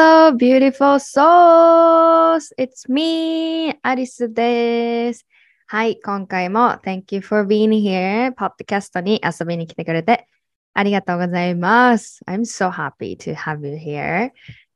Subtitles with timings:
[0.00, 2.54] Hello, beautiful souls!
[2.56, 5.26] It's me, アリスです。
[5.66, 10.28] はい、今回も Thank you for being here ポッドキャストに遊びに来てくれて
[10.72, 12.20] ありがとうございます。
[12.28, 14.30] I'm so happy to have you here.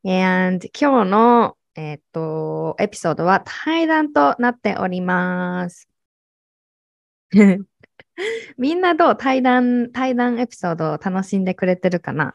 [0.04, 5.88] And 今日の、えっとエピソードは対談となっております。
[8.58, 12.34] みんなどう対談、対談エピソードを楽しんでくれてるかな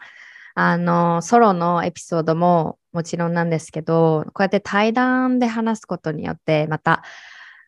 [0.59, 7.04] あの、ソロのエピソードももちろんなんですけど、こうやって対談で話すことによって、また、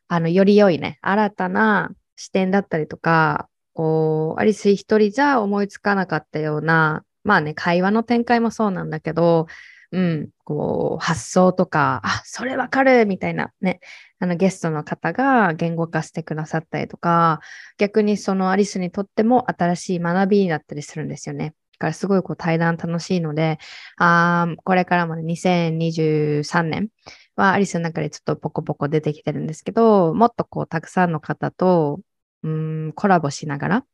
[0.08, 9.46] あの、より良いね、新たな視点だったりとか、こう、アリス一人じゃ思いつかなかったような、まあね、会話の展開もそうなんだけど、
[9.92, 13.82] うん、こう、発想とか、あ、それわかるみたいなね、
[14.18, 17.40] あの、ゲストの方が言語化してくださったりとか、
[17.78, 21.54] 逆にそのアリスにとっても新しい学びになったりするんですよね。
[21.80, 23.58] からすごいこう対談楽しいので、
[23.98, 26.90] あこれからも、2023年
[27.36, 32.00] はアリスの中でちょっとポコポコ出てきてるんですけど、もっとこうたくさんの方と、
[32.44, 33.86] うん、コラボしながら、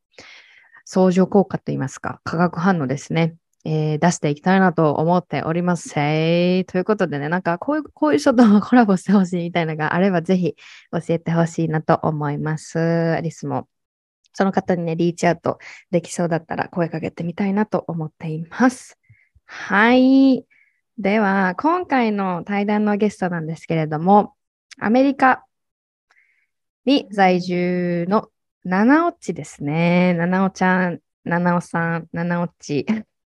[0.84, 3.36] 相乗効果といいますか、化学反応ですね。
[3.64, 5.88] えー出していきたいなと思っております。
[5.88, 10.54] せいということでね、なんかこういう、こういう人と コラボしてほしいみたいなのがあれば、ぜひ
[10.92, 12.78] 教えてほしいなと思います。
[12.78, 13.68] アリスも
[14.36, 15.58] その方にね、リーチアウト
[15.90, 18.98] できそうだったら声かけてみたいなと思っています。
[19.46, 20.44] はい。
[20.98, 24.34] では、今回の対談のゲストなんですけれども、
[24.78, 25.46] アメリカ
[26.84, 28.28] に在住の
[28.62, 30.12] 七尾っちですね。
[30.12, 32.84] 七尾ちゃん、七尾さん、七尾っち。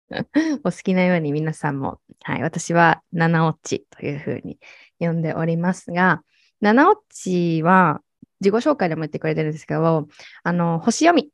[0.63, 4.57] お好きなように皆さんも、はい、私は七尾っちというふうに
[4.99, 6.23] 呼んでおりますが、
[6.61, 8.01] 七尾っちは
[8.43, 10.07] 自己紹介でも言ってくれてるんですけど、
[10.43, 11.31] あの、星読み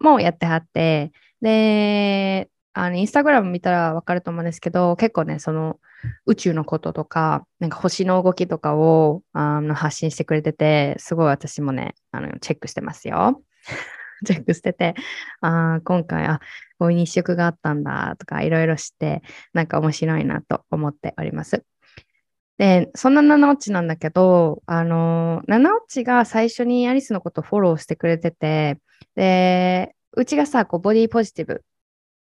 [0.00, 5.78] もやってはって、で、あの、インスタグラム見たらわかると思うんですけど、結構ね、その、
[6.26, 13.42] 宇宙のこととか、なんか星の動きとかをあの発信してくれてて、すごい私もね、あの、チェックしてますよ。
[14.24, 14.94] チェックしてて、
[15.40, 16.40] あ今回、あ、
[16.78, 21.64] こういう日食があったんだとか、いろいろ知って、なんか面白いなと思っております。
[22.62, 28.78] で、そんな七落ちなんだけど、あの、七落ちが最初にアリスのことフォローしてくれてて、
[29.16, 31.64] で、うちがさ、こう、ボディポジティブ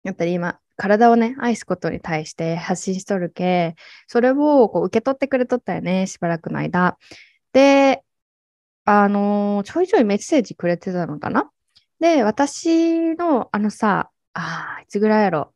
[0.02, 3.74] だったり、今、体をね、愛すことに対して発信しとるけ、
[4.06, 6.96] それをこう受け取ってくれとったよね、しばらくの間。
[7.52, 8.02] で、
[8.86, 11.50] あのちょいちょいメッセージくれてたのかな？
[12.00, 15.52] で、私の、あのさ、あーいつぐらいやろ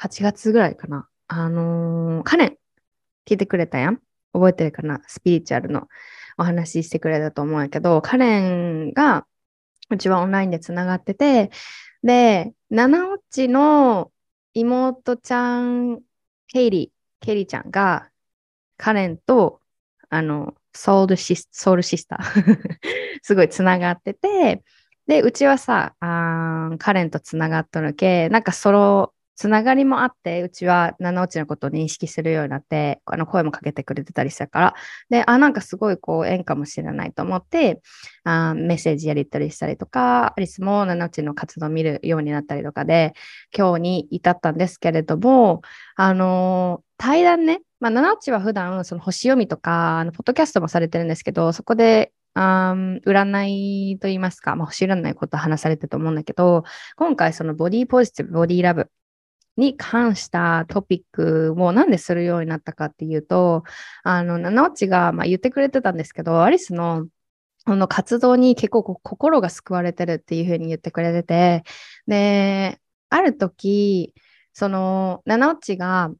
[0.00, 1.06] ?8 月ぐらいかな。
[1.28, 2.56] あのー、カレン、
[3.26, 4.00] 聞いてくれたやん？
[4.32, 5.00] 覚えてるかな？
[5.06, 5.88] スピリチュアルの
[6.38, 9.26] お話ししてくれたと思うんやけど、カレンが、
[9.90, 11.50] うちはオンラインでつながってて、
[12.02, 14.10] で、七落ちの
[14.54, 16.00] 妹ちゃん、
[16.48, 18.08] ケイリー、ケイリーちゃんが、
[18.76, 19.60] カレンと、
[20.08, 22.58] あの、ソウルシスソウルシスター
[23.22, 24.62] すごいつながってて、
[25.06, 34.74] で、うちはさ、あカレンとつながっとるけ、なんかそのつながりもあって、うちは七落ちのことを認識するようになって、あの声もかけてくれてたりしたから、
[35.10, 37.80] で、あ、なんかすごいこう縁かもしれないと思って、
[38.24, 43.14] あメッセージやり取りしたりとか、アリスも七落ちの活動を見るようになったりとかで、
[43.56, 45.62] 今日に至ったんですけれども、
[45.96, 56.62] あのー対談ね、まあ、七落ちは普段その星読みとか、あのポッドキャストもされてるんですけど、そこであ占いと言いますか、まあ、星占いこと話されてると思うんだけど、
[56.94, 58.88] 今回そのボディポジティブ、ボディラブ
[59.56, 63.64] に関したトピックをなんでするようになったかっていうと、
[64.02, 67.06] あの、七落ちがまあ言ってくれてたんですけど、アリスの
[67.64, 71.64] この活動に結構心が救われてるっていうふうに言ってくれてて、
[72.06, 74.14] で、ある時、
[74.52, 76.10] その、七落ちが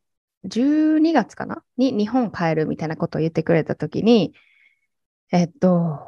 [0.45, 1.65] 12月かな？
[1.77, 4.35] に日本帰るみたいなことを言ってくれた時に、
[5.33, 6.01] えっと、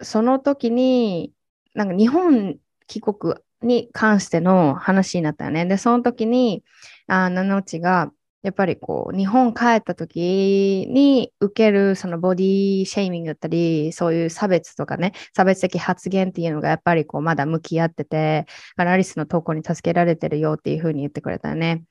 [0.00, 1.32] その時に、
[1.74, 5.66] なんか日本帰国に関しての話になったよね。
[5.66, 6.64] で、その時に、
[7.06, 8.12] あ七落が、
[8.42, 21.84] やっぱりこう、日本帰った時に受けるそのボディシェイミングだったり、そういう差別とかね、差別的発言っていうのがやっぱりこう、まだ向き合ってて、アリスの投稿に助けられてるよっていうふうに言ってくれたよね。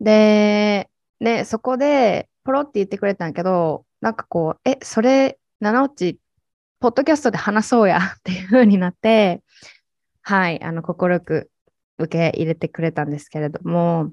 [0.00, 0.90] で、
[1.20, 6.18] ね、そこで、ポロって言ってくれたんやけど、なんかこう、え、それ、七落
[6.80, 9.42] ポッドキャストで話そうやっていう風になって、
[10.28, 11.50] はい、あの、快く
[11.96, 14.12] 受け入れてくれたんですけれども、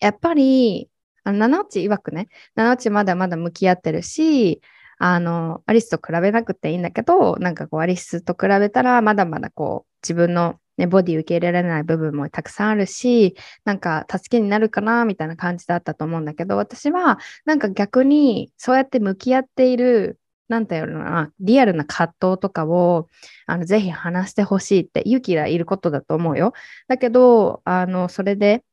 [0.00, 0.90] やっぱり、
[1.22, 4.62] あの七落曰くね、七落まだまだ向き合ってるし、
[4.98, 13.36] あの、アリスと比べなくていいんだけど、なんかこう、アリスと比べたら、まだまだこう、自分のね、ボディ受け入れられない部分もたくさんあるし、
[13.66, 20.18] なんか助けになるかな、みたいな感じだったと思うんだけど、私は、なんか逆に、そうやって向き合っている、
[20.48, 23.08] なんていうのかな、リアルな葛藤とかを、
[23.46, 26.52] あの、ぜひ話してほしいって勇気がいることだと思うよ。
[26.88, 28.64] だけど、あの、それで、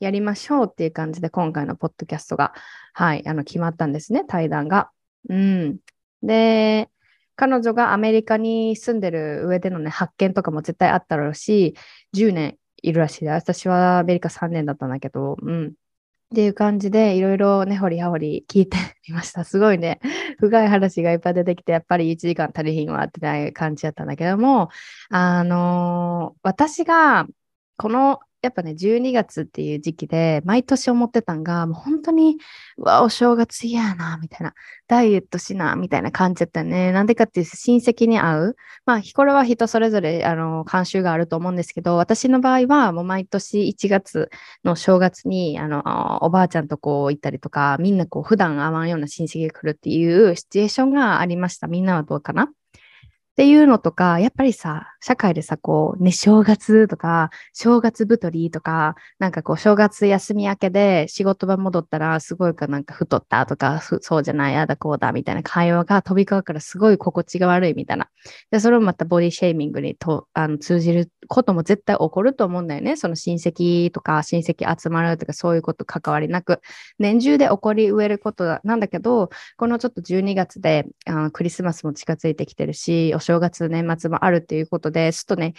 [0.00, 2.52] やりましょうっていう感じで今回のポッドキャストが、
[2.92, 4.90] はい、あの決まったんですね、対談が。
[5.28, 5.78] うん。
[6.22, 6.90] で、
[7.36, 11.74] 彼女がアメリカに住んでる上でのね、発見とかも絶対あったろうし、
[12.12, 15.74] 10年いるらしいで、私はアメリカ3年だったんだけど、うん。
[16.34, 18.76] っていう感じで、いろいろね、掘り葉掘り聞いて
[19.08, 19.44] みました。
[19.44, 20.00] すごいね、
[20.40, 24.68] 深い話がいっぱい出てきて、やっぱり1時間足りひんわってない感じやったんだけども、
[25.10, 27.28] あのー、私が、
[27.76, 32.36] このやっぱね、12月っていう時期で、毎年思ってたんが、もう本当に、
[32.76, 34.54] うわ、お正月嫌やな、みたいな、
[34.86, 36.92] ダイエットしな、みたいな感じだったよね。
[36.92, 38.56] なんでかっていうと、親戚に会う。
[38.84, 44.30] まあ、これは人それぞれ、あの、慣習があると思うんですけど、私の場合は、もう毎年1月
[44.64, 51.66] の正月に、あの、おばあちゃんとこう行ったりとか、みんなこう、普段会わんような親戚が来るっていうシチュエーションがありました。
[51.66, 52.50] みんなはどうかな？
[53.34, 68.08] っていうのとか、やっぱりさ、社会でさ、こう、ね、正月とか、正月太りとか、なんかこう、正月休み明けで仕事場戻ったら、すごいかなんか太ったとか、そうじゃない、あだこうだ、みたいな会話が飛び交うからすごい心地が悪いみたいな。
[68.52, 72.94] で、それもまたボディシェーミングにとあの通じることも絶対起こると思うんだよね。
[72.94, 76.60] その親戚とか、親戚集まるとか、そういうこと関わりなく、
[77.00, 85.54] 年中で起こり得ることなんだけど、このちょっと12月であクリスマスも近づいてきてるし、正月、年末もあるっていうことで、ちょっとね、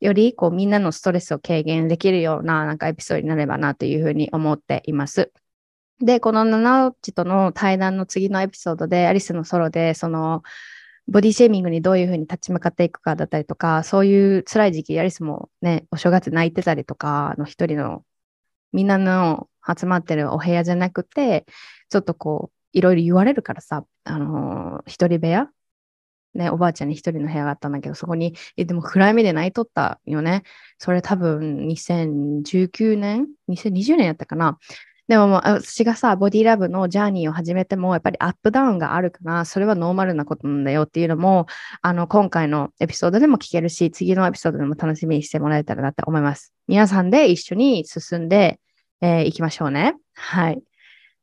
[0.00, 5.30] よりこうみんなのストレスを軽減できるようななんかエピソードになればなというふうに思っています。
[6.00, 10.42] で、この七内との対談の次のエピソードで、アリスのソロで、その、
[11.06, 18.04] ボディシェーミングにどういうふうに立ち向かっていくかだったりとか、そういう辛い時期、アリスもね、お正月泣いてたりとか、の一人の、
[18.72, 21.44] みんなの集まってるお部屋じゃなくて、
[21.90, 25.50] ちょっとこう、いろいろ言われるからさ、あのー、一人部屋
[26.34, 30.42] ね、おばあちゃんに一人の部屋があったんだけど、そこに、え、でも暗闇で泣いとったよね。
[30.78, 34.58] それ多分2019年 ?2020 年やったかな。
[35.10, 41.46] でも私がさ、ボディラブのジャーニーを始めても、やっぱりアップダウンがあるから、それはノーマルなことなんだよっていうのも、
[41.82, 46.54] あの、今回のエピソードでも聞けるし、次のエピソードでも楽しみにしてもらえたらなって思います。
[46.68, 48.60] 皆さんで一緒に進んで
[49.02, 49.96] い、えー、きましょうね。
[50.14, 50.62] はい。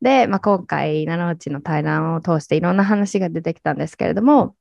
[0.02, 4.56] で、まあ、今回、七内の対談を通していろんな話が出てきたんですけれども、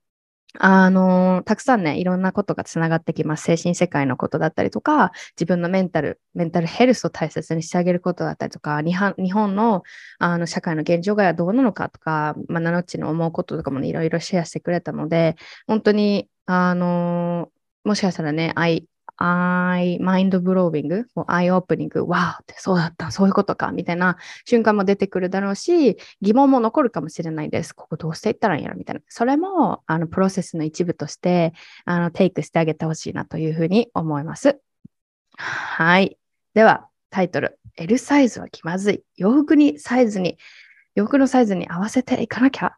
[0.61, 3.45] あの、たくさんね、いろんなことがつながってきます。
[3.45, 9.83] 精神世界のことだったりとか、自分のメンタル、メンタルヘルスを大切にしてあげることだったりとか、日本の
[10.19, 15.37] あの社会の現状がどうなのかとか、まあ、ナノッチの思うこととかもね、いろいろシェアしてくれたので、
[15.67, 17.51] 本当に、あの、
[17.85, 18.87] もしかしたらね、愛、
[19.19, 27.73] アイ、マインドブロービング、アイオープニング、わーってそうだった、そういうことか、みたいな瞬間も出てくるだろうし、疑問も残るかもしれないです。
[27.73, 29.01] ここどうしていったらいいんやろみたいな。
[29.09, 31.55] それも、あの、プロセスの一部として、
[31.85, 34.61] あの、テイクしてあげてほしいなというふうに思います。
[35.37, 36.19] はい。
[36.55, 39.03] では、タイトル、L サイズは気まずい。
[39.17, 40.37] 洋服にサイズに、
[40.95, 42.77] 洋服のサイズに合わせていかなきゃ。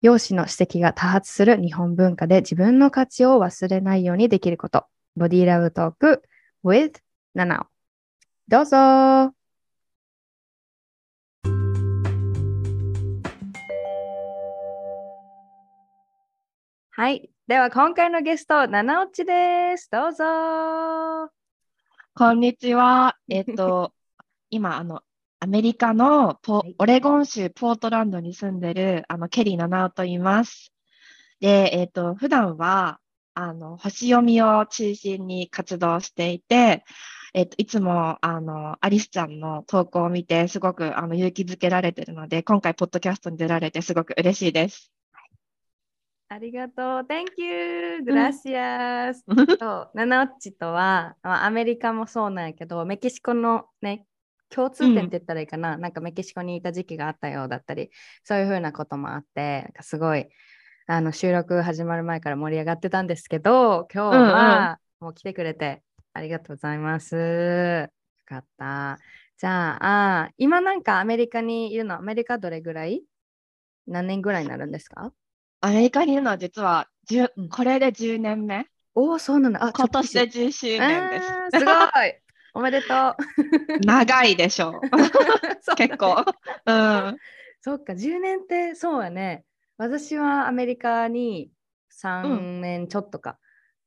[0.00, 4.86] 容姿の指摘が多発する日本文化で自分の価値を忘れないようにできること。
[5.18, 6.22] ボディラブトーク
[6.64, 6.92] with
[7.34, 7.66] ナナオ。
[8.46, 9.32] どうぞは
[17.10, 17.28] い。
[17.48, 19.90] では、今回のゲスト、ナナオチです。
[19.90, 20.24] どうぞ
[22.14, 23.16] こんにちは。
[23.28, 23.92] えっと、
[24.50, 25.02] 今、あの、
[25.40, 30.72] アメリカのポ、はい、オレゴン州ポートランドに住んでるあのケリー・ナナオと言います。
[31.40, 33.00] で、えっ、と、普段は
[33.40, 36.84] あの、星読みを中心に活動していて、
[37.32, 44.92] えっと、いつも、あの、アリスちゃんの投稿を見て、すごく、あの、勇気づけられているので、今回、ポッドキャストに出られて、すごく嬉しいです。
[46.28, 47.06] ありがとう。
[47.06, 48.02] Thank you!
[48.02, 49.24] グラシアス。
[49.60, 54.04] と、ナナッチとは、まあ、アメリカもそうなんやけど、メキシコのね、
[54.50, 57.90] 共通点って言ったらいいかな、うん、なんかメキシコにいた時期があったようだったり、
[58.24, 60.26] そういうふうなこともあって、なんかすごい、
[60.90, 65.82] あの収録始まる前から盛り上がってたんですけど、今日はもう来てくれて
[66.14, 67.14] ありがとうございます。
[67.14, 67.90] よ
[68.24, 68.98] かった。
[69.36, 73.02] じゃああ、今なんかアメリカにいるの、アメリカどれぐらい？
[73.86, 75.12] 何年ぐらいになるんですか？
[75.60, 78.64] アメリカにいるのは実は10、うんこれで10年目。
[78.94, 79.62] おお、そうなんだ。
[79.62, 81.58] あ、今年でちょっ10周と年です。
[81.58, 82.14] すごい。
[82.54, 83.80] おめでとう。
[83.84, 84.80] 長いでしょう
[85.76, 86.24] 結構。
[86.64, 87.18] うん。
[87.60, 89.44] そっか、10年ってそうやね。
[89.78, 91.50] 私はアメリカに
[92.02, 93.38] 3年ちょっとか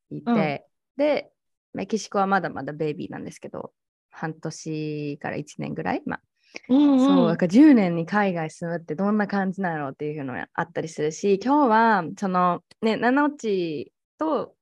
[0.09, 0.65] いて、
[0.97, 1.05] うん。
[1.05, 1.31] で、
[1.73, 3.73] メキシコはまだまだベイビーなんですけど、
[4.09, 6.21] 半年から1年ぐらい、まあ
[6.69, 14.55] うんそう、うんだから10年に海外住むってどんな感じなのっていうのがあったりするし、今日はそのね、七落と、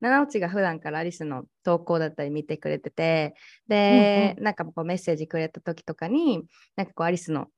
[0.00, 3.34] 七落が普段からアリスの投稿だったり見てくれてて、
[3.68, 6.44] で、なんかこうメッセージくれた時とかに、
[6.76, 7.48] なんかこうアリスの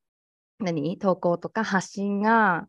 [0.59, 0.97] 何？
[0.97, 2.67] 投稿とか発信が、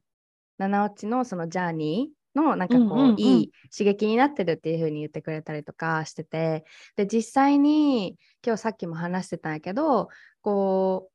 [0.68, 3.10] 七落のそのジャーニーのなんかこう、うんうん。
[3.10, 6.64] うんいい刺激になってるっていう風に言ってくれたりとかしてて、
[6.96, 10.08] で、実際に今日さっきも話してたんやけど、
[10.40, 11.10] こ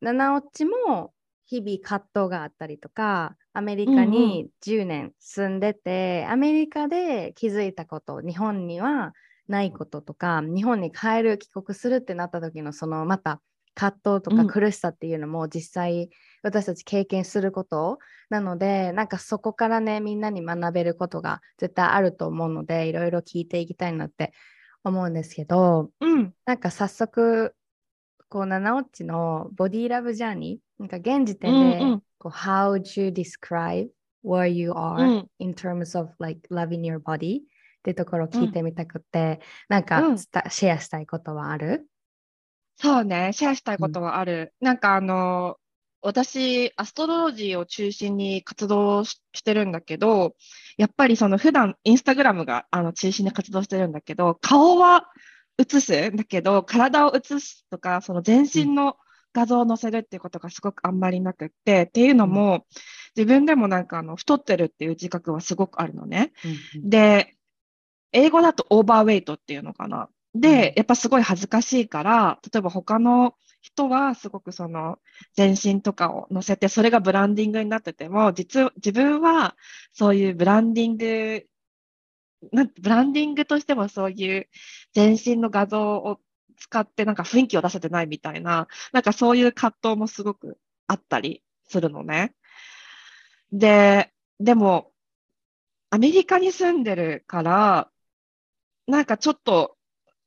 [0.00, 1.12] う、七落ちも
[1.46, 9.14] 日々葛藤があったりとか、アメリカに10年住んでて、アメリカで気づいたこと、日本には
[9.48, 13.40] ないこととか、日本に帰る、帰国するってなった時のそのまた
[13.74, 14.46] 葛藤とかうん。
[14.48, 16.10] 苦しさっていうのも実際
[16.46, 17.98] 私たち経験すること
[18.30, 24.32] なので、なんかそこからね、みんなに学べることが絶対あると思うので、いろいろ聞いていきたいなって
[24.84, 26.32] 思うんですけど、うん。
[26.44, 27.54] なんか早速、
[28.28, 33.88] こう、七落ちのボディラブジャーニー、なんか現時点で、うんうんこう How would you describe
[34.24, 37.40] where you う are ん in terms of like loving your body?
[37.40, 37.42] っ
[37.82, 41.86] てところを聞いてみたくて、なんかうんシェアしたいことはある？
[42.76, 44.54] そうね、シェアしたいことはある。
[44.60, 45.56] なんかあの、
[46.06, 50.36] 私、アストロロジーを中心に活動ししてるんだけど、
[50.78, 55.10] やっぱりその普段インスタグラムがあの中心で活動してるんだけど、顔は
[55.58, 58.96] 映すんだけど、体を映すとか、その全身の
[59.32, 62.66] 画像を載せるっていうことがすごくあんまりなくって、っていうのも、
[63.16, 66.32] 自分でもなんかあの太ってるっていう自覚はすごくあるのね。
[66.84, 67.34] で、
[68.12, 70.08] 英語だとオーバーウェイトっていうのかな。
[70.36, 73.34] で、やっぱすごい恥ずかしいから、例えば他の
[73.76, 74.98] 人はすごくその
[75.34, 79.56] 全身とかを載せて、それがブランディングになってても、実は自分は
[79.92, 81.46] そういうブランディング、
[82.52, 84.48] なブランディングとしてもそういう
[84.92, 86.20] 全身の画像を
[86.58, 92.34] 使ってなんか雰囲気を出せてないみたいな、なんかそういう葛藤もすごくあったりするのね。
[93.52, 94.92] で、でも、
[95.90, 97.90] アメリカに住んでるから、
[98.86, 99.76] なんかちょっと、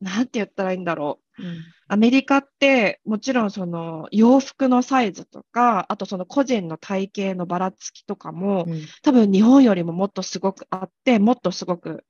[0.02, 1.29] なんて言ったらいいんだろう。
[1.40, 1.64] うん。
[1.88, 8.82] アメリカって、もちろんその洋服のサイズとか、あとその個人の体型のばらつきとかも、うん。
[9.02, 12.06] 多分日本よりももっとすごくあって、もっとすごく、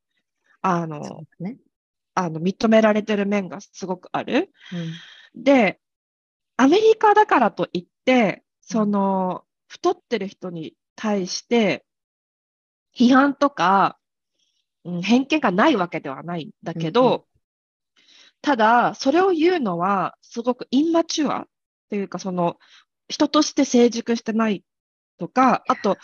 [0.61, 1.09] あの、だ
[1.39, 1.57] ね。
[2.15, 4.51] あの認められてる面がすごくある。
[5.35, 5.43] うん。
[5.43, 5.79] で、
[6.57, 11.85] アメリカだからといって、その、太ってる人に対して、
[12.93, 13.95] 批判とか、
[14.85, 17.25] うん偏見がないわけではないんだけど、
[18.41, 21.45] ただ、それを言うのは、すごくインマチュアっ
[21.89, 22.57] ていうか、その、
[23.07, 24.63] 人として成熟してない
[25.17, 25.97] とか、あと、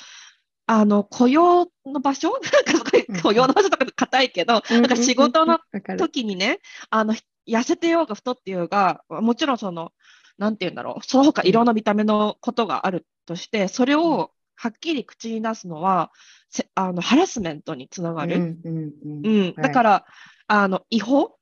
[0.67, 2.31] あの、雇用の場所？
[3.23, 5.59] 雇用の場所とか硬いけど、なんか仕事の
[5.97, 9.91] 時にね、あの、ひ痩せてようが太ってようが、もちろんその、
[10.37, 16.11] なんて言うんだろう、その他いろんな見た目のことがあるとして、それをはっきり口に出すのは、
[16.49, 18.35] せあの、ハラスメントにつながる。
[18.35, 18.59] うん。
[18.63, 18.75] うん。
[19.03, 19.27] うん。
[19.27, 20.05] うん、だから、
[20.47, 21.34] あの、違法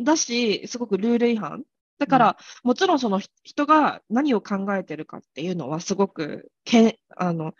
[0.00, 1.64] だし、すごくルール違反。
[1.98, 7.54] だから、もちろんそのひ人が何を考えてるかっていうのはすごくけん、あの、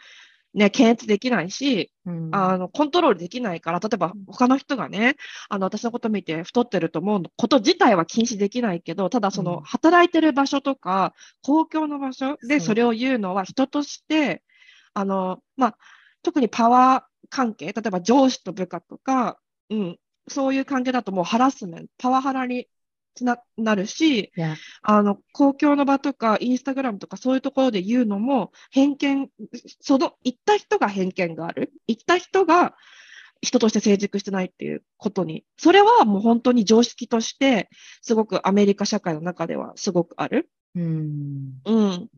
[0.54, 2.28] ね、検閲できないし、うん。
[2.34, 5.16] あの、コントロールできないから、例えば他の人がね、
[5.50, 9.44] あの、私のこと見て太ってると思うこと自体は禁止できないけど、ただそうん。
[9.44, 14.42] の、働いてる場所とか、公共の場所でそれを言うのは人として、
[14.94, 15.78] あの、まあ、
[16.22, 19.38] 特にパワー関係、例えば上司と部下とか、
[19.70, 22.68] うん、そういう関係だともうハラスメント、パワハラに
[23.20, 24.32] ななるし、
[24.82, 29.30] あの、公共の場とか、インスタグラムとかそういうところで言うのも、偏見、
[29.80, 31.72] その、言った人が偏見がある。
[31.86, 32.74] 言った人が
[33.40, 35.44] 人として成熟してないっていうことに。
[35.56, 37.68] それはもう本当に常識として、
[38.02, 40.50] すごくアメリカ社会の中ではすごくある。
[40.74, 42.08] うんうん。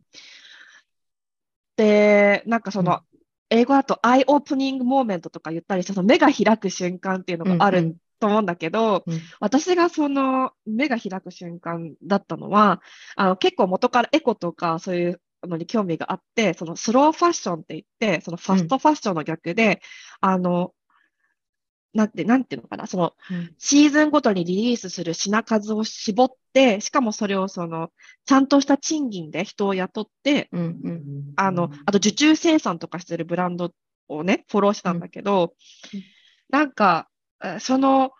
[1.77, 3.01] で、なんかその、
[3.49, 9.19] 英語だとアイオープニングモーメントとか言ったりして、その目が開く瞬間っていうのがあると思うんだけど、うん。
[9.39, 12.81] 私がその目が開く瞬間だったのは、
[13.15, 19.81] あの結構元からエコとかそういうのに興味があって、そのスローファッションって言って、そのファストファッションの逆で、
[20.21, 20.73] あの、
[21.93, 23.55] なんて、なんていうのかな、その、うん。
[23.57, 27.91] シーズンごとにリリースする品数を絞って、しかもそれをその、
[28.25, 33.73] ちゃんとした賃金で人を雇って、うんうんあの、あと受注生産とかしてるブランド
[34.07, 35.55] をね、フォローしたんだけど、
[35.93, 36.03] うん。
[36.49, 37.09] なんか、
[37.43, 38.11] えその、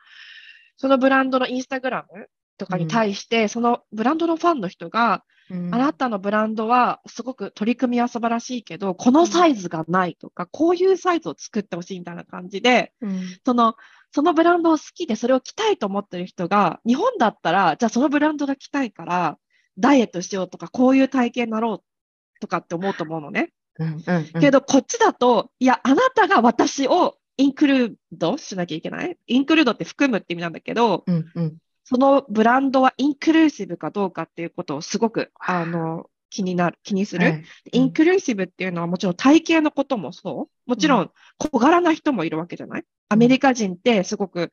[0.78, 2.28] そのブランドのインスタグラム
[2.60, 5.74] とかに対して、そのブランドのファンの人が、うん。
[5.74, 13.22] あなたのブランドはすごく取り組みは素晴らしいけど、このサイズがないとか、こういうサイズを作ってほしいみたいな感じで、うん。
[13.44, 13.76] その、
[14.12, 19.40] そのブランドを好きでそれを着たいと思ってる人が、日本だったら、じゃあそのブランドが着たいから、
[19.80, 23.52] ダイエットしようとか、こういう体型になろうとかって思うと思うのね。
[23.80, 24.42] うんうんうん。
[24.42, 29.18] けど、こっちだと、いや、あなたが私をインクルードしなきゃいけない？
[29.26, 31.58] インクルードって含むって意味なんだけど、うんうん
[31.90, 35.66] そのブランドはインクルーシブかどうかっていうことをすごく、あ。
[35.66, 37.26] の、気になる、気にする。
[37.26, 37.44] はい。
[37.72, 40.70] インクルーシブっていうのはもちろん体型のこともそう。
[40.70, 42.84] もちろん小柄な人もいるわけじゃない？
[43.10, 44.52] アメリカ人ってすごく、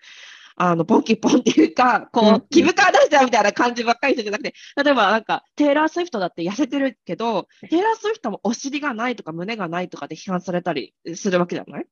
[0.57, 2.35] あの、ボンキポンっていうか、こうん。
[2.37, 11.87] う、気分から出しちゃうみたいな感じばっかり人じゃなくて、例えばなんか、テイラー・スウィフトだって痩せてるけど、テイラー・スウィフトもお尻がないとか胸がないとかで批判されたりするわけじゃない？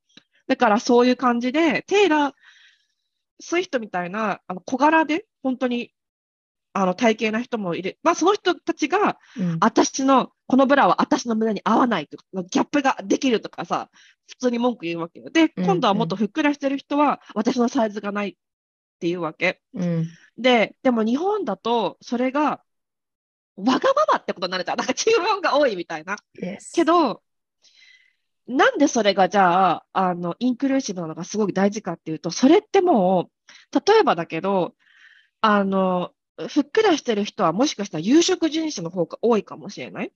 [0.47, 2.33] だからそういう感じで、テイラー・
[3.39, 5.93] スウィフトみたいな、あの、小柄で、本当に、
[6.73, 7.97] あの、体型な人もいる。
[8.03, 13.89] まあ、その人たちが、うん私の、このブラは私の胸に合わないとか、ギャップができるとかさ、
[14.27, 15.29] 普通に文句言うわけよ。
[15.29, 18.35] で、うん今度はもっとふっくらしてる人は、私のサイズがないっ
[18.99, 19.61] ていうわけ。
[19.73, 22.61] うんで、でも日本だと、それが、
[23.55, 24.77] わがままってことになるじゃん。
[24.77, 26.17] なんか注文が多いみたいな。
[26.73, 27.23] けど、
[28.47, 33.29] なんでそれがじゃあ、あの、インクルーシブなのがすごく大事かっていうと、それっても
[33.73, 34.75] う、例えばだけど、
[35.41, 36.11] あの、
[36.49, 40.11] ふっくらしてる人はもしかしたら有色人種の方が多いかもしれない。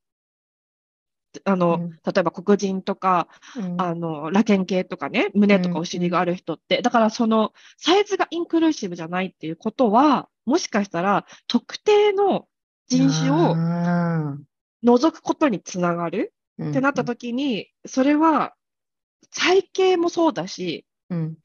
[1.43, 1.89] あの、うん。
[1.91, 3.81] 例えば黒人とか、うん。
[3.81, 12.47] あの、ラケン系とかね、胸とかうんお尻がある人って、だからそのサイズがインクルーシブじゃないっていうことは、もしかしたら特定の
[12.87, 14.37] 人種をあ
[14.81, 16.33] 除くことにつながる。
[16.35, 18.55] ーってなった時に、それは
[19.35, 21.37] 体型もそうだし、うん。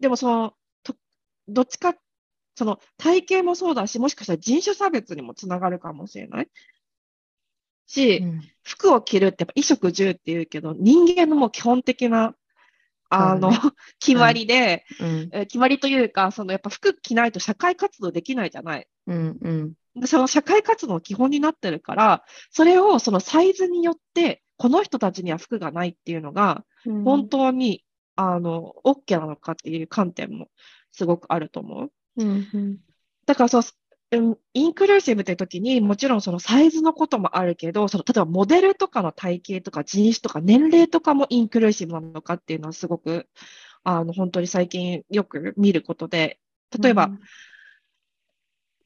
[0.00, 0.96] でもその、と
[1.48, 1.94] どっちか、
[2.56, 6.48] その体型もそうだし、もしかしたら人種差別にもつながるかもしれない？
[7.86, 8.40] し、うん。
[8.62, 12.34] 服を着るってやっぱ衣食住っていうけど、人間のもう基本的な、
[13.10, 13.60] あの、そ
[14.00, 15.30] 決まりで、うん。
[15.32, 18.88] えー決まりというか、そのやっぱ服着ないと社会活動できないじゃない？
[19.06, 19.68] うんうん。
[19.70, 19.76] で
[20.06, 27.04] その社会活動の基本になってるから、それをそのサイズによって、この人たちには服がないっていうのが、うん。
[27.04, 27.84] 本当に、
[28.16, 30.48] あの、OK なのかっていう観点も
[30.92, 31.92] すごくあると思う。
[32.16, 32.78] うんうん。
[33.26, 33.62] だからそう、
[34.12, 43.26] うんインクルーシブって時にもちろんそのサイズのこともあるけど、その例えばモデルとかの体型とか人種とか年齢とかもインクルーシブなのかっていうのはすごく、
[43.84, 46.38] あの、本当に最近よく見ることで、
[46.78, 47.10] 例えば、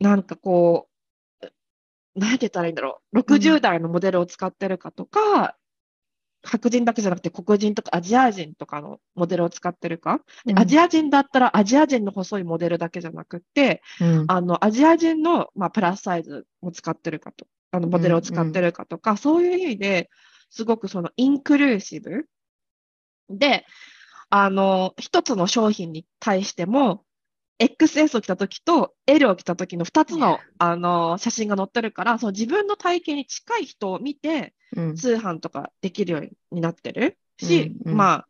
[0.00, 0.95] なんかこう、
[2.16, 5.56] なんて言ったらいいんだろう、60代のモデルを使ってるかとか、
[6.42, 10.58] 白人だけじゃなくて黒人とかアジア人とかのモデルを使ってるか、でうん。
[10.58, 14.24] アジア人だったらアジア人の細いモデルだけじゃなくて、うん。
[14.28, 20.10] あの、アジア人の、まあ、プラスサイズを使ってるかと、あの、モデルを使ってるかとか、そういう意味で
[20.50, 22.26] すごくそのインクルーシブ
[23.28, 23.66] で、
[24.30, 27.04] あの、一つの商品に対しても、
[27.58, 34.96] XS を着た時と L を着た時の2つの、あの、写真が載ってるから、その自分の体型に近い人を見て、うん。
[34.96, 37.96] 通販とかできるようになってるし、うんうん。
[37.96, 38.28] まあ、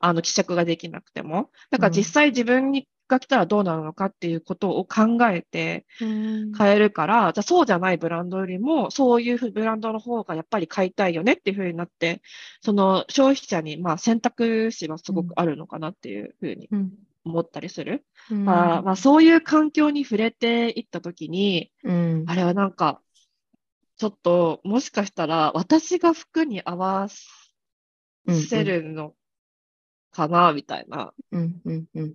[0.00, 1.50] あの、希釈ができなくても。
[1.70, 6.52] だから実際自分にが来たらどうなるのかっていうことを考えてうん。
[6.52, 12.22] 買えるから、じゃあそうじゃないブランドよりも、そういうブランドの方がやっぱり買いたいよねっていうふうになって、
[12.62, 16.92] その消費者にまあ選択肢はすごくあるのかなっていうふうにうん
[17.24, 18.04] 思ったりする？
[18.30, 23.00] うんまあ、まあそういう環境に触れていったときに、うんあれはなんか、
[23.96, 27.08] ちょっと、もしかしたら、私が服に合わ
[28.26, 29.14] せるの
[30.10, 31.12] かな、みたいな。
[31.32, 32.14] うんうんうん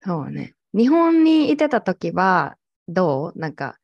[0.00, 0.54] そうね。
[0.74, 3.38] 日本にいてた時はどう？
[3.38, 3.76] なんか、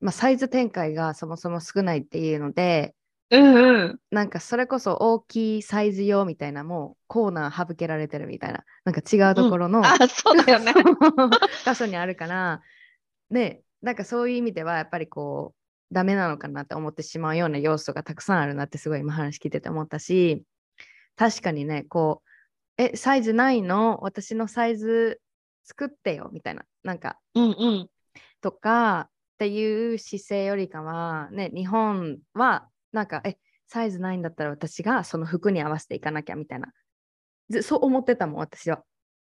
[0.00, 2.94] まあ、サイズ展開がそもそも少ないっていうので、
[3.30, 4.00] うんうん。
[4.10, 10.72] なんかそれこそ大きいサイズ用みたいなもうコーナー省けられてるみたいな、なんか違うところの、あ、そうだよね。
[11.64, 12.60] 箇所にあるから、
[13.30, 20.44] で、なんかそういう意味ではやっぱりこう、ダメなのかなって思ってしまうような要素がたくさんあるなってすごい今話聞いてて思ったし、
[21.16, 22.22] 確かにね、こ
[22.78, 25.20] う、え、サイズないの私のサイズ
[25.64, 27.90] 作ってよみたいな、なんか、うんうん。
[28.40, 36.72] とかっていう姿勢よりかは、ね、日本はなんか、え、サイズないんだったら私がその服に合わせていかなきゃみたいな。
[37.48, 38.82] ずそう思ってたもん、私は。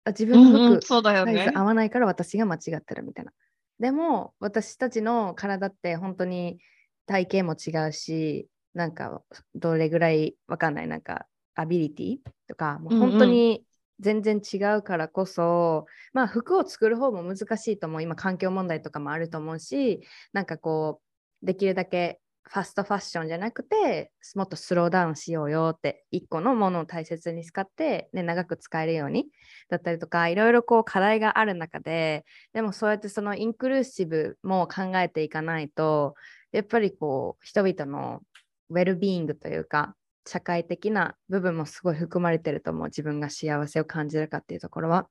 [0.04, 1.58] あ自分の服、うんうん、そうだよねサイズ。
[1.58, 3.32] 合わないから私が間違ってるみたいな。
[3.80, 6.60] でも私たちの体って本当に
[7.06, 9.22] 体型も違うし、なんか
[9.56, 13.64] どれぐらいわかんない、なんかアビリティとか、もう本当に
[14.00, 18.02] 全然違うからこそ、まあ服を作る方も難しいと思う。
[18.04, 20.02] 今環境問題とかもあると思うし、
[20.34, 21.02] なんかこ
[21.44, 29.28] う、できるだけファストファッションじゃなくて、もっとスローダウンしようよって、一個のものを大切に使って、ね、長く使えるように
[29.70, 36.16] だったりとか、いろいろこう課題がある中で、でもそうやってそのインクルーシブも考えていかないと、
[36.52, 38.22] やっぱりこう、人々の
[38.70, 39.96] ウェルビーイングというか、
[40.28, 42.86] 社会的な部分もすごい含まれてると思う。
[42.88, 45.08] 自分が幸せを感じるかっていうところは。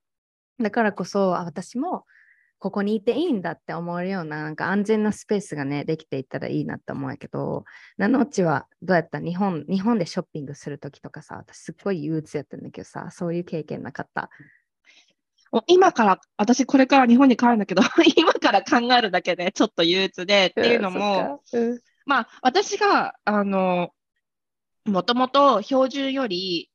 [0.60, 2.04] だからこそ、私も
[2.60, 7.64] ここにいていいんだって思えるような、なんか安全なスペースがね、できていったらいいなって思うんやけど、
[7.96, 14.28] ナノッチはどうやった日本日本でショッピングするときとかさ、私すっごい憂鬱やったんだけどさ、そういう経験なかった？
[15.66, 17.82] 今から、私これから日本に帰るんだけど、
[18.14, 23.90] 今から考えるだけでちょっと憂鬱でっていうのも、うん、そっかまあ私が、あの、
[24.84, 26.70] もともと標準より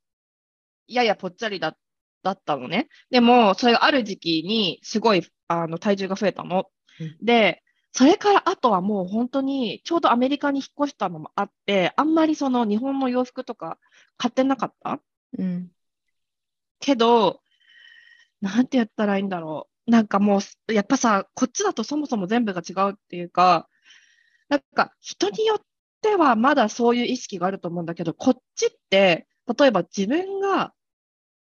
[0.87, 1.77] ややぽっちゃりだ
[2.23, 2.87] だったのね。
[3.11, 6.69] でも、それがある時期にすごいあの体重が増えたの。
[6.99, 13.79] うんで、それからあとはもう本当にちょうどアメリカに引っ越したのもあって、あんまりその日本の洋服とか
[14.17, 14.99] 買ってなかった
[15.37, 15.71] うん
[16.79, 17.41] けど、
[18.41, 19.91] なんて言ったらいいんだろう。
[19.91, 23.67] なんかもう、やっぱさ、こっちだとそもそも全部が違うっていうか、
[24.49, 25.61] なんか人によっ
[26.01, 29.27] てはまだそういう意識があると思うんだけど、こっちって、
[29.57, 30.73] 例えば自分が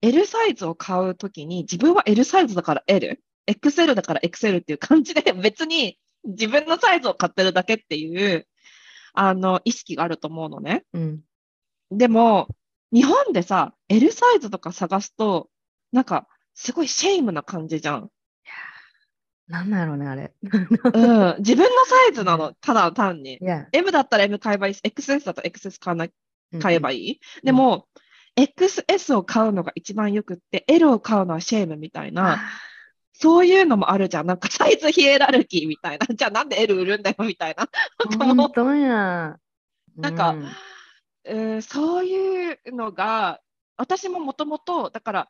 [0.02, 8.46] L サイズを買うときに、自分は L サイズだから L、XL だから XL っていう感じで、別に自分のサイズを買ってるだけっていう、
[9.14, 10.84] あの、意識があると思うのね。
[10.92, 11.20] うん
[11.94, 12.48] でも、
[12.90, 15.50] 日本でさ、L サイズとか探すと、
[15.92, 18.10] なんか、すごい shame な感じじゃん。
[19.48, 20.32] なんだろうね、あれ。
[20.42, 21.36] うん。
[21.40, 23.38] 自分のサイズなの、 ただ単に。
[23.72, 26.10] M だったら M 買えばいいし、XS だったら XS 買わな
[26.60, 27.08] 買えばいい？
[27.10, 27.20] い。
[27.42, 27.88] でも、
[28.36, 32.40] XS を買うのが一番よくって、L を買うのはシェイムみたいな、
[33.12, 34.26] そういうのもあるじゃん。
[34.26, 36.06] なんかサイズヒエラルキーみたいな。
[36.14, 37.68] じゃあなんで L 売るんだよみたいな。
[38.18, 39.36] 本当や。
[39.96, 40.48] なんかうん
[41.24, 43.40] うん、そういうのが、
[43.76, 45.28] 私ももともと、だから、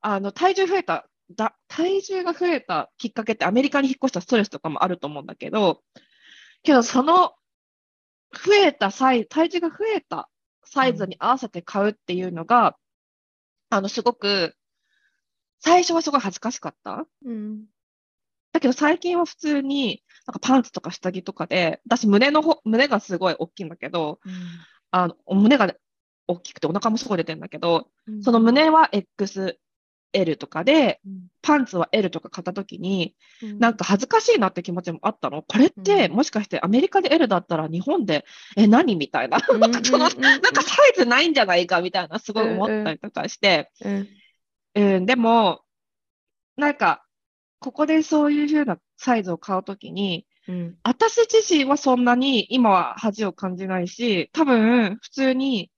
[0.00, 5.82] あの、体重増えた、だ、体重が増えたきっかけってアメリカに引っ越したストレスとかもあると思うんだけど、
[6.62, 7.34] けどその、
[8.32, 10.28] 増えたサイズ、体重が増えた
[10.64, 12.76] サイズに合わせて買うっていうのが、
[13.70, 14.56] あの、すごく、
[15.60, 17.06] 最初はすごい恥ずかしかった？
[17.24, 17.64] うん。
[18.52, 24.18] だけど最近は普通に、なんかパンツとか下着とかで、私胸のほ、胸がすごい大きいんだけど、
[24.90, 25.72] あの、胸が
[26.26, 28.22] 大きくてお腹もすごい出てるんだけど、うん。
[28.22, 31.20] その胸は XL とかで、うん。
[31.42, 33.58] パンツは L とか買った時に、うん。
[33.60, 35.42] なんか恥ずかしいなって気持ちもあったの。
[35.42, 36.16] これって、うん。
[36.16, 38.24] もしかしてアメリカで L だったら日本で、
[38.56, 39.38] え、何みたいな。
[39.48, 40.20] うんなんかその、うんうん。
[40.20, 43.70] なんかサイズないんじゃないかみたいな、すごい思ったりとかして、
[44.80, 45.62] うんうん、でも、
[46.56, 47.04] なんか、
[47.58, 55.70] ここでそういう風なサイズを買うときに、うん私自身はそんなに今は恥を感じないし、多分普通に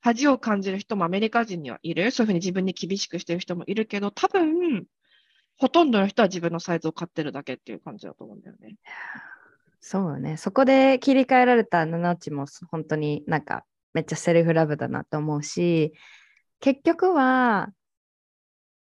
[0.00, 2.10] 恥を感じる人もアメリカ人にはいる。
[2.10, 4.86] そういうふうに自分に厳しくしてる人もいるけど、多分
[5.58, 8.76] ほとんどの人は自分のサイズを買ってるだけっていう感じだと思うんだよね。
[9.80, 10.36] そうよね。
[10.36, 15.92] そこで切り替えられた七内も本当になんかめっちゃセルフラブだなと思うし、
[16.60, 17.68] 結局は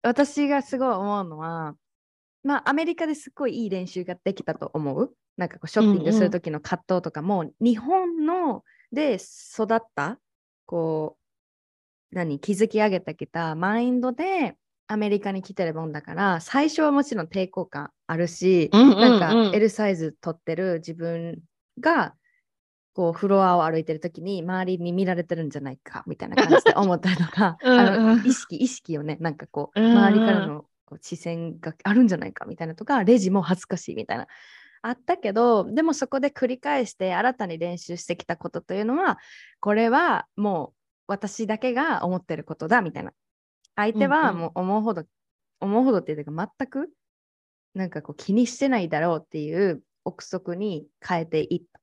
[0.07, 1.75] 私がすごい思うのは、
[2.45, 5.13] まあアメリカですっごいいい練習ができたと思う。
[5.37, 10.19] なんかこうショッピングする時の葛藤とかも、日本ので育った
[10.65, 11.17] こ
[12.13, 21.41] う何築き上げてきたマインドでアメリカに来てるもんだから最初はもちろん抵抗感あるし、うんうんうんなんか L サイズ取ってる自分
[21.81, 22.15] が
[22.97, 27.79] こうフロアを歩いてる時に周りに見られてるんじゃないかみたいな感じで 思ったりとかうんうん。
[27.79, 34.29] あの意識意識をねなんかこう周りからのこう視線があるんじゃないかみたいなとかレジも恥ずかしいみたいな
[34.81, 39.19] あったけどでもそこで繰り返して新たに練習してきたことというのは
[39.61, 43.13] これはもう私だけが思ってることだみたいな。
[43.75, 44.39] 相手はうんうん。
[44.39, 45.05] もう思うほど、
[45.61, 46.91] 思うほどっていうか全く
[47.75, 51.76] なんかこう気にしてないだろうっていう憶測に変えていった。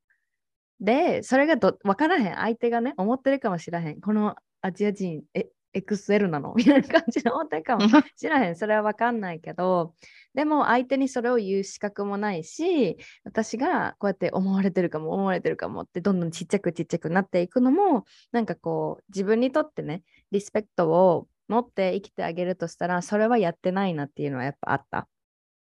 [0.79, 2.35] で、それがど分からへん。
[2.35, 4.01] 相手がね、思ってるかもしれへん。
[4.01, 6.53] このアジア人、え、XL なの？
[6.57, 7.81] みたいな感じで思ってるかも
[8.15, 8.55] しれへん。
[8.55, 9.95] それは分かんないけど、
[10.33, 25.07] でも相手にそれを言う資格もないし、私がこうやって思われてるかも思われてるかもってどんどんちっちゃくちっちゃくなっていくのも、なんかこう自分にとってね、リスペクトを持って生きてあげるとしたら、それはやってないなっていうのはやっぱあった。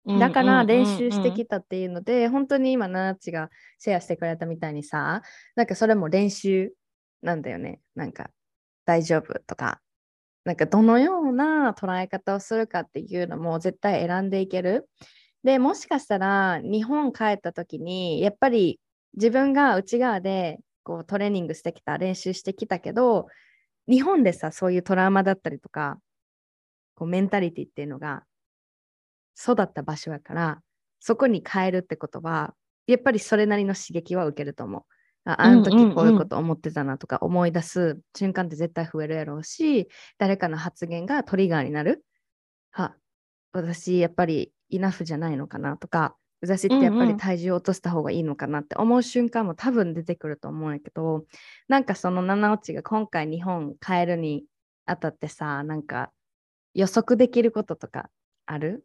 [0.05, 5.21] だから練習してきたっていうので、本当に今、ナナチがシェアしてくれたみたいにさ、
[5.55, 6.71] なんかそれも練習
[7.21, 7.81] なんだよね。
[7.95, 8.29] なんか
[8.85, 9.81] 大丈夫とか、
[10.45, 14.89] なんかどのような捉え方をするかっていうのも絶対選んでいける。
[15.43, 18.79] でもしかしたら日本帰った時にやっぱり
[19.13, 23.27] 自分が内側でこうトレーニングしてきた練習してきたけど
[23.87, 25.97] 日本でさそういうトラウマだったりとか
[26.95, 28.23] こうメンタリティっていうのが
[29.37, 30.61] 育った場所やから
[30.99, 32.53] そこに変えるってことは
[32.87, 34.81] やっぱりそれなりの刺激は受けると思う。
[35.25, 39.87] ああの時こういうこと思ってたなとか思い出す瞬間って絶対増えるやろうし、
[40.17, 42.03] 誰かの発言がトリガーになる。
[42.71, 42.95] あ、
[43.51, 51.25] 私やっぱりイナフじゃないのかなとか、私ってやっぱり体重を落とした方がいいのかなって思う瞬間も多分出てくると思うんやけど、
[51.67, 54.45] なんかその七落ちが今回日本帰るに
[54.85, 56.11] あたってさ、なんか
[56.73, 58.09] 予測できることとか
[58.47, 58.83] ある？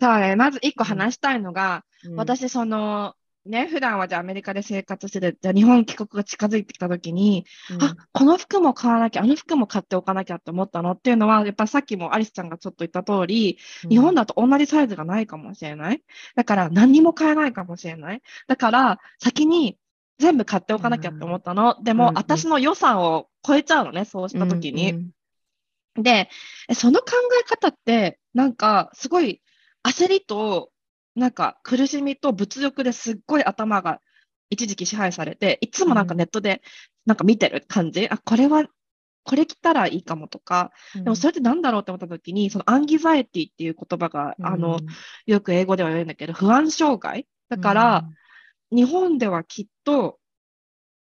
[0.00, 3.14] そうね、まず一個話したいのが、うん、私その
[3.46, 16.02] ね、普段はじゃあアメリカで生活してて、じゃあ日本帰国が近づいてきたときに、うん、あ、この服も買わなきゃ、あの服も買っておかなきゃって思ったのっていうのは、やっぱさっきもアリスちゃんがちょっと言った通り、うん、日本だと同じサイズがないかもしれない。
[16.34, 18.22] だから何にも買えないかもしれない。
[18.46, 19.76] だから先に
[20.18, 21.74] 全部買っておかなきゃって思ったの。
[21.78, 25.10] うん、でも、私の予算を超えちゃうのね、そうしたときに。
[25.96, 26.30] で、
[26.72, 29.42] その考え方って、なんかすごい
[29.84, 30.70] 焦りと
[31.14, 34.00] なんか苦しみと物欲ですっごい頭が
[34.50, 36.62] 一時期支配されて、いつもなんかネットで
[37.06, 38.64] なんか見てる感じ、うん、あ、これは、
[39.26, 44.80] これ着たらいいかもとか、うん、でもそれって何だろうって思った時に、そのアンギザエティっていう言葉が、うん、あの、
[45.26, 47.26] よく英語では言うんだけど、不安障害。
[47.48, 48.04] だから、
[48.70, 50.18] 日本ではきっと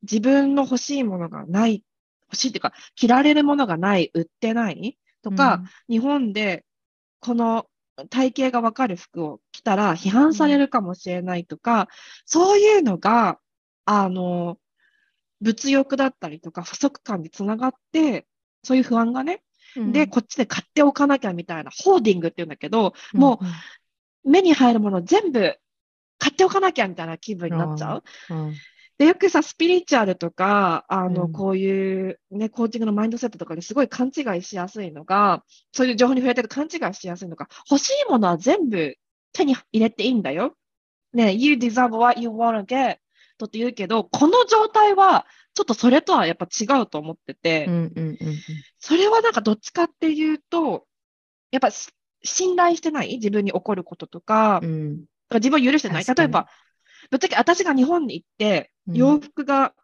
[0.02, 1.84] 自分の欲しいものがない、
[2.28, 6.64] 欲しいっていうか、着られるものがない、売ってないとか、日本で
[7.20, 7.66] この
[8.06, 11.86] 体型がわかる服を着たら批判されるかもしれないとか、うん、
[12.26, 13.38] そういうのが、
[13.84, 14.58] あの、
[15.40, 18.26] 物欲だったりとか不足感につながって、
[18.62, 19.42] そういう不安がね、
[19.76, 23.40] うん、で、こっちで買っておかなきゃみたいな、ホーディングって言うんだけど、も
[24.24, 25.56] う、目に入るもの全部
[26.18, 28.04] 買っておかなきゃみたいな気分になっちゃう。
[28.30, 28.54] うん
[28.98, 38.96] で、よくさ、スピリチュアルとか、あの、うん、こういうね、コーチングのマインドセットとかですごい勘違いしやすいのが、そういう情報に触れてる勘違いしやすいのが、欲しいものは全部
[39.32, 40.54] 手に入れていいんだよ。
[41.12, 42.98] ね、you deserve what you wanna get
[43.38, 48.18] とって言うけど、この状態は、ちょっとそれとはやっぱ違うと思ってて、うんうんうんうん、
[48.78, 50.86] それはなんかどっちかっていうと、
[51.50, 51.70] やっぱ
[52.24, 53.14] 信頼してない？
[53.14, 56.04] 自分に起こることとか、うん、自分を許してない？
[56.04, 56.48] 例えば、
[57.10, 59.74] ぶっちゃけ私が日本に行って、洋服が、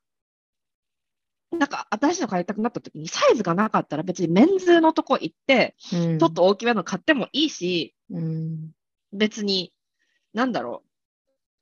[1.52, 8.70] うん、なんか新しいの買いたくなった時に、サイズがなかったら別にメンズのとこ行って、うん、ちょっと大きめの買ってもいいし、うん、
[9.12, 9.72] 別に、
[10.32, 10.88] なんだろう、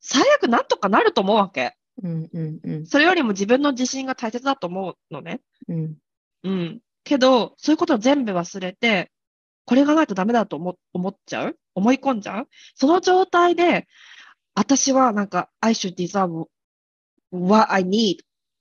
[0.00, 1.76] 最悪なんとかなると思うわけ。
[2.02, 5.42] うんうんうん、それよりも自分の自信が大切だと思うのね。
[5.68, 5.96] うん。
[6.42, 6.80] うん。
[7.04, 9.12] けど、そういうことを全部忘れて、
[9.66, 11.58] これがないとダメだと思思っちゃう？
[11.74, 12.48] 思い込んじゃう？
[12.74, 13.86] その状態で、
[14.54, 16.46] 私はなんか、I should deserve
[17.30, 18.18] what I need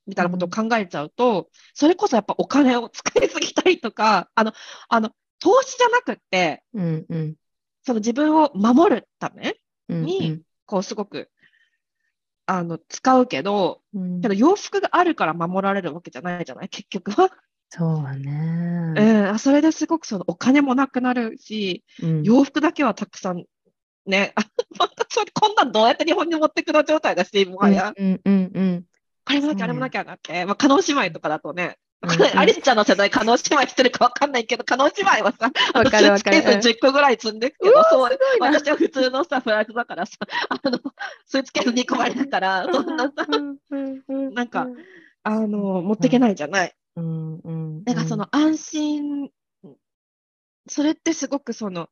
[0.07, 4.53] みたいなことを考えちゃうと、うん、それこそやっぱお金を使いすぎたりとか、あの、
[4.89, 7.35] あの、投資じゃなくって、うんうん、
[7.83, 9.57] その自分を守るため
[9.89, 11.29] に、うんうん、こうすごく、
[12.45, 16.69] あの、使うけど、うん、けど洋服があるから守られるわけじゃないじゃない？
[16.69, 17.29] 結局は。
[17.69, 19.29] そうだね。
[19.31, 23.45] うん、それですごくそのお金もなくなるし、うん、洋服だけはたくさん
[24.05, 24.33] ね、
[25.09, 27.93] それこんなんどうやって日本に持ってくの状態だし、もはや。
[27.95, 28.85] うんうんうん、
[29.25, 31.77] あれもなきゃ、あれもなきゃなって、まあ、加納姉妹とかだとね、
[32.35, 40.17] アリスちゃんの世代、加納姉妹してるかわかんないけど、加納姉妹はさ、スーツケース10個ぐらい積んでくけど、そう、私は普通のさ、フライトだからさ、
[40.49, 40.79] あの、
[41.27, 43.27] スーツケース2個割りだから、そんなさ、
[44.09, 44.67] なんか、
[45.23, 46.73] あの、持っていけないじゃない。
[46.95, 49.29] うんうん、なんかその安心、
[50.67, 51.87] それってすごくその、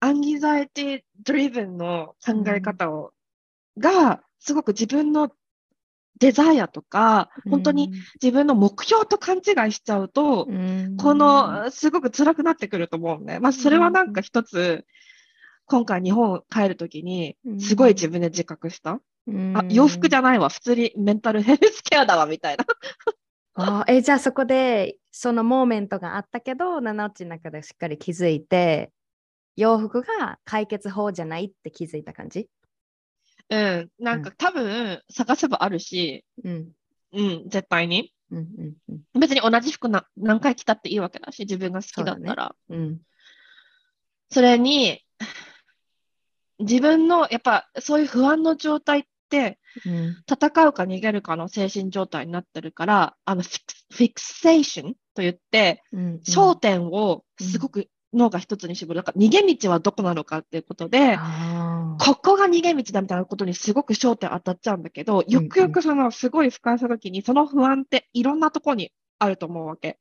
[0.00, 3.12] anxiety driven の考え方を、
[3.76, 5.30] うん、が、すごく自分の
[6.18, 13.38] desire とか、本当に自分の目標と勘違いしちゃうと、うん、この、すごく辛くなってくると思うね。
[13.40, 14.84] まあ、それはなんか一つ、
[15.66, 19.00] 今回日本帰るときに、すごい自分で自覚した。
[19.26, 20.48] うん、あ、洋服じゃないわ。
[20.48, 22.64] 普通にメンタルヘルスケアだわ、みたいな。
[23.60, 28.92] あえじゃあそこでそのモーメントがあったけど、七内の中でしっかり気づいて、
[29.58, 32.48] 洋服が解決法じゃないって気づいた感じ？
[33.50, 33.90] うん。
[33.98, 36.68] なんか、多分、探せばあるし、うん。
[37.12, 38.12] うん、絶対に。
[38.30, 38.74] うんうん
[39.14, 39.20] うん。
[39.20, 42.54] 別に同じ服な何回着たっていいわけだし、自分が好きだったら。
[42.68, 43.00] うん。
[44.30, 45.00] それに、
[46.60, 50.22] 自分の、やっぱそういう不安の状態って、うん。
[50.30, 56.20] 戦うか逃げるかの精神状態になってるから、あのフィクセーションと言って、うん。
[56.24, 58.98] 焦点をすごく脳が一つに絞る。
[58.98, 61.18] だから逃げ道はどこなのかっていうことで。
[62.00, 69.98] ここが逃げ道だみたいなことにすごく焦点当たっちゃうんだけど、よくよくそのすごい俯瞰したときに、その不安っていろんなところにあると思うわけ。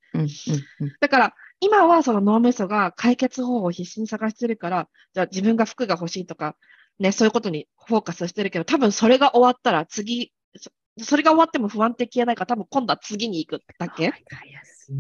[1.02, 6.56] だから、今はその脳みそが解決方法を必死に探してるから、じゃあ自分が服が欲しいとか、
[7.00, 14.08] ね、そういうことにフォーカスしてるけど、多分それが終わったら次、そそれが終わっても不安って消えないから、多分今度は次に行くだけ。
[14.08, 14.96] わかりやすい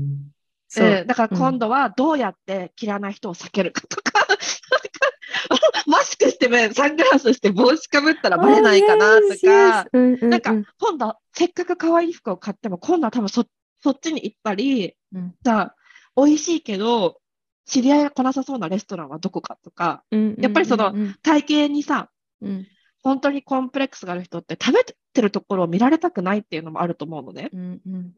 [0.78, 0.88] そう。
[0.88, 4.28] うんだから今度はどうやって嫌いな人を避けるかとか、
[5.88, 13.46] マスクして、サングラスして帽子かぶったらバレないかなとか、ななんか今度せっかく可愛い服を買っても今度は多分そ
[13.82, 15.36] そっちに行ったり、うん。
[15.44, 15.76] さ
[16.16, 17.20] 美味しいけど
[17.66, 22.10] 知り合いが来なさそうなレストランはどこかとか、やっぱりそのうん体型にさ、
[22.42, 22.68] うん。
[23.04, 27.50] 本当にコンプレックスがある人って食べてるところを見られたくないっていうのもあると思うのね。
[27.54, 28.13] うんうん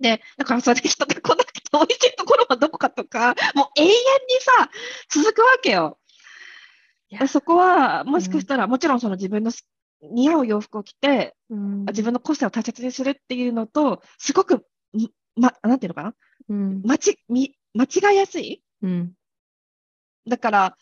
[0.00, 3.94] で、だからそれで人が来なくて美味しいところはどこかとか、もう永遠に
[4.40, 4.70] さ、
[5.10, 5.98] 続くわけよ。
[7.08, 7.28] いや。
[7.28, 9.66] そこは、もしかしたら、もちろんその自分のす
[10.02, 11.84] 似合う洋服を着て、うん。
[11.86, 14.62] 自分の個性を大切にするっていうのと、すごく、ん
[15.36, 16.14] ま、なんていうのかな？
[16.48, 16.82] うん。
[16.82, 18.62] 間ちみ間違いやすい。
[18.82, 19.12] うん。
[20.28, 20.76] だから、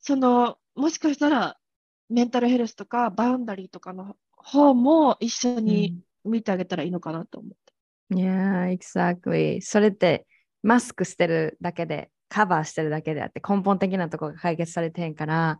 [0.00, 1.56] その、もしかしたら、
[2.10, 7.67] メンタルヘルスとか、バウンダリーとかの方も一緒に見てあげたらいいのかなと思って。
[8.10, 9.60] Yeah, exactly.
[9.60, 10.26] それって
[10.62, 15.58] マスクしてるだけで、カバーしてるだけであって、根本的なところが解決されてへんから、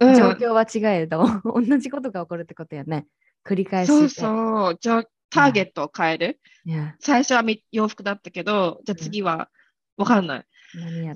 [0.00, 3.06] うん状況は違えど、 同じことが起こるってことよね。
[3.44, 4.08] 繰り返しそうて。
[4.08, 4.78] そう。
[4.80, 9.50] じゃあ、ターゲットを変える？Yeah 最初はみ洋服だったけど、じゃあ次は、
[9.96, 10.44] わかんない。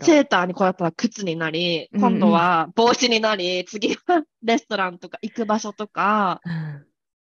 [0.00, 6.87] セーターにこうやったら靴になり、うんうん今度は帽子になり、次は レストランとか行く場所とか、うん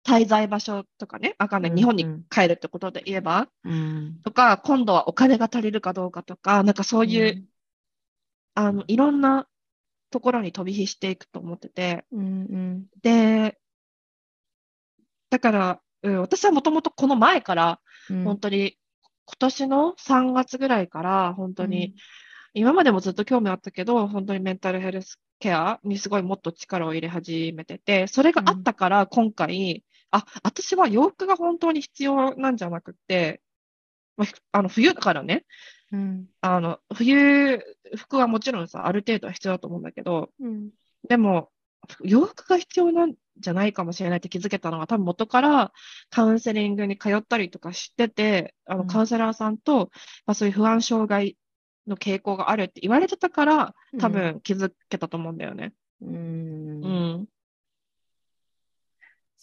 [0.07, 1.71] 滞在場所とかね、わかんない。
[1.71, 4.21] うん日本に帰るってことで言えば、うん。
[4.23, 7.49] とか、今度はお金が足りるかどうかとか、なんかそういう、
[8.55, 9.49] あの、いろんな
[10.11, 12.87] ところに飛び火していくと思ってて、うんうん。
[13.03, 13.59] で、
[15.31, 18.25] だから、うん、私はもともとこの前から、うん。
[18.25, 18.77] 本当に
[19.27, 21.95] 今年の3月ぐらいから、本当に、
[22.53, 29.83] 今までもずっと興味あったけど、本当にメンタルヘルスケアにすごいもっと力を入れ始めてて、それがあったから今回、
[30.15, 33.43] あ、私は洋服が本当に必要なんじゃなくて、
[34.17, 35.45] まあ、ふあの冬だからね、
[35.91, 36.27] うん。
[36.41, 37.61] あの冬、
[37.97, 40.71] 服はもちろんさ、ある程度は必要だと思うんだけど、うん。
[41.09, 41.51] でも、
[42.05, 45.73] 洋服が必要なんじゃないかもしれないって気づけたのは、多分元から
[46.11, 48.79] カウンセリングに通ったりとかしてて、あうん。
[48.83, 49.91] のカウンセラーさんと、
[50.27, 51.37] まあ、そういう不安障害
[51.89, 55.73] の傾向があるって言われてたから、多分気づけたと思うんだよね。
[56.01, 56.15] うん
[56.83, 56.94] うん。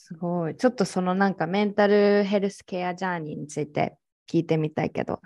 [0.04, 0.56] すごい。
[0.56, 5.22] ちょっとそのなんかメンタルヘルスケアジャーニーについて聞いてみたいけど、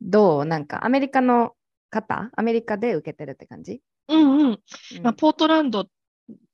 [0.00, 0.44] どう？
[0.46, 1.52] なんかアメリカの
[1.90, 2.30] 方？
[2.34, 4.46] アメリカで受けてるって感じ、うんうん。
[4.46, 4.60] うん。
[5.02, 5.86] まあ、ポートランド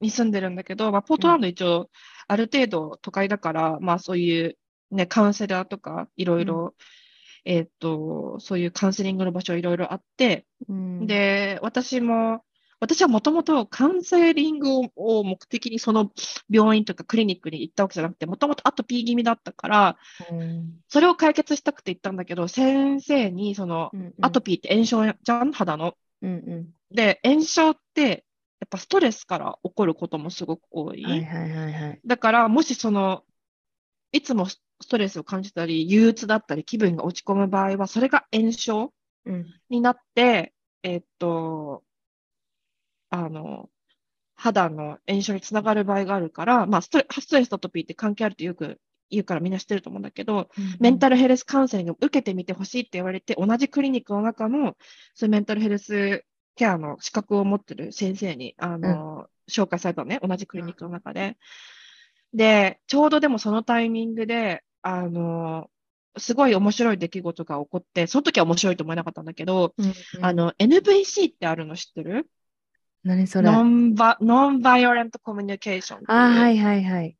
[0.00, 1.88] に住んでるんだけど、まあ、ポートランド一応、
[2.28, 4.56] ある程度都会だから、まあ、そういう、
[4.90, 6.74] ね、カウンセラーとか、いろいろ、
[7.44, 12.42] えっと、そういうカウンセリングの場所いろいろあって、うん、で、私も、
[12.82, 16.10] 私はもともとカウンセリングをを目的にその
[16.50, 19.96] 病院とかクリニックに行ったわけじゃなくて、もともとアトピー気味だったから、
[20.32, 25.94] うんそれを解決したくて行ったんだけど、先生に、その、うんアトピーって炎症じゃん、肌の。
[26.22, 28.24] うんうで、炎症って、
[28.58, 31.02] やっぱストレスから起こることもすごく多い。
[31.02, 32.00] ん、はいはいはいはい。
[32.04, 33.22] だから、もしその、
[34.10, 38.92] いつもストレスを感じたり、憂鬱だったり、気分が落ち込む場合は、それが炎症
[39.24, 41.84] うんになって、えっと、
[43.12, 43.68] あの、
[44.34, 50.48] 肌の炎症につながる場合があるから、まあ、ストレストレスとアトピーって関係あるってよく言うからみんな知ってると思うんだけど、
[50.80, 54.76] メンタルヘルスカウンセリングを受けてみてほしいって言われて、同じクリニックの中の、
[55.14, 56.24] そういうメンタルヘルス
[56.56, 61.36] ケアの資格を持ってる先生に、あの、紹介されたのね、同じクリニックの中で。
[62.32, 65.70] で、ちょうどでもそのタイミングで、あの、
[66.16, 69.88] すごい面白い出来事が起こって、その時は面白いと思えなかったんだけど、うんう
[70.20, 70.24] ん。
[70.24, 72.28] あの、NVC ってあるの知ってる？
[73.04, 73.50] 何それ？
[73.50, 76.00] ノンバ、ノンバイオレントコミュニケーション。
[76.06, 77.16] あーはいはいはい。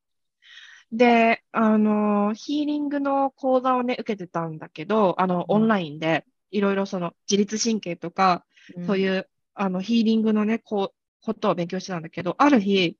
[0.92, 8.44] で、あの、ヒーリングの講座をね、受けてたんだけど、あの、うんオンラインで、いろいろその自律神経とか、
[8.86, 12.96] そうういう、あの、ヒーリングのね、こう、ことを勉強してたんだけど、ある日、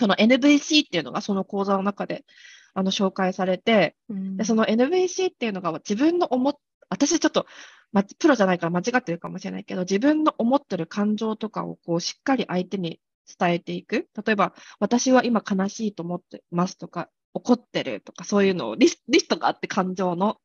[0.00, 2.24] その NVC っていうのがその講座の中で
[2.72, 6.54] あの紹介されて、うんでその NVC っていうのが自分の思っ、
[6.88, 7.46] 私ちょっと、
[7.92, 13.00] ま、プロじゃないから間違ってるかもしれないけど、自分の思ってる感情とかをこうしっかり相手に
[13.38, 14.08] 伝えていく。
[14.24, 20.38] 例えば、私は今悲しいと思ってますとか、怒ってるとか、そういうのをリスリストがあって感情の。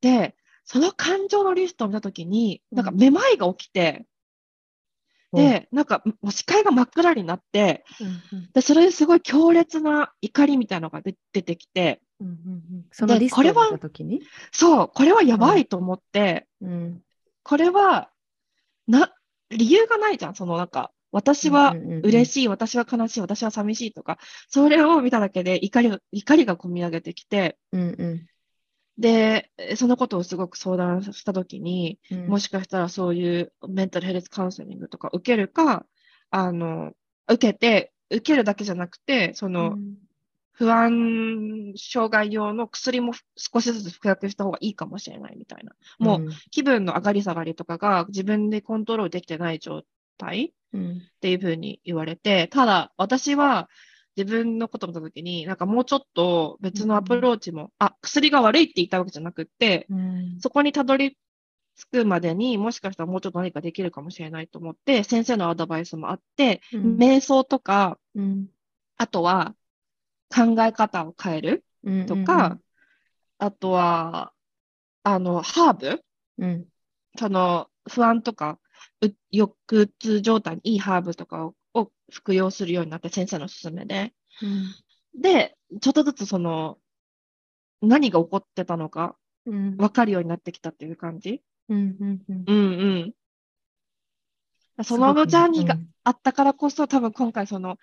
[0.00, 4.06] で、その感情のリストを見たときに、なんかめまいが起きて、
[5.32, 12.36] で、なんかもう視界が真っ暗になって、うんうんで、それですごい強烈な怒りみたいなのが出出てきて、うんうんう
[12.80, 12.84] ん。
[12.92, 17.02] そのリストを見これはたときに、そう、これはやばいと思って、うん。
[17.42, 18.10] これは、
[18.86, 19.14] な、
[19.50, 20.34] 理由がないじゃん。
[20.34, 27.76] そのなんか、私は嬉ししい、私は悲しい、私は寂しいとか、それを見ただけで怒りが、怒りが込み上げてきて、い。
[27.76, 28.26] うんうん。
[28.98, 32.26] で、そのことをすごく相談したときに、うん。
[32.26, 35.86] もしかしたらそういうメンタルヘルスカウンセリングとか受けるか、
[36.30, 36.92] あの、
[37.28, 39.94] 受けて、受けるだけじゃなくて、その、うん
[40.56, 45.72] 不安障害用の薬も少しずつ服薬した方がいいかもしれないみたいな。
[45.98, 49.82] もう気分の上がり下がりとかが自分でコントロールできてない状
[50.16, 50.90] 態うん。
[50.92, 53.68] っていうふうに言われて、ただ私は
[54.16, 60.38] 自分のことを見たときに、なんかもうちょっと別のアプローチも、あ、薬が悪いって言ったわけじゃなくって、うん。
[60.40, 61.16] そこにたどり
[61.76, 66.96] 着くまでにもしかしたらもうちょっと何かできるかもしれないと思って、先生のアドバイスもあって、うん。
[66.96, 68.46] 瞑想とか、うん。
[68.96, 69.54] あとは
[70.28, 72.58] 考え方を変えるうんとか、
[73.38, 74.32] あとは、
[75.02, 76.04] あの、ハーブ？
[76.38, 76.66] うん。
[77.18, 78.58] その、不安とか、
[79.00, 84.14] う抑うつ状態にいいハーブとかをを服用するようになって、先生の勧めで。
[84.42, 85.20] うん。
[85.20, 86.78] で、ちょっとずつその、
[87.82, 89.16] 何が起こってたのか
[89.46, 89.76] うん。
[89.76, 91.42] 分かるようになってきたっていう感じ？
[91.68, 92.44] うんうんうん。
[92.46, 93.14] うん
[94.78, 94.84] うん。
[94.84, 97.78] そのジャーニーがうんあったからこそ、多分今回その、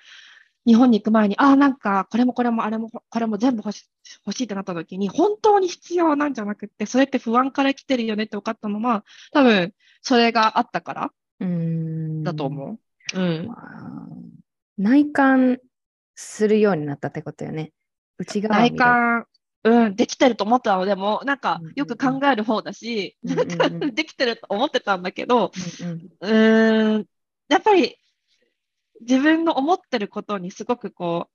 [0.66, 3.90] 日本に行く前に、ああ、なんか、これもこれもあれも、これも全部欲し
[4.26, 12.80] 欲しいってなった時に、本当に必要なんじゃなくって、それって不安から来てるよねって分かったのは、多分、それがあったからうんだと思
[13.14, 13.20] う。
[13.20, 13.48] うん。
[13.48, 14.08] まあ
[14.78, 15.60] 内観
[16.16, 17.72] するようになったってことよね。
[18.18, 19.26] 内側内観、
[19.64, 25.52] うん、できてると思ったのでも、なんかよく考える方だし、うんうんうん できてると思ってたんだけど、
[26.22, 27.06] うんうん、
[27.50, 27.98] やっぱり
[29.02, 31.34] 自分の思ってることにすごくこう、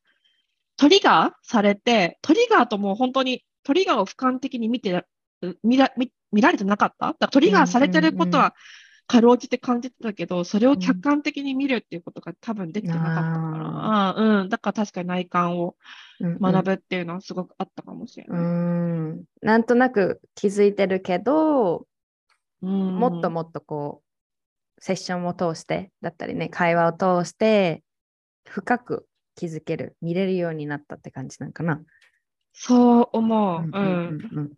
[0.76, 5.04] トリガーされて、トリガーともう本当にトリガーを俯瞰的に見てら、
[5.62, 7.08] 見ら見見られてなかった？
[7.08, 8.54] だからトリガーされてることは
[9.06, 15.76] かろうじて感じてたけど、それを客観的に見るっていうことが多分できてなかったから、うん、だから確かに内観を
[16.18, 16.38] うんうん。
[16.40, 18.42] 学ぶっていうのはすごくあったかもしれうない。
[18.42, 19.24] ん。
[19.42, 21.86] なんとなく気づいてるけど、
[22.62, 22.98] うん。
[22.98, 24.05] もっともっとこう
[24.78, 27.82] セッションを通してだったりね会話を通して
[28.48, 31.80] 深く気づける見れるようになったって感じなんかな。
[32.52, 33.60] そう思う。
[33.60, 33.70] うん。
[33.72, 34.52] うんうんうん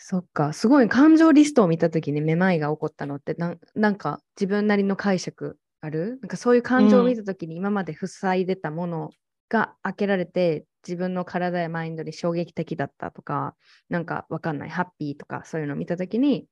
[0.00, 6.20] そっかすごい感情リストを見た時にめまいが起こったのってなんなんか自分なりの解釈ある？
[6.22, 9.10] なんかそういう感情を見た時に今まで塞いでたもの
[9.48, 13.56] が開けられて自分の体やマインドに衝撃的だったとか
[13.88, 16.46] なんかわかんないハッピーとかそういうのを見た時に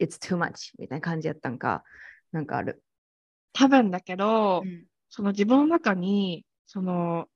[0.00, 1.84] It's too much みたいな感じやったんか
[2.32, 2.82] なんかある。
[3.52, 4.62] 多分だけど、
[5.08, 7.26] その自分の中に、その、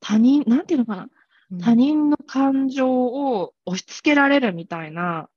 [0.00, 1.08] 他人、なんていうのかな、
[1.60, 5.28] 他人の感情を押し付けられるみたいな、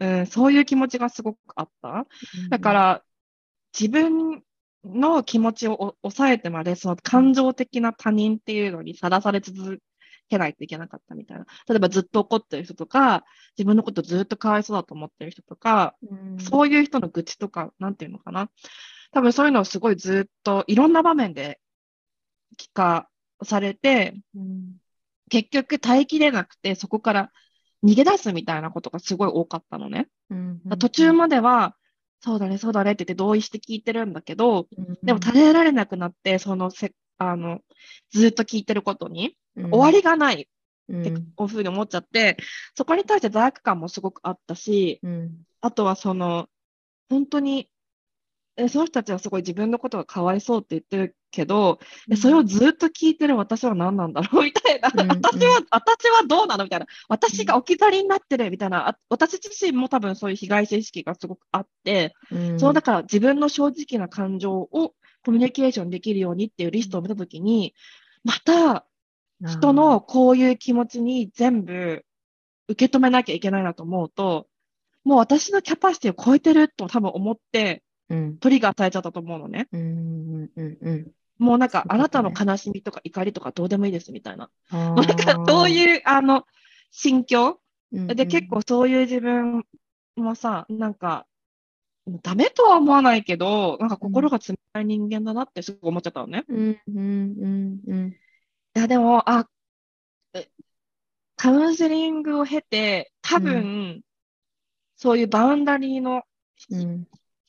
[0.00, 2.06] うん、そういう気持ちがすごくあった。
[2.48, 3.04] だか、ら、
[3.78, 4.42] 自分
[4.84, 9.80] の気持ちをお抑えてまで、その感情的な他人っていうのにさらされ続
[10.32, 11.46] けないといけなかったみたいな。
[11.68, 13.24] 例えばずっと怒ってる人とか、
[13.56, 18.50] 自分のことずっとかわいそうだと思ってる人とか、うんそういう人の愚痴とか、なんていうのかな。
[19.12, 21.60] 多分そういうのをすごいずっといろんな場面で
[22.58, 23.08] 聞か
[23.42, 24.76] されて、うん
[25.28, 27.32] 結局耐えきれなくて、そこから
[27.82, 30.08] 逃げ出すみたいなことがすごい多かったのね。
[30.30, 31.74] うん途中までは、
[32.20, 37.60] そうだね、そうだねって言って同意して聞いてるんだけど、うんでも耐えられなくなって、そのせ、あの、
[38.10, 40.48] ずっと聞いてることに、うん終わりがない。
[40.92, 42.36] ってうんこういうふうに思っちゃって、
[42.76, 45.30] そこに対して罪悪感もすごくあったし、うん。
[45.60, 46.48] あとはその、
[47.08, 47.68] 本当に、
[48.56, 51.78] えその人たちはすごい自分のことがかわいそうって言ってるけど、
[52.10, 54.44] えそれをずっと聞いてる私は何なんだろう？
[54.44, 55.08] みたいな、うんうん。
[55.08, 56.64] 私は、私はどうなの？
[56.64, 58.50] みたいな、私が置き去りになってる？
[58.50, 62.60] みたいな、あ私自身も多分そういう被害者意識がすごくあって、うん。
[62.60, 64.94] そうだから自分の正直な感情を
[65.24, 67.74] コミュニケーションできるようにっていうリストを見たときに、
[68.24, 68.84] また
[69.46, 72.04] 人のこういう気持ちに全部
[72.68, 74.46] 受け止めなきゃいけないなと思うと、
[75.04, 79.68] もう私のキャパシティを超えてると多分思ってうんトリガーされちゃったと思うのね。
[79.72, 84.48] うんうんうんうんもうなんか、あなたの悲しみとか怒りとかどうでもいいですみたいな。
[84.70, 86.44] なんか、どうういう、あの、
[86.92, 87.60] 心境
[87.96, 89.64] んで、結構そういう自分
[90.14, 91.26] もさ、なんか、
[92.22, 96.44] ダメとは思わないけど、なんか心が冷たい人間だなってすごい思っちゃったのね。
[96.48, 98.14] うんうんうんうんい
[98.74, 99.48] や、でも、あ、
[100.34, 100.50] え。
[101.36, 104.02] カウンセリングを経て、多分、
[104.96, 106.22] そういうバウンダリーの
[106.70, 107.08] 引うん。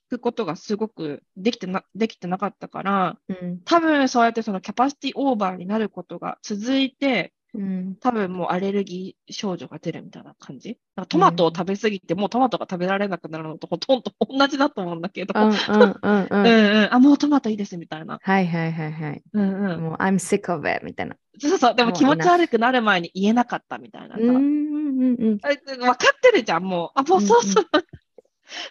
[0.09, 3.61] くことがすごくできてな、できてなかったから、うん。
[3.65, 10.79] 多分そうやってそのキャパシティオーバーになることが続いて、うん多分もうアレルギー症状が出るみたいな感じ？
[10.95, 18.19] なんかトマトを食べ過ぎて、もうトマトが食べられなくなるのとほとんど同じだと思うんだけど、うんうんうんうんうんうん、あ、もうトマトいいですみたいな。
[18.21, 19.21] はいはいはいはい。
[19.33, 19.81] うんうん。
[19.81, 21.15] もう I'm sick of it みたいな。
[21.39, 24.21] そうそう、でも気持ち悪くなる前に言えなかったみたいなさ。
[24.21, 26.99] うんうんうんあ分かってるじゃん、もう。
[26.99, 27.65] あ、もうそうそう。
[27.71, 27.81] うん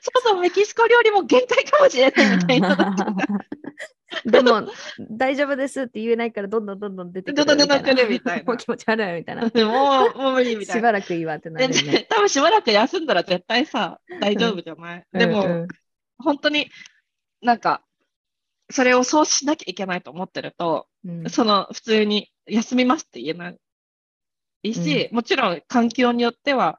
[0.00, 2.94] そうそう、メキシコ料理も限界かもしれないみたいな。
[4.24, 4.68] でも
[5.10, 7.84] 大丈夫ですって言えないからどんどんどんどん出てくるどんどんみたいな。
[7.84, 9.42] 出てくるみたいなもう気持ち悪いみたいな。
[9.66, 10.80] もう、もう無理みたいな。
[10.80, 12.06] しばらくいいわってなでるよね。
[12.08, 15.68] 多分しばらく休んだら絶対さ、大丈夫じゃない、でも、うん
[16.18, 16.70] 本当に
[17.40, 17.82] なんか、
[18.70, 23.52] それをそうしなきゃいけないと思ってると、うんその普通に休みますって言えな
[24.62, 26.78] いし、もちろん環境によっては、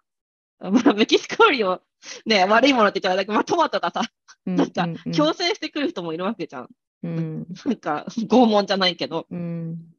[0.59, 1.81] まあ、メキシコ料理を
[2.25, 4.01] ね、悪いものって言っちゃうけど、まあ、トマトがさ、
[4.45, 6.69] うんなんかうんうん強制してくる人もいるわけじゃん。
[7.03, 9.93] うん なんか、拷問じゃないけど、うん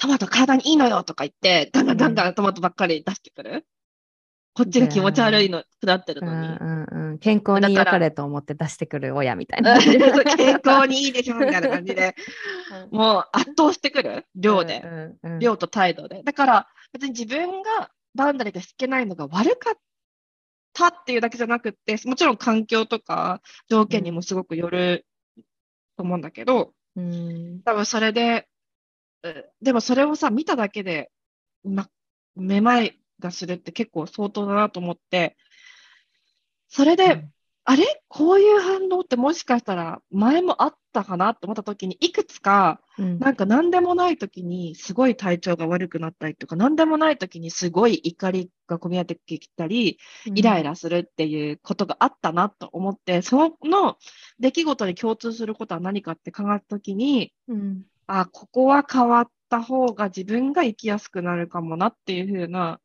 [0.00, 3.66] トマト体にいいのよとか言って、ガンガンガンガントマトばっかり出してくる。
[4.54, 6.48] こっちが気持ち悪いの、下ってるうのに。
[6.48, 9.76] んうんうん健康に良かれと思って出してくる親みたいな。
[9.82, 12.14] 健康にいいでしょみたいな感じで、
[12.90, 14.82] もう圧倒してくる、量で。
[14.84, 16.22] うんうん量と態度で。
[16.22, 19.74] だから、別に自分がバウンダリーが引けないのが悪かっ
[20.72, 25.06] たっていうだけじゃなくって、もちろん環境とか条件にもすごくよる
[25.98, 27.62] と思うんだけど、うん。
[27.64, 28.48] 多分それで、
[29.24, 31.10] えでもそれをさ、見ただけで、
[31.64, 31.90] ま、
[32.36, 35.36] めまいがするって結構相当だなと思って、
[36.68, 37.28] それで、
[37.70, 37.84] あれ？
[38.08, 43.18] こういう反応ってもしかしたら前もあったかなと思った時に、いくつか、うん。
[43.18, 49.98] なんか何でもない時にすごい体調が悪くなったりとか、何でもない時にすごい怒りが込み上げてきたり、
[50.34, 53.98] イライラするっていうことがあったなと思って、その
[54.40, 57.82] 出来事に共通することは何かって考えた時に、うん。
[58.06, 62.80] あ、ここは変わった方が自分が生きやすくなるかもなっていうふうな、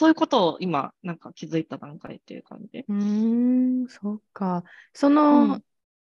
[0.00, 2.78] そういうことを今、なんか気づいた段階っていう感じ。
[2.78, 4.64] うーん、そっか。
[4.94, 5.62] そうのん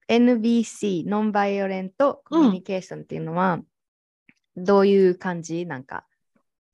[0.09, 3.61] NBC、ノンバイオレントコミュニケーションっていうのは、
[4.57, 5.67] どういう感じ？
[5.67, 6.07] なんか、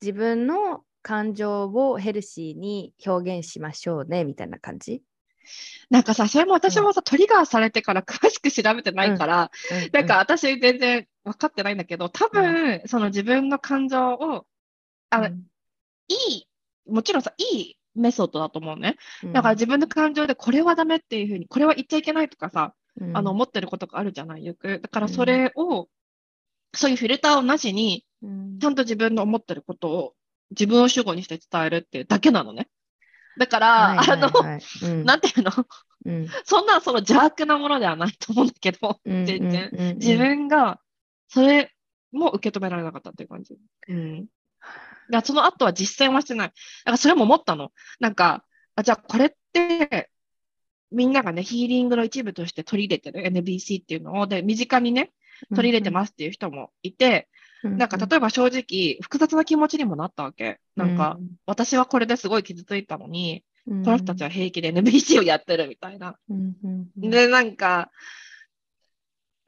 [0.01, 5.03] 自分の感情をヘルシーに表現しましょうね、みたいな感じ？
[5.89, 9.51] なんかさ、それも私もさ、トリガーされてから詳しく調べてないから、
[9.91, 14.45] なんか、私全然分かってないんだけど、多分、その自分の感情を、
[15.09, 15.43] あうん。
[16.07, 16.48] いい、
[16.89, 18.97] もちろんさ、いいメソッドだと思うね。
[19.23, 24.79] うんだから自分の感情でこれはダメっていうふうに、これは言っちゃいけないとかさ、うんあの、思ってることがあるじゃない、よく。
[24.81, 25.87] だからそれを、
[26.73, 30.13] そういうフィルターをなしに、うんちゃんと自分の思ってることを
[30.51, 32.67] 自分を主語にして伝えるっていうだけなのね。
[33.37, 34.29] だから、あの、
[35.05, 35.51] なんていうの？
[36.05, 39.69] うんそんなその邪悪なものではないと思うんだけど、うん全然。
[39.71, 40.79] うんうんうん自分が
[41.29, 41.71] それ
[42.11, 43.57] も受け止められなかったっていう感じ。
[43.87, 44.27] うん。
[45.09, 46.47] だその後は実践はしてない。
[46.47, 46.53] だ
[46.85, 47.71] からそれも思ったの。
[47.99, 48.43] なんか、
[48.75, 50.09] あじゃあこれって、
[50.91, 55.11] みんながね、ヒーリングの一部として取り入れてる NBC っていうのを、で、身近にね、
[55.55, 57.27] 取り入れてますっていう人もいて、
[57.63, 57.77] うん。
[57.77, 60.59] なんか例えば正直、複雑な気持ちにもなったわけ。
[60.75, 63.83] なんか、、私はこれですごい傷ついたのに、うん。
[63.83, 66.15] この人たちは平気で NBC をやってるみたいな。
[66.29, 66.55] うん。
[66.63, 66.87] うん。
[67.01, 67.09] うん。
[67.09, 67.91] で、なんか、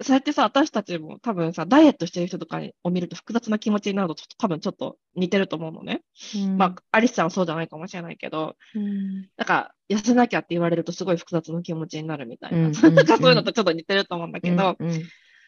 [0.04, 6.02] そうやってさ、私たちも多分さ、ダイエットしてる人とかを見ると複雑な気持ちになると、多分ちょっと似てると思うのね。
[6.36, 12.58] うんまあ、アリスさんはそうじゃないかもしれないけど、うんなんか、痩せなきゃって言われるとすごい複雑な気持ちになるみたいな。
[12.58, 15.02] うんなんか そういうのとちょっと似てると思うんだけど、うんうん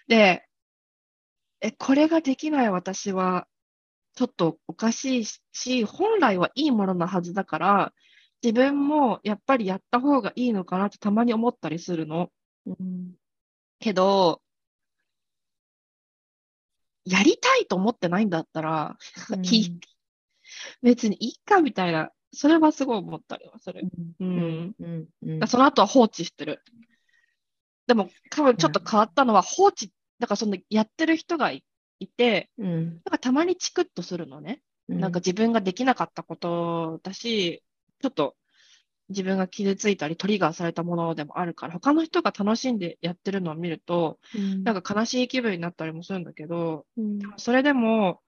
[0.08, 0.45] で、
[1.62, 3.47] え、これができない私は、
[4.16, 7.93] ちょっとおかしいし、本来はいいものなはずだから、
[8.43, 12.30] 自分もやっぱりやった方がいいのかなってたまに思ったりするの。
[12.66, 13.16] うん
[13.84, 14.41] けど、
[17.06, 18.97] やりたいと思ってないんだったら、
[19.30, 19.80] うん。
[20.82, 23.88] 別にいいかみたいな、それはすごい思ったりはする。
[24.20, 24.39] ううん。
[24.39, 24.76] ん。
[24.80, 25.08] うん。
[25.22, 26.62] うんその後は放置してる。
[27.88, 31.64] でも、多分ちょっと変わったのは放置、だからそのやってる人がい
[31.99, 32.86] いて、うん。
[32.86, 34.62] なんかたまにチクッとするのね。
[34.88, 37.64] なんか自分ができなかったことだし、
[38.01, 38.36] ちょっと
[39.14, 48.20] 自分が傷ついたりトリガーされたものでもあるから、他の人が楽しんでやってるのを見ると、うんなんか悲しい気分になったりもするんだけど、うんそれでも、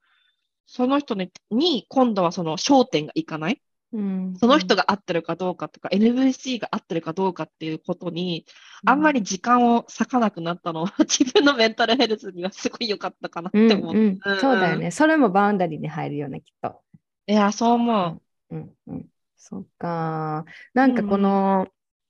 [0.65, 3.61] その人にに今度はその焦点がいかない？
[3.93, 8.45] うんその人が合ってるかどうかとか、NVC が合ってるかどうかっていうことに、
[8.85, 13.95] あんまり時間を割かなくなったのは、 自分のメンタルヘルスにはすごい良かったかなって思う。
[13.95, 14.91] うんうんそうだよね。
[14.91, 16.81] それも boundary に入るよね、きっと。
[17.27, 19.05] いや、そう思うんうん。
[19.47, 20.43] そっか。
[20.73, 21.67] なんかこの、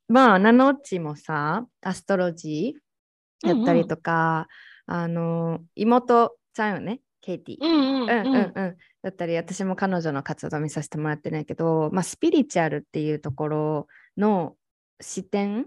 [0.08, 4.48] まあ、ナノッチもさ、 astrology やったりとか、
[4.86, 7.58] あの、妹ちゃんよね、ケイティ。
[7.60, 7.68] う。
[7.68, 8.78] うんうんうんうんうん。
[9.02, 14.56] だったり、私も彼女の活動見させてもらってないけど、まあ、スピリチュアルっていうところの
[15.02, 15.66] 視点、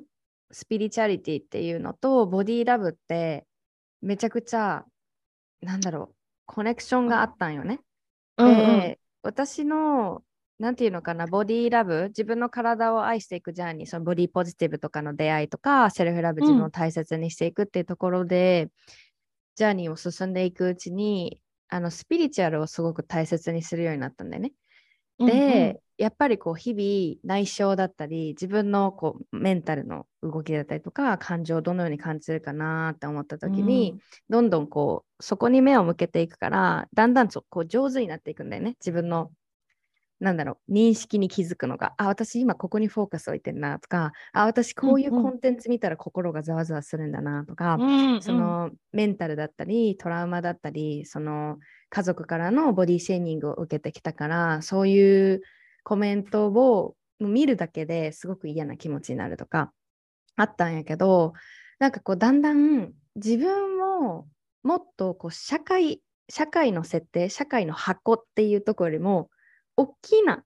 [0.50, 3.46] spirituality っていうのと、ボディラブって、
[4.00, 4.86] めちゃくちゃ、
[5.60, 6.14] なんだろう、
[6.46, 7.80] コネクションがあったんよね。
[8.38, 10.22] うんうんで、私の、
[10.58, 16.48] なんていうのかな、ボディラブ、自分の体を愛していくジャーニー、そのボディポジティブとかの出会いとか、セルフラブ、うん。
[16.48, 18.68] 自分を大切にしていくっていうところで、
[19.54, 24.52] ジャーニーを進んでいくうちに、あのスピリチュアルをすごく大切にするようになったんだよね。
[25.18, 33.98] で、やっぱりこう日々内省だったり自分のこうメンタルの動きだったりとか感情をどのように感じるかなって思った時に、
[34.28, 38.76] どんどんこうそこに目を向けていくからだんだんそこう上手になっていくんだよね。
[38.80, 39.32] 自分の
[40.20, 48.22] なんだろう認識に気づくのがあ私今ここにフォーカス置いてるなとかあ私こういうコンテンツ見たら心がざわざわするんだなとか、うんうん。
[48.22, 51.58] そのメンタルだったりトラウマだったりその
[51.90, 55.42] 家族からのボディシェーニングを受けてきたからそういう
[55.84, 59.72] コメントを見るだけですごく嫌な気持ちになるとか
[60.36, 61.32] あったんやけど
[61.78, 64.26] なんかこうだんだん自分を
[64.62, 69.30] もっとこう社会社会の設定社会の箱っていうところよりも
[69.78, 70.44] 大きな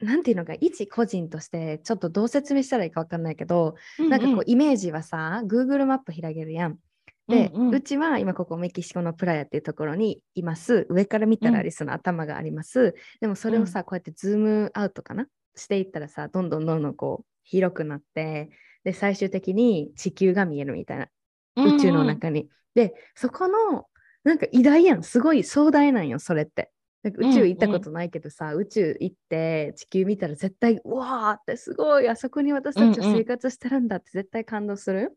[0.00, 6.78] なんていうのか一個人としてちょっとどう説明したらいいか分かんないけど、なんかこうイメージはさ Google マップ開けるやん。
[7.26, 10.86] で、うんうんうちは今ここメキシコのプラヤっていうところにいます。
[10.90, 12.94] 上から見たらアリスの頭があります。
[13.20, 15.26] でもそれをさ、こうやってズームアウトかな？
[15.56, 18.50] していったらさ、どんどんどんどんこう広くなって、
[18.82, 21.08] で、最終的に地球が見えるみたいな、
[21.56, 22.48] 宇宙の中に。
[22.74, 23.86] で、そこの、
[24.24, 25.02] なんか偉大やん。
[25.02, 26.72] すごい壮大なんよ、それって。
[27.04, 35.16] なんか宇宙行ったことないけどさ、宇宙行って地球見たら絶対うわーってすごいあそこに私たちは生活してるんだって絶対感動する。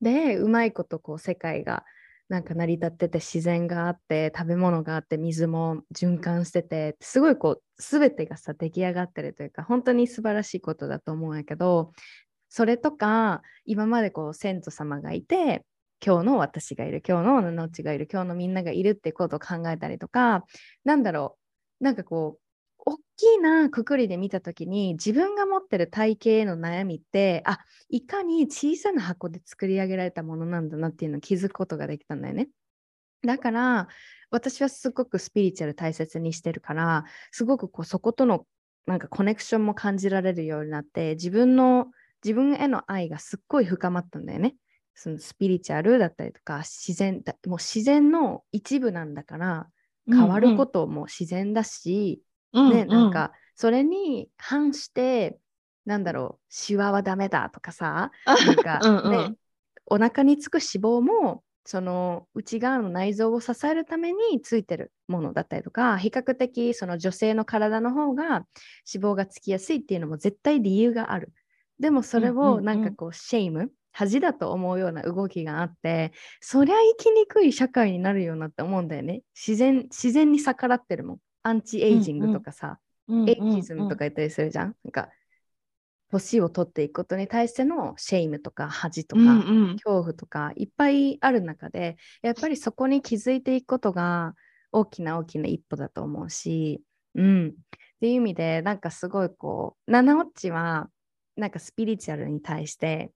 [0.00, 1.84] でうまいことこう世界が
[2.28, 11.92] なんか成り立ってて自然があって食べ物があって水も循環しててすごいこう全てがさ出来上がってるというか本当に素晴らしいことだと思うんやけど
[12.48, 15.64] それとか今までこう先祖様がいて
[16.04, 20.44] 今日の私がいる今日ののちがいる今日のみんながいるってことを考えたりとか
[20.84, 21.38] なんだろ
[21.80, 22.42] うなんかこう
[22.84, 32.48] 大きなくくりで見た時に自分が持ってる体型への悩みってあいかに小さな箱で作り上げられたものなんだなっていうのを気づくことができたんだよね。
[33.24, 33.88] だから
[34.30, 38.46] 私はすごくスピリチュアル大切にしてるからすごくこうそことの
[38.86, 41.86] なんかコネクションも感じられるようになって自分の
[42.24, 44.56] 自分への愛がすっごい深まったんだよね。
[44.94, 49.68] そのスピリチュアルだったりとか自然だもう自然の一部なんだから
[50.10, 52.22] 変わることも自然だし、
[52.52, 55.38] ね、なんかそれに反して
[55.84, 58.10] なんだろうシワはダメだとかさ
[58.44, 59.10] なんか、 うんうん。
[59.10, 59.34] ね、
[59.86, 68.46] お腹につく脂肪もその内側の内臓を支えるためについてるものだったりとか比較的その女性の体の方が脂
[69.12, 71.32] 肪がつきやすいっていうのも絶対理由がある。
[71.78, 72.58] でもそれうんうんうん。
[72.58, 82.78] をなんかこう shame 恥だと思うような動きがあってそりゃ生きにくい社会になるよなって思うんだよね自然自然に逆らってるもんアンチエイジングとかさ、
[83.26, 84.76] エイジズムとか言ったりするじゃん。
[84.84, 85.08] なんか、
[86.10, 89.22] 年を取っていくことに対しての shame とか恥とか、
[89.72, 94.34] 恐怖とかいっぱいある中で、やっぱりそこに気づいていくことが
[94.70, 96.82] 大きな大きな一歩だと思うし、
[97.14, 97.48] うん。
[97.48, 97.52] っ
[98.00, 100.88] ていう意味で、なんかすごいこう、ナナオッチは、
[101.36, 103.10] なんかスピリチュアルに対して、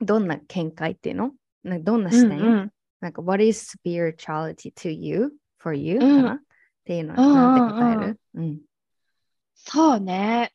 [0.00, 1.32] どんな見解っていうの？
[1.64, 2.70] なんかどんな視点、
[3.00, 6.32] なんか、What is spirituality to you, for you?、かな？
[6.34, 6.38] っ
[6.84, 8.60] ていうのはなんて答える、うん、
[9.54, 10.52] そうね。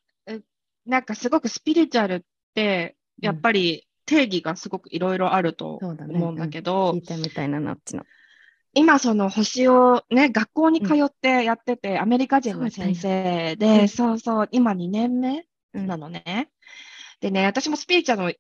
[0.86, 2.22] なんかすごくスピリチュアルっ
[2.56, 8.04] て、やっぱり定義がすごくいろいろあると思うんだけど、聞いてみたいな、なっちの。
[8.74, 16.50] 今その星をね、学校に通ってやってて、アメリカ人の先生で、そうそう、今2年目なのね。
[17.20, 18.40] でね、私もスピリチュアル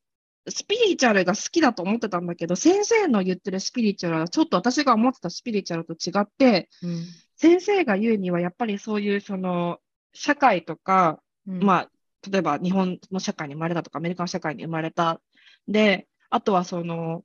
[0.49, 9.79] スピリチュアルが好きだと思ってたんだけど、先生の言ってるスピリチュアルはちょっと私が思ってたスピリチュアルと違って、うん、先生が言うにはやっぱりそういうその
[10.13, 11.91] 社会とか、うん、まあ
[12.29, 15.21] 例えば日本の社会に生まれたとか、アメリカの社会に生まれた。
[15.67, 17.23] で、あとはその、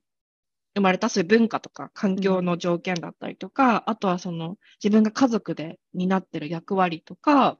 [0.75, 7.57] 生まれたそういう文化とか環境の条件だったりとか、うん、あとはその自分が家族で担ってる役割とか、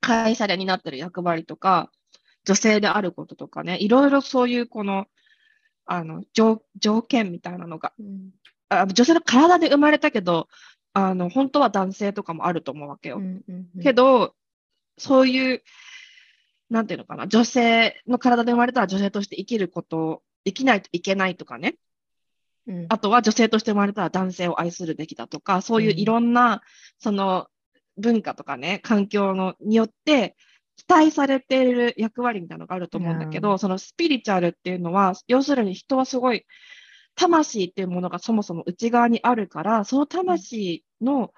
[0.00, 1.90] 会社で担ってる役割とか、
[2.44, 5.06] 女性であることとかね、いろいろそういうこの、
[5.86, 8.30] あの、条条件みたいなのが、うん、
[8.68, 10.48] あ女性の体で生まれたけど、
[10.92, 13.18] あの、本当は男性とかもあると思うわけよ。
[13.18, 14.34] うんうんうん、けど、
[14.98, 15.62] そういう、
[16.68, 21.76] なんていうのかな、女性の体で生まれたら女性として生きること、生きないといけないとかね。
[22.66, 26.60] うん、あとは女性として生まれたら男性を愛するべきだとか、そういういろんな、うん、
[26.98, 27.48] その
[27.96, 30.36] 文化とかね、環境のによって、
[30.80, 36.46] 期待されている役割みたいなのがあると思うんだけど、そのスピリチュアルっていうのは、要するに人はすごい、
[37.16, 41.32] 魂っていうものがそもそも内側にあるから、その魂の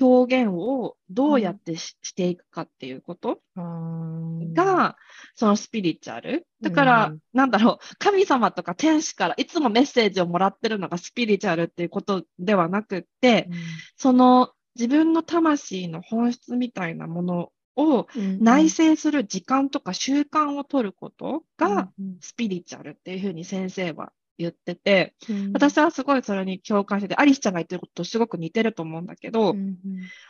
[0.00, 4.96] 表現をどうやってしうん、していくかっていうことが、
[5.36, 6.46] そのスピリチュアル。
[6.60, 13.56] だから、うん、なんだろう、神様とか天使からいつもメッセージをもらってるのがスピリチュアルっていうことではなくって、うん、
[13.96, 18.06] その自分の魂の本質みたいなものを
[18.40, 21.90] 内省する時間とか習慣を取ることが
[22.20, 29.76] スピリチュアルっていうふうに先生は言ってて、うん、私はすごいそれに共感してて、アリスちゃんが言ってることとすごく似てると思うんだけど、うん、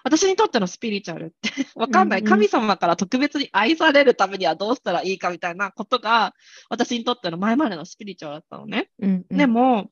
[0.02, 6.34] 私にとってのスピリチュアルって わかんない、神様から特別に愛されるためにはどうしたらいいかみたいなことが、
[6.68, 8.90] 私にとっての前までのスピリチュアルだったのね。
[9.30, 9.90] でも、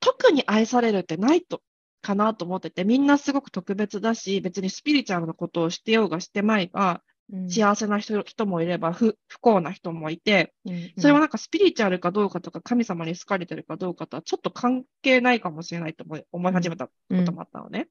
[0.00, 1.62] 特に愛されるってないと
[2.04, 7.02] かなと思ってて、みんなすごく特別だし、別にスピリチュアルなことをしてようがしてまいが、
[7.48, 10.52] 幸せな人人もいれば不不幸な人もいて、
[10.98, 16.92] それはなんかスピリチュアルかどうかとか神様に好かれてるかどうかとはちょっと関係ないかもしれないと思い思い始めたこ
[17.24, 17.88] ともあったのね。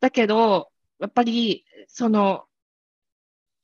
[0.00, 0.70] だけど、
[1.00, 2.44] やっぱりその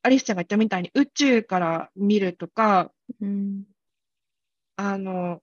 [0.02, 3.64] アリスちゃんが言ったみたいに宇宙から見るとか、うん、
[4.76, 5.42] あの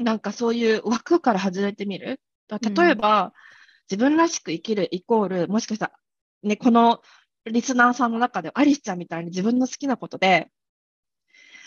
[0.00, 2.20] なんかそういう枠から外れてみる？
[2.48, 3.32] 例えば、うん、
[3.90, 5.92] 自分らしく生きるイコール、もしかしたら、
[6.42, 7.00] ね、この
[7.44, 10.50] リスナーさんの中でアリスちゃんみたいに自分の好きなことで、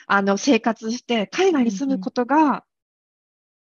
[0.08, 2.62] あの、生活して海外に住むことが、うんうん、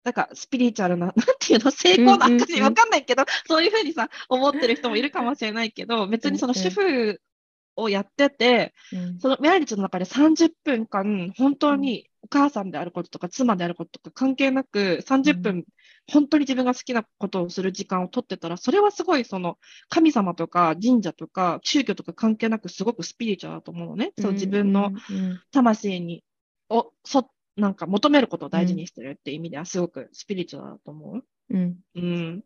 [0.03, 7.21] なんかスピリチュアルな、 なんていうの、成功の証わかんないけど、そういうふうにさ、思ってる人もいるかもしれないけど、別にその主婦
[7.75, 15.65] をやってて、うん、その毎日の中で30分間、本当にお母さんであることとか、妻であることとか関係なく、30分、うん、
[16.11, 19.59] 本当に自分が好きなことをする時間を取ってたら、それはすごいその
[19.89, 24.11] 神様とか神社とか宗教とか関係なく、すごくスピリチュアルだと思うのね。
[24.17, 24.91] うん、そう自分の
[25.51, 26.23] 魂に、
[26.69, 31.25] をそなんか求めることを大事にしてるって意味では、すごくスピリチュアルだと思う。
[31.51, 31.77] うん。
[31.93, 32.43] うん、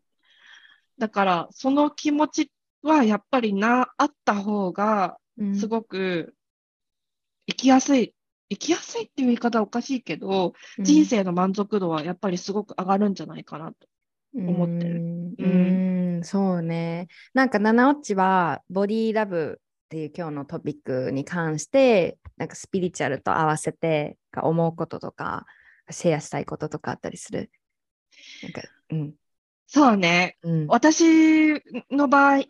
[0.98, 2.52] だから、その気持ち
[2.82, 5.18] はやっぱりな、あった方が、
[5.58, 6.36] すごく
[7.48, 8.14] 生きやすい、
[8.50, 13.76] 生きやすいっていう言い方はおかしいけど、うん、人生の満足度はやっぱりすごく上がるんじゃないかなと
[14.36, 14.96] 思ってる。
[14.96, 15.46] うん、う
[16.20, 17.08] んそうね。
[17.34, 25.46] なんか、七落ちはボディーラブっていう今日のトピックに関して、なんかスピリチュアルと合わせて思うこととか、
[25.90, 27.50] シェアしたいこととかあったりする？
[28.44, 29.14] なんか、うん。
[29.66, 30.38] そうね。
[30.44, 32.42] うん、私の場合、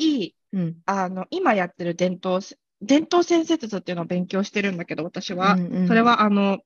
[0.54, 2.42] うん、あの今やってる伝統
[2.82, 5.54] 伝統先生術っていうのを勉強してるんだけど、私は。
[5.54, 6.60] うんうん、それは、あの、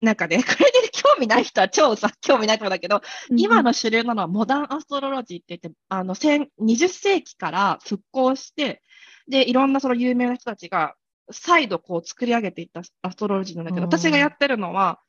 [0.00, 8.82] なんかね、 これで興味ない人は超さ、興味ないと思うんだけど、うん、今の主流なのはモダンアストロロジーって言って、あの、20世紀から復興して、
[9.28, 10.94] で、いろんなその有名な人たちが
[11.30, 15.00] 再度こう作り上げていったアストロロジーなんだけど、私がやってるのは、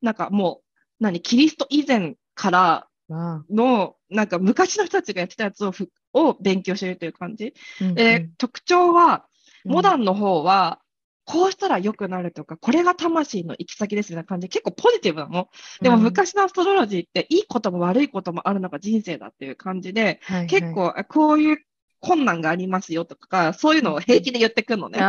[0.00, 0.64] なんかもう、
[1.00, 5.72] 何、キリスト以前からの、なんか昔の人たちがやってたやつを
[6.12, 7.54] を勉強しているという感じ。
[7.80, 9.26] うんうん、で特徴は、
[9.64, 10.80] モダンの方は、
[11.24, 14.48] こうしたら良くなるとか、これが魂の行き先ですみたいな感じ。
[14.48, 15.48] で結構ポジティブなの。
[15.82, 21.58] でも昔のアストロロジーっていいことも悪いこともあるのが人生だっていう感じで、はいはい、結構こういう
[22.00, 25.00] 困難がありますよとか、そういうのを平気で言ってくるのね。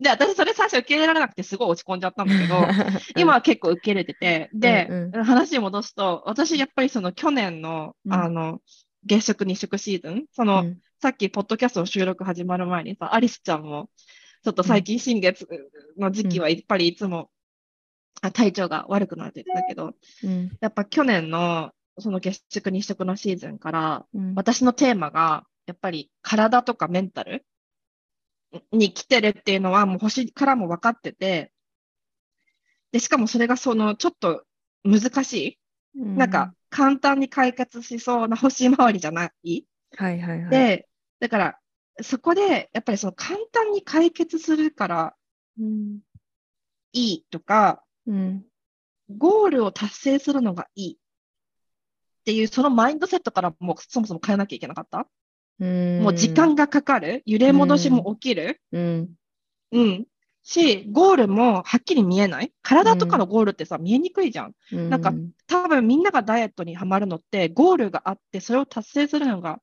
[0.00, 2.54] で、私それ最初受け入れられなくてすごい落ち込んじゃったんだけど、
[3.16, 8.60] 今は結構受け入れてて、で、うんうん、話戻すと、私やっぱりその去年の、あの、
[9.04, 13.90] 月食日食シーズン、その、うん、さっきポッドキャストの収録始まる前にさ、アリスちゃんも、
[14.42, 15.46] ちょっと最近新月
[15.98, 17.30] の時期はやっぱりいつも、
[18.22, 27.44] うん、体調が悪くなってたけど、うん、やっぱ去年のその月食日食のシーズンから、私のテーマが、やっぱり体とかメンタル
[28.72, 31.52] に来てるっていうのはもう星からも分かってて、
[32.92, 34.44] で、しかもそれがそのちょっと
[34.84, 35.58] 難しい、
[35.96, 39.64] なんか簡単に解決しそうな星回りじゃない？
[39.96, 40.50] はいはいはい。
[40.50, 40.88] で、
[41.20, 41.58] だから、
[42.02, 45.16] そこで、やっぱりその簡単に解決するから
[45.58, 46.00] うん。
[46.92, 48.44] いいとか、うん。
[49.16, 50.96] ゴールを達成するのがいいっ
[52.24, 55.08] ていう、そのマインドセットからもうそもそも変えなきゃいけなかった？
[55.60, 56.02] うん。
[56.02, 57.22] もう時間がかかる？
[57.26, 58.60] 揺れ戻しも起きる？
[58.72, 59.10] うん。
[59.72, 60.06] うん。
[60.42, 62.52] し、ゴールもはっきり見えない？
[62.62, 64.52] 体とかのゴールってさ、見えにくいじゃん。
[64.72, 64.90] うん。
[64.90, 65.12] なんか
[65.46, 69.60] 多分みんながダイエットにハマるのって、ゴールがあって、それを達成するのが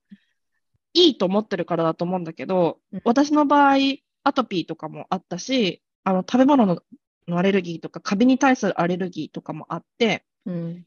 [0.94, 3.76] いいと思ってるからだと思うんだけど、うん私の場合、
[4.24, 6.82] アトピーとかもあったし、あの食べ物の
[7.28, 10.84] のアレルギーとか、カビに対するアレルギーとかもあって、うん。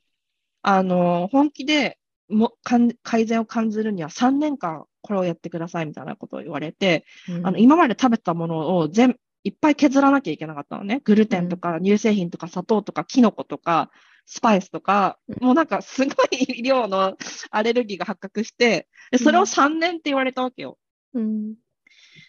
[0.62, 1.98] あの本気で
[2.28, 2.54] も
[3.02, 7.04] 改善を感じるには3年間これをやってくださいみたいなことを言われて、
[7.44, 11.00] あの今まで食べたものを全いっぱい削らなきゃいけなかったのね。
[11.04, 13.90] グルテンとか乳製品とか砂糖とかキノコとか
[14.26, 17.16] スパイスとか、もうなんかすごい量の
[17.52, 20.78] アレルギーが発覚して、でそれを3年って言われたわけよ。
[21.14, 21.54] うん。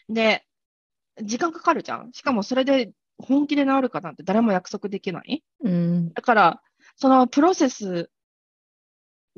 [0.08, 0.46] で、
[1.24, 2.12] 時間かかるじゃん。
[2.14, 5.44] しかもそれで本気で治るかなんて誰も約束できない。
[5.64, 6.14] うん。
[6.14, 6.62] だから、
[6.98, 8.12] そのプロセス、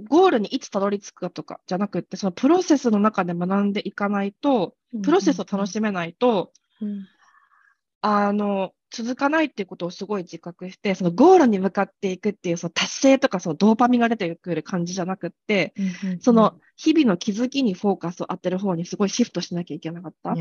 [0.07, 7.07] ゴールにいつたどり着くかとかじゃなくって、そのプロセスの中で学んでいかないと、プロセスを楽しめないと、うん。
[8.01, 15.73] あの、続かないっていうことをすごい自覚して、そのゴールに向かっていくっていう、その達成とかそのドーパミンが出てくる感じじゃなくって、
[16.03, 20.35] うんその、日々の気づきにフォーカスを当てる方にすごいシフトしなきゃいけなかった。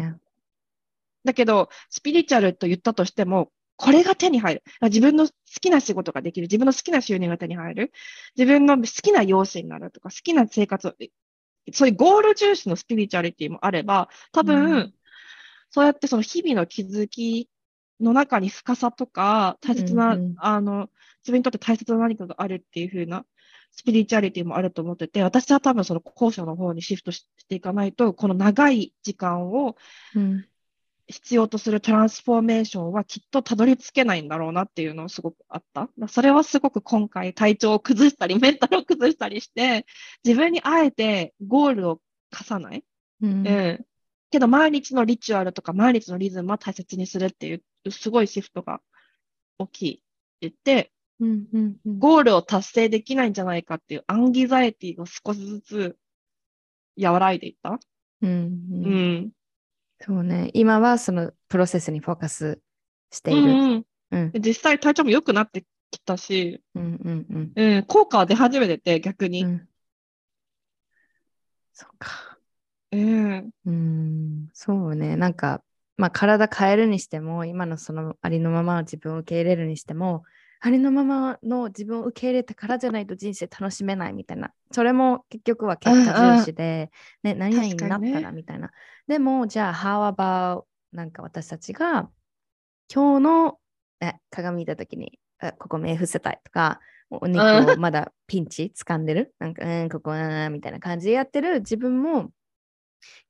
[1.25, 4.63] だけど、スピリチュアルと言ったとしても、これが手に入る。
[4.83, 6.47] 自分の好きな仕事ができる。
[6.47, 7.93] 自分の好きな収入が手に入る。
[8.37, 10.95] 自分の好きな容姿になるとか、好きな生活を、
[11.73, 14.95] そういうゴール重視のスピリチュアリティもあれば、多分、うん
[15.71, 17.51] そうやってその日々の気づき
[18.01, 20.89] の中に深さとか、大切な、うんうんあの、
[21.23, 23.27] 自分にとって大切な何かがあるっていう風な
[23.73, 29.77] スピリチュアリティもあると思ってて、私は多分その後者の方にシフトししていかないと、この長い時間を
[30.15, 30.47] うん。
[31.09, 35.89] 必要とするトランスフォーメーションはきっとたどり着けないんだろうなっていうのをすごくあった。
[36.09, 39.87] それはすごく今回体調を崩したり、メンタルを崩したりして、
[40.25, 42.01] 自分にあえてゴールを
[42.31, 42.85] 課さない。
[43.23, 43.87] うんうん。
[44.31, 48.81] けど毎日のリチュアルとか毎日のリズムは大切にするっていう、すごいシフトが
[49.59, 50.03] 大きいって
[50.43, 55.97] 言って、うんうんうんゴールを達成できないんじゃないかっていうアンギザイティが少しずつ
[57.01, 57.81] 和らいでいった。
[58.23, 59.33] うんううんん。
[60.01, 60.51] そうね。
[60.55, 62.61] 今はそのプロセスにフォーカス
[63.11, 63.41] している。
[63.53, 63.85] うん
[64.41, 69.45] 実際体調も良くなってきたし、うんうんうんうん、効果は出始めてて、逆に。
[69.45, 69.69] うん。
[71.75, 72.39] そうか。
[72.93, 73.51] うん。
[73.67, 75.17] うん、そうね。
[75.17, 75.63] なんか、
[75.97, 80.25] まあ体変えるにしても、今のそのありのままの自分を受け入れるにしても、
[80.61, 84.53] ありのままの自分を受け入れてからじゃないと人生楽しめないみたいな。
[84.73, 86.91] それも結局は結果重視で、
[87.23, 88.71] ね、何々になったらみたいな。
[89.07, 92.11] でも、じゃあ、how about なんか私たちが
[92.93, 93.59] 今日の
[94.01, 96.81] え鏡見たときに、あここ目伏せたいとか、
[97.11, 97.41] お肉
[97.73, 102.31] をまだピンチ掴んでる、なんか、うん、ここ、うん、みたいな感じでやってる自分も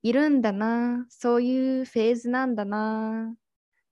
[0.02, 3.34] いるんだな、そういうフェーズなんだな。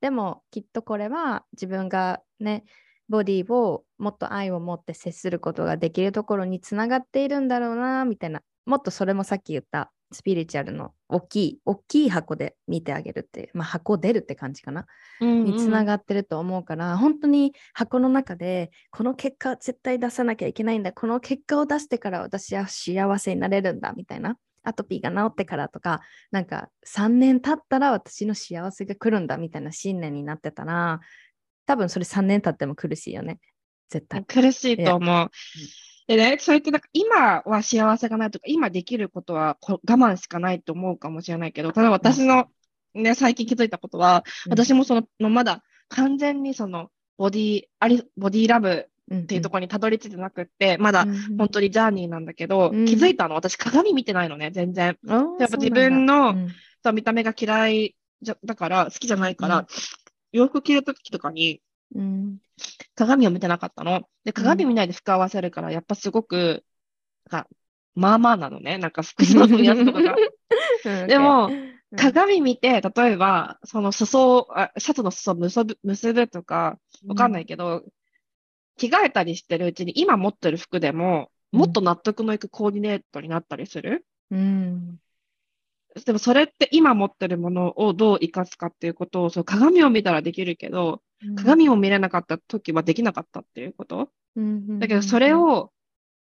[0.00, 2.64] でも、きっとこれは自分がね、
[3.08, 8.42] ボディをもっと愛を持って接することができるところにつながっているんだろうな、みたいな。
[8.64, 14.86] もっとそれもさっき言ったスピリチュアルの大きい、大きい箱で見てあげるっていう、まあ箱出るって感じかな。
[15.20, 24.36] につながってると思うから、本当に箱の中でこの結果絶対出さなきゃいけないんだこの結果を出してから私は幸せになれるんだみたいな
[24.66, 26.00] アトピーが治ってからとか
[26.32, 31.00] なんか3年経ったら私の幸せが来るんだみたいな信念になってたら
[31.66, 33.38] 多分それ3年経っても苦しいよね。
[33.88, 34.24] 絶対。
[34.24, 35.30] 苦しいと思う。
[36.06, 42.46] でね、そうやってなんか今は幸せがないとか、今できることはこ我慢しかないと思うかもしれないけど、ただ私の
[42.94, 44.52] ね、最近気づいたことは、うん。
[44.52, 51.06] 私もその、のまだ完全にその、ボディ、あり、ボディラブっっていうところにたどり着いてなくって、まだ
[51.38, 52.84] 本当にジャーニーなんだけど、うん。
[52.86, 54.98] 気づいたの、私鏡見てないのね、全然。
[55.06, 56.34] ややっぱ自分の
[56.82, 59.66] そう見た目が嫌いじゃだから、好きじゃないから、うん
[60.36, 61.60] 洋服着るときとかに
[61.94, 62.38] うん
[62.94, 64.08] 鏡を見てなかったの。
[64.24, 66.64] で、鏡見ないで服合わせるから、やっぱすごく、
[67.30, 67.48] なんか、
[67.94, 68.78] まあまあなのね。
[68.78, 70.16] なんか服装のやつとかが。
[71.06, 71.50] でも、
[71.96, 77.84] 鏡見て、例えば、その裾を、あシャツの裾を結ぶ結ぶとか、わかんないけど、
[78.76, 84.06] 着替えたりしてるうちに、今持ってる服でも、もっと納得のいくコーディネートになったりする。
[84.30, 84.98] うん
[86.04, 91.02] でもそれって今持ってるものをどう生かすかっていうことを、そう鏡を見たらできるけど、
[91.36, 94.10] 鏡を見れなかった時はできなかったっていうこと。
[94.78, 95.72] だけどそれを、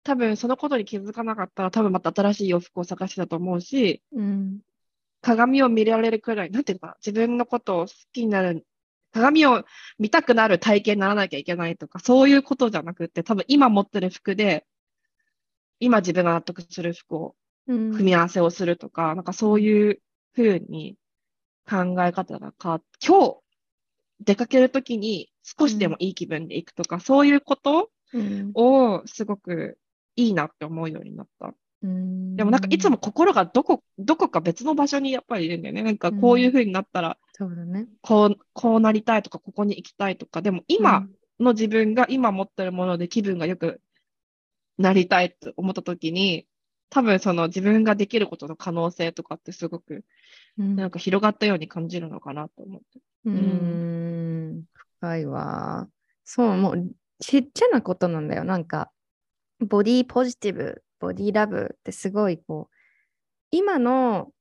[0.04, 4.60] 多分そのことに気づかなかったら多分また新しい洋服を探してたと思うし、うん。
[5.22, 8.64] 鏡を見られるくらい、なんていうか、自分のことを好きになる、
[9.12, 9.66] 鏡を
[9.98, 14.68] 見たくなる体験にならなきゃいけないとか、そういうことじゃなくて、多分今持ってる服で、
[15.80, 17.36] 今自分が納得する服を、
[17.68, 20.02] 組み合わせをするとか、うん、なんかそういう
[20.34, 20.96] ふうに
[21.70, 23.38] 考え方が変わって、今日
[24.22, 27.90] 出かけるときに少しでもいい気分で行くとか、うん、そういうこと
[28.54, 29.78] をすごく
[30.16, 31.54] いいなって思うようになった。
[31.84, 35.84] うん、でもなんかいつも心がどこ、どこか別の場所にやっぱりいるんだよね。
[35.84, 37.88] なんかこういうふうになったら、そうだね。
[38.02, 41.06] こう、こうなりたいとか、ここに行きたいとか、でも今
[41.40, 43.82] の自分が今持ってるもので気分がよく
[44.78, 46.48] なりたいって思った時に、
[46.90, 50.06] 多分その自分ができることの可能性とかってすごく、
[50.58, 53.00] なんか広がったように感じるのかなと思って。
[53.26, 54.64] うん、うん
[55.00, 55.88] 深いわ。
[56.24, 58.44] そう、もうちっちゃなことなんだよ。
[58.44, 58.92] なんか、
[59.60, 62.76] ボディーポジティブ、ボディーラブってすごいこう、
[63.52, 64.32] 今の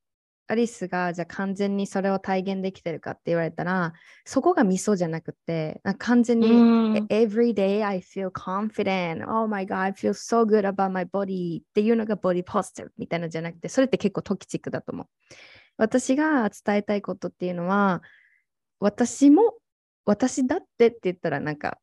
[0.46, 6.48] アリスがじゃあ完全にそれを体現できてるかって言われたら、そこがミソじゃなくて、完全に、
[7.08, 11.62] every day I feel confident, oh my god, I feel so good about my body.
[11.62, 15.06] っていうのがボディポジティブみたいなのじゃなくて、それって結構トキチックだと思う。
[15.76, 18.02] 私が伝えたいことっていうのは、
[18.80, 19.54] 私も
[20.04, 21.78] 私だってって言ったらなんか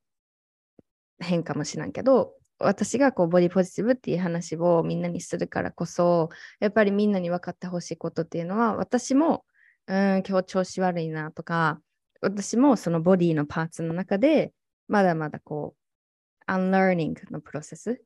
[1.19, 2.33] 変かもしれんけど、
[2.63, 9.45] 私がこうボディポジティブっていう話をみんなにするからこそやっぱりみんなに分かってほしいことっていうのは私も
[9.87, 11.79] うん今日調子悪いなとか
[12.21, 14.53] 私もそのボディのパーツの中で
[14.87, 18.01] まだまだこう unlearning のプロセス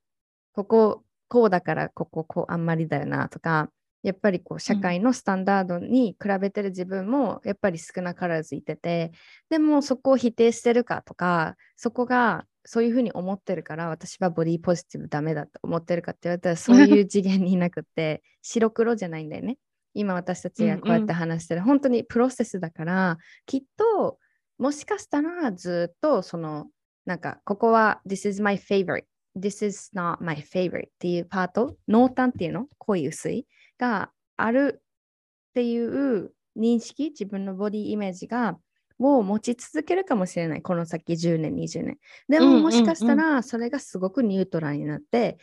[0.54, 3.70] こここうだからこここうあんまりだよなとか
[4.06, 9.12] やっぱりこう社会のスタンダードに比べてる自分もやっぱり少なからずいてて、
[9.50, 19.58] でもそこを否定してるかとかそこがそういうふうに思ってるから私はボディポジティブダメだと思ってるかって言われたら そういう次元になくて白黒じゃないんだよね。
[19.94, 24.20] 今私たちがこうやって話してる、うんうん、本当にプロセスだからきっと
[24.58, 26.70] もしかしたらずっとその
[27.06, 29.06] なんかここは This is my favorite
[29.38, 32.68] This is not my favorite っていうパート濃淡っていうの？
[32.78, 33.48] 濃い薄い？
[33.78, 38.58] があるっていう認識自分のボディイメージが
[39.00, 40.62] を持ち続けるかもしれない。
[40.62, 41.98] この先10年、20年。
[42.30, 45.38] でももしかしたらそれがすごくニュートラルになって、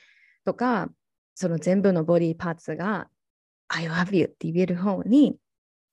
[0.45, 0.89] とか、
[1.35, 3.09] その全部のボディパーツが
[3.69, 5.37] I love you って言える方に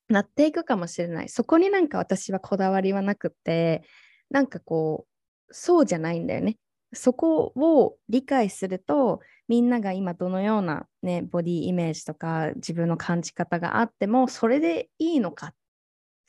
[0.08, 1.28] なっていくかもしれない。
[1.28, 3.82] そこになんか私はこだわりはなくて、
[4.30, 5.06] なんかこ
[5.48, 6.56] う、そうじゃないんだよね。
[6.92, 15.54] そこを理解すると、みんなが今どのような、ね、ボディイメージとか自分の感じ方があっても、それでいいのかっ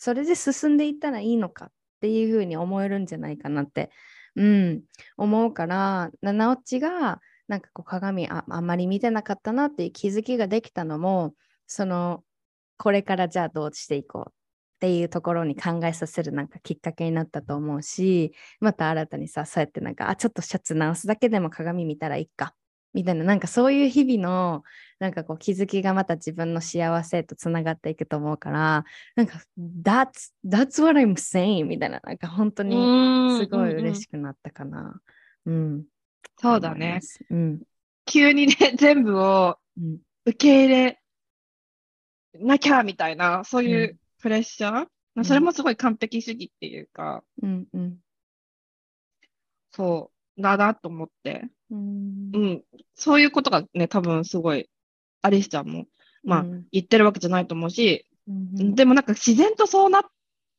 [0.04, 1.70] それで進んでいったらいいのかっ
[2.02, 3.92] ていうふうに思えるんじゃないかなって、
[4.36, 4.82] うん、
[5.16, 11.36] 思うから、七落ちがなんかこう鏡ああんまり見てなかったなっていう気づきができたのも、
[11.68, 12.24] その
[12.80, 14.34] これからじゃあどうしていこうっ
[14.80, 22.56] ていうところに考えさせるなんかきっかけになったと思うし、また新たにさ、そうやってなんか、あ、ちょっとシャツ直すだけでも鏡見たらいいか
[22.94, 24.64] みたいな、なんかそういう日々の、
[25.00, 28.86] なんかこう気づきがまた自分の幸せとつながっていくと思うから、
[29.16, 32.76] なんか、that's, that's what I'm saying みたいな、なんか本当に
[33.40, 35.00] すごい嬉しくなったかな。
[35.46, 35.86] うん。
[36.40, 37.00] そうだね。
[37.30, 37.62] うん。
[38.06, 39.58] 急にね、 全部を
[40.26, 41.02] 受け入れ
[42.34, 47.98] なきゃみたいな、そういうプレッシャー、うん、それもすごい完璧主義っていうか、うんうん、
[49.72, 51.50] そう、だなと思って。
[51.72, 52.64] うん、うん、
[52.94, 54.70] そういうことがね、多分すごい、
[55.22, 55.86] アリスちゃんも、
[56.24, 60.04] まあ、うん、言ってるわけじゃないと思うし、うん、でもなんか自然とそうなっ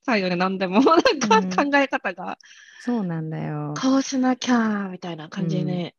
[0.05, 0.81] たよね、何でも。
[1.31, 2.39] なんか考え方が。
[2.81, 3.75] そうなんだよ。
[3.81, 5.95] こうしなきゃ、みたいな感じに、ね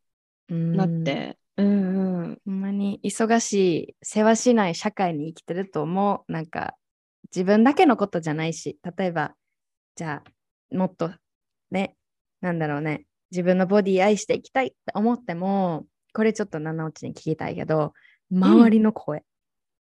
[0.49, 1.37] なって。
[1.57, 2.41] うんうん。
[2.45, 6.31] ほんまに忙しい、世話しない社会に生きてると思う。
[6.31, 6.75] なんか、
[7.25, 9.35] 自分だけのことじゃないし、例えば、
[9.95, 11.11] じゃあ、もっと、
[11.71, 11.95] ね、
[12.41, 17.93] なんだろうね、自分のボディ愛していきたいって思っても、これちょっと七落ちに聞きたいけど、
[18.31, 19.25] 周りの声、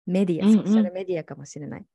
[0.07, 1.85] うん、メディア、ソーシャルメディアかもしれない、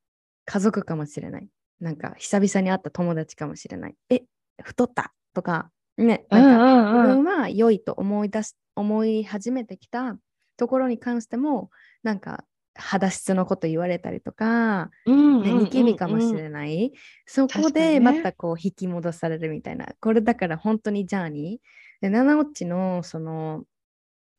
[0.45, 1.49] 家族かもしれない、
[1.81, 4.23] なんか久々に会った友達かもしれない、え、
[4.63, 5.15] 太った？
[5.33, 6.43] とか、ね、なん
[6.85, 10.19] か自分は良いと思い出し、思い始めてきた
[10.59, 11.71] ところに関しても、
[12.03, 12.45] なんか
[12.79, 15.13] 肌質のこと言われたりとか、ね、
[15.53, 16.93] ニキビかもしれない、
[17.27, 22.01] そこでまたこう引き戻されるみたいな、これだから本当にジャーニー。
[22.01, 23.65] で七落ちのその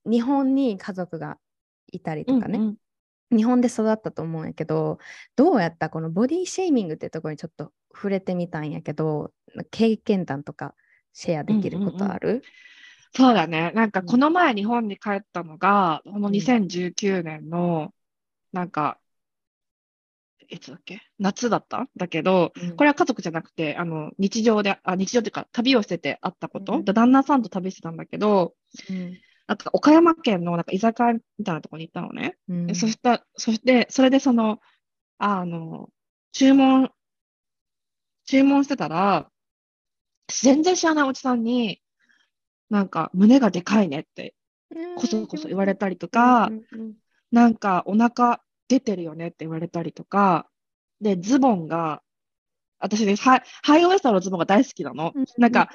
[0.05, 1.37] 日本に家族が
[1.91, 2.77] いたりとかね、うん
[3.31, 4.99] うん、日本で育ったと思うんやけど
[5.35, 9.31] どうやったこのボディシェーミングってところにちょっと触れてみたんやけど
[9.71, 10.75] 経験談とか
[11.13, 12.43] シェアできることある、うんうんうん
[13.15, 13.71] そうだね。
[13.73, 17.91] なんかこの前日本に帰ったのが、この2019年の
[18.53, 18.99] なんか、
[20.49, 21.01] いつだっけ？
[21.19, 21.87] 夏だった？
[21.97, 26.85] だけど、これは家族じゃなくて、あの、日常で、あ、日常っていうか、旅をしてて会ったこと、うん。
[26.85, 28.53] 旦那さんと旅してたんだけど、
[28.89, 29.17] うん。
[29.47, 32.37] なんか岡山県のなんか居酒屋みたいなところに行ったのね。
[32.47, 32.67] うん。
[32.67, 34.59] でそした、そして、それでその、
[35.17, 35.89] あの、
[36.31, 36.91] 注文、
[38.25, 39.29] 注文してたら、
[40.27, 41.81] 全然知らないおじさんに、
[42.69, 44.35] なんか、胸がでかいねって、
[44.97, 46.51] こそこそ言われたりとか、
[47.31, 50.47] なんか、お腹出てるよねって言われたりとか、
[51.01, 52.01] で、ズボンが、
[52.79, 55.11] 私ね、ハイハイウエストのズボンが大好きなの。
[55.15, 55.69] うんなんか、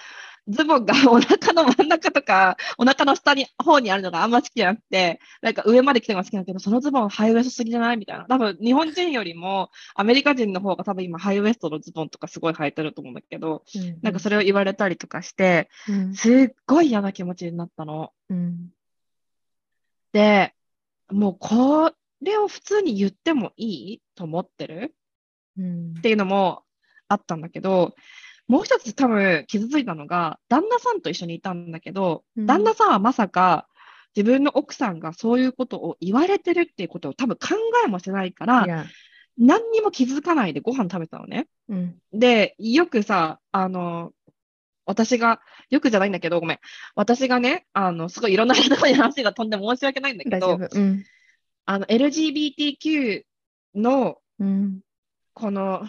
[0.49, 8.25] ズボンが お腹の真ん中とか、お腹の下に、方にあるのがあんま好きじゃなくて、なんか上まで来てるのが好きなんだけど、そのズボンハイウエストすぎじゃないみたいな。
[8.27, 13.65] 多分、日本人よりも、アメリカ人の方が多分今、ハイウエストのズボンとかすごい履いてると思うんだけど、
[14.03, 18.13] なんかそれを言われたりとかして、うんすっごい嫌な気持ちになったの。
[18.29, 18.71] うん
[20.13, 20.55] で、
[21.13, 24.95] もうこれを普通に言ってもいいと思ってる？
[25.59, 25.95] うん。
[25.99, 26.63] っていうのも
[27.09, 27.95] あったんだけど、
[28.49, 32.47] もう一つ多分傷ついたのが、旦那さんと一緒にいたんだけど、うん。
[32.47, 33.69] 旦那さんはまさか
[34.17, 38.87] 自分の奥さんがそういうことを言われてるっていうことを多分考えもしてないから、
[39.39, 41.49] 何にも気づかないでご飯食べたのね。
[41.69, 41.97] うん。
[42.13, 44.13] で、よくさ、あの、
[44.85, 46.59] 私が、よくじゃないんだけど、ごめん。
[46.95, 50.79] 私がね、あの、すごいいろんな人に話が飛んで申し訳ないんだけど、夫。
[50.79, 51.05] うん
[51.65, 53.23] あの、LGBTQ
[53.77, 54.81] のうん
[55.35, 55.89] この、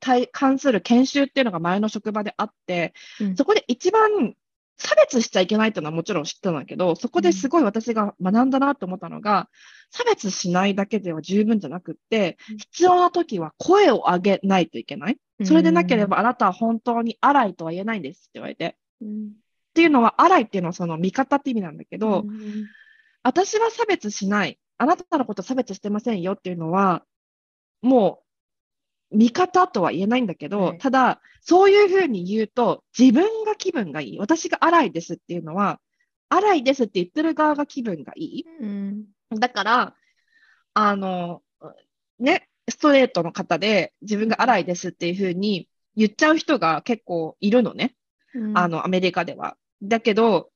[0.00, 4.34] 対関する研修っていうのが前の職場であって、うんそこで一番
[4.78, 9.48] 差別しちゃいけないっていうのはもちろん知ってたんだけど、そこですごい私が学んだなと思ったのが、
[9.90, 15.18] 差別しないだけでは十分じゃなくってうん、必要な時は声を上げないといけない。
[15.44, 18.66] それでなければあなたは本当に荒いとは言えないんですって言われて。
[18.66, 18.72] っ
[19.02, 19.32] うん
[19.74, 22.66] ていうのは、荒いっていうのはその味方って意味なんだけど、うん
[23.24, 24.58] 私は差別しない。
[24.78, 27.04] あなたのこと差別してませんよっていうのは、
[27.82, 28.27] もう、
[29.10, 34.18] 味方とは言えないんだけど、はいただ、そういうふうに言うと、自分が気分がいい。
[34.18, 35.80] 私が荒いですっていうのは、
[36.28, 38.44] 荒いですって言ってる側が気分がいい。
[38.60, 39.94] うんだから、
[40.74, 41.42] あの、
[42.18, 47.94] ね、ストレートの方で自分が荒いですっていうふうに言っちゃう人が結構いるのね。
[48.34, 49.56] うんあの、アメリカでは。
[49.82, 50.50] だけど、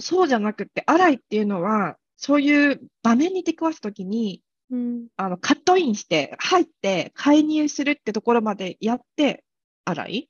[0.00, 5.06] そうじゃなくて、荒いっていうのは、そういう場面に出くわすときに、うん。
[5.16, 9.44] あの、カットインして、入って、介入するってところまでやって、
[9.84, 10.28] 荒い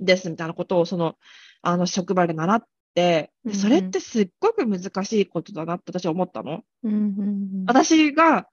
[0.00, 1.16] ですみたいなことを、その、
[1.62, 2.64] あの、職場で習っ
[2.94, 3.56] て、うんうん。
[3.56, 6.62] でそれってすっごく難しいことだなって私は思ったの。
[6.84, 8.48] うんうん私が、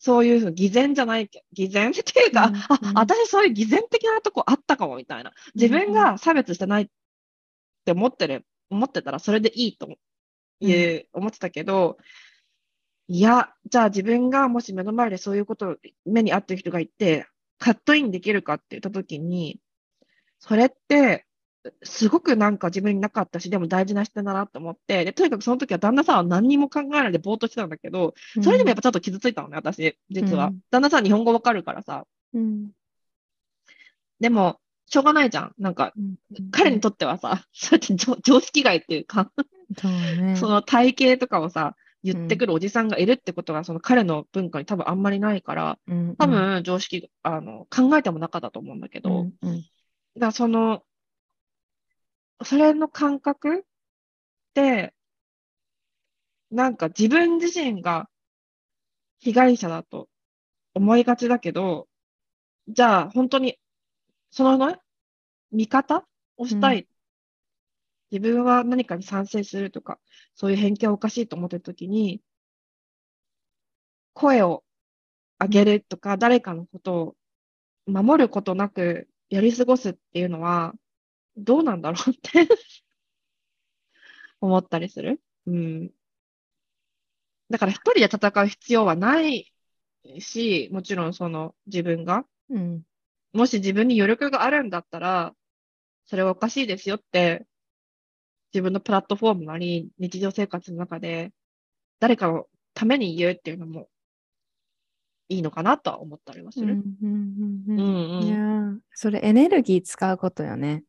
[0.00, 1.90] そういう偽善じゃないけ、偽善？
[1.90, 2.60] っていうか、うんうん。
[2.98, 5.32] あ、私そういう偽善的なとこあったかもみたいな。
[5.54, 6.86] 自分が差別してないっ
[7.84, 9.88] て思ってる、思ってたらそれでいいと
[10.60, 11.98] いう、思ってたけど、
[13.08, 17.26] いや、じゃあ自分がもし目の前でそういうことを目に遭ってる人がいて、
[17.58, 19.58] カットインできるかって言ったときに、
[20.38, 21.24] それって、
[21.82, 30.48] すごくなんか自分になかったし、でも大事な視点だなと思って、で、とにかくその時は旦那さんは何にも考えないでぼーっとしてたんだけど、それでもやっぱちょっと傷ついたのね、私、実は。
[30.48, 32.06] うん旦那さん日本語わかるからさ。
[32.34, 32.70] うん
[34.20, 35.54] でも、しょうがないじゃん。
[35.58, 36.16] なんか、うん
[36.50, 39.30] 彼にとってはさ、そうやって常常識外っていうか、
[40.36, 41.74] そ の体型とかをさ、
[42.12, 49.64] 言ってくるおじさんがいるってことが、その彼の文化に多分あんまりないから、うん多分常識、あの、考えてもなかったと思うんだけど、うんうん
[50.14, 50.82] だからその、
[52.44, 53.62] それの感覚っ
[54.54, 54.94] て、
[56.50, 58.08] なんか自分自身が
[59.18, 60.08] 被害者だと
[60.74, 61.88] 思いがちだけど、
[62.68, 63.58] じゃあ本当に、
[64.30, 64.78] そのね、
[65.52, 66.04] 見方
[66.36, 66.88] をしたい。
[68.10, 69.98] 自分は何かに賛成するとか、
[70.34, 72.22] そういう偏見はおかしいと思ってるときに、
[74.14, 74.64] 声を
[75.38, 77.16] 上げるとか、誰かのことを
[77.86, 80.74] 守ることなくやり過ごすっていうのは、
[81.36, 82.48] どうなんだろうって
[84.40, 85.20] 思ったりする。
[85.46, 85.90] うん。
[87.50, 89.52] だから一人で戦う必要はない
[90.18, 92.82] し、もちろんその自分が、うん
[93.32, 95.34] もし自分に余力があるんだったら、
[96.06, 97.46] それはおかしいですよって、
[98.52, 101.32] 自分のプラットフォームなり、日常生活の中で、
[102.00, 103.88] 誰かのために言うっていうのも
[105.28, 106.74] いいのかなとは思ったりはする。
[106.74, 108.38] うんうんううんうんいや
[108.94, 110.84] それエネルギー使うことよね。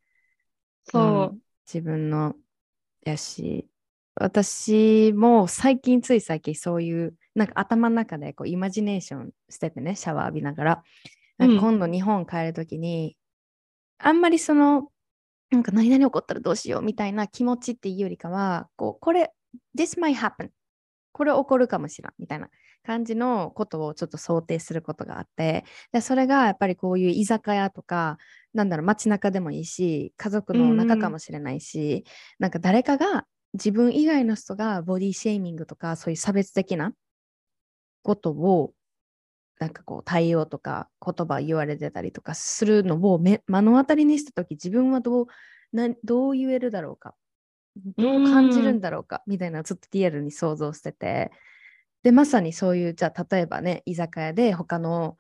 [0.86, 1.36] そう。
[1.36, 1.40] ん
[1.72, 2.36] 自分の
[3.06, 3.68] やし
[4.16, 10.84] 私も最近つい最近そういうなんか頭の中でこうイマジネーションしててねシャワー浴びながら
[11.38, 13.16] なんか今度日本帰るときに、
[13.98, 14.90] あんまりその
[15.52, 19.32] なんか何々起こったらどうしようみたいな気持ちっていうよりかはこうこれ
[19.78, 20.50] this might happen
[21.12, 22.50] これ起こるかもしれんみたいな
[22.84, 28.18] 感じのことをちょっと想定することがあってでそれがやっぱりこういう居酒屋とか
[28.54, 32.04] なんだろう街中でもいいし家族の中かもしれないし、うん、
[32.40, 36.94] なんか誰かが自分以外の人がボディシェーミングとかそういう差別的な
[38.04, 38.74] ことを
[39.60, 45.28] なんかこう対応とか言葉言われてたりとかするのを目目の当たりにした時自分はどう
[45.74, 47.14] などう言えるだろうか。
[47.98, 49.22] どう感じるんだろうか。
[49.28, 51.32] みたいなちょっとリアルに想像してて。
[52.02, 55.18] でまさにそういうじゃあ例えばね居酒屋で他の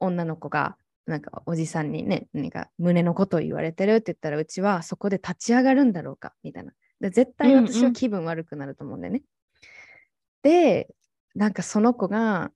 [0.00, 6.32] 女の子がなんかおじさんにね何か胸のことを言われてるって言ったらうちはそこで立ち上がるんだろうか。
[6.42, 6.72] みたいな。
[7.00, 9.22] で絶対私は気分悪くなると思うんだよね、
[10.44, 10.88] うんうん、で
[11.34, 12.50] なんかその子が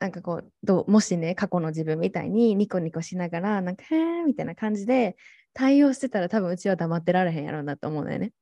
[0.00, 5.14] なんかこうどうもしね過去の自分みたいにニコニコしながらなんかへーみたいな感じで
[5.52, 8.32] 対応してたら多分うちは黙ってられへんやろうなと思うんだよね。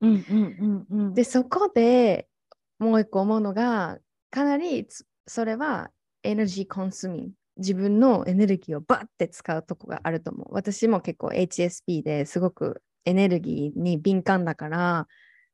[0.00, 2.28] うんうんうんうん、でそこで
[2.78, 3.98] もう一個思うのが
[4.30, 4.86] かなり
[5.26, 5.90] それは
[6.22, 10.48] エネルギーコンスミン自分のエネルギーをバッて使うとこがあると思う。
[10.50, 15.06] 私も結構 HSP ですごくエネルギーに敏感だから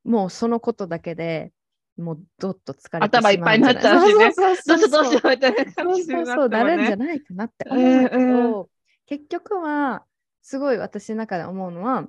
[0.04, 1.52] もうそのことだけで
[1.96, 4.32] もうどっと疲れてしまう頭いっぱいになっちゃうしね。
[4.32, 8.70] そうそうそうどうしようどうしようみたいなそうそうそう、なるんじゃないかなって思うけど、
[9.06, 10.04] 結局は
[10.42, 12.06] すごい私の中で思うのは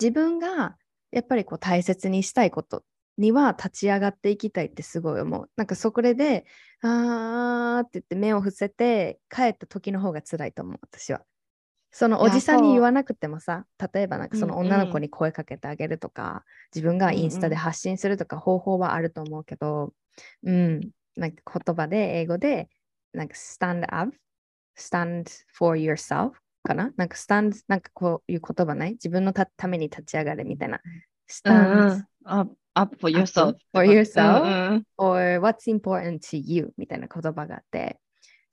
[0.00, 0.76] 自分が
[1.10, 2.84] やっぱりこう大切にしたいこと
[3.18, 5.50] には立ち上がっていきたいってすごい思う。
[5.56, 6.46] なんかそこで、
[6.82, 11.20] あーって言って目を伏せて帰った時の方が辛いと思う、私は。
[11.92, 16.44] そのおじさんに言わなくてもさ、例えばなんかその女の子に声かけてあげるとか、
[16.74, 19.92] 自分がインスタで発信するとか方法はあると思うけど、
[20.44, 22.68] うん、なんか言葉で英語で、
[23.12, 24.16] なんか stand up,
[24.78, 26.92] stand for yourself かな？
[26.96, 28.92] なんか stand なんかこういう言葉ない？
[28.92, 30.80] 自分のたために立ち上がれみたいな。
[31.28, 33.56] stand、up, up for yourself.
[33.72, 34.84] for yourself うんうん。
[34.96, 37.98] or what's important to you みたいな言葉があって、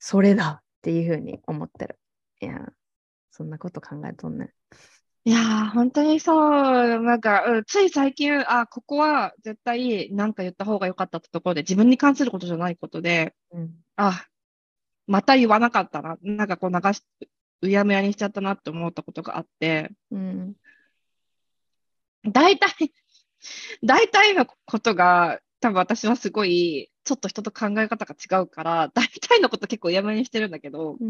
[0.00, 1.98] それだっていうふうに思ってる。
[2.40, 2.66] いや、
[3.30, 4.52] そんなこと考えとんね。
[5.24, 13.74] いやー、本当にそう、なんか、うん、つい最近、あ、ここは絶対なんか言った方が良かったってところで、自分に関することじゃないことで、うん。
[13.96, 14.26] あ、
[15.06, 17.02] また言わなかったな、なんかこう流し、
[17.62, 20.54] うやむやにしちゃったなって思ったことがあって、うん。
[22.24, 22.70] 大体、
[23.84, 31.08] 大体のことが、多分私はすごい、ちょっと人と考え方が違うから、大体のこと結構うやむやにしてるんだけど、うん。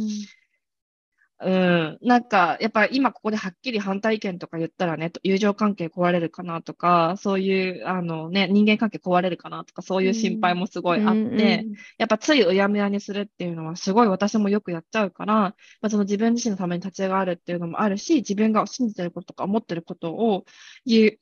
[1.40, 11.64] うん、なんか、やっぱり今ここではっきり反対意見とか言ったらね、友情関係壊れるかなとか、そういう、あのね、人間関係壊れるかなとか、そういう心配もすごいあって、
[11.96, 20.44] やっぱついうやむやにするっていうのはすごい私もよくやっちゃうから、まあ、その自分自身のために立ち上がるっていうのもあるし、自分が信じてることとか思ってることを
[20.84, 21.18] 言う、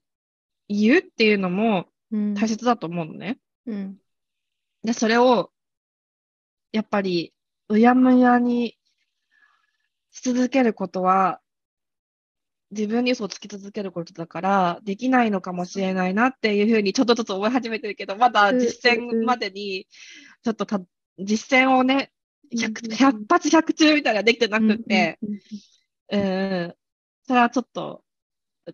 [0.69, 3.39] 言うっていうのもうん、大切だと思うのね。
[3.67, 3.99] うん。
[4.83, 5.51] で、それを、
[6.73, 7.35] やっぱり、
[7.69, 8.79] うやむやに
[10.17, 11.41] し続けることは、
[12.71, 19.87] 自分に嘘をつき続けることだから、できないのかもしれないなっていうふうに、ちょっとずつ思い始めてるけど、まだ実践までに、
[20.43, 20.81] ちょっとた、
[21.19, 22.13] 実践をね、
[22.55, 25.19] 100, 100発100中みたいなできてなくって、
[26.11, 26.75] うんうん、
[27.27, 28.03] それはちょっと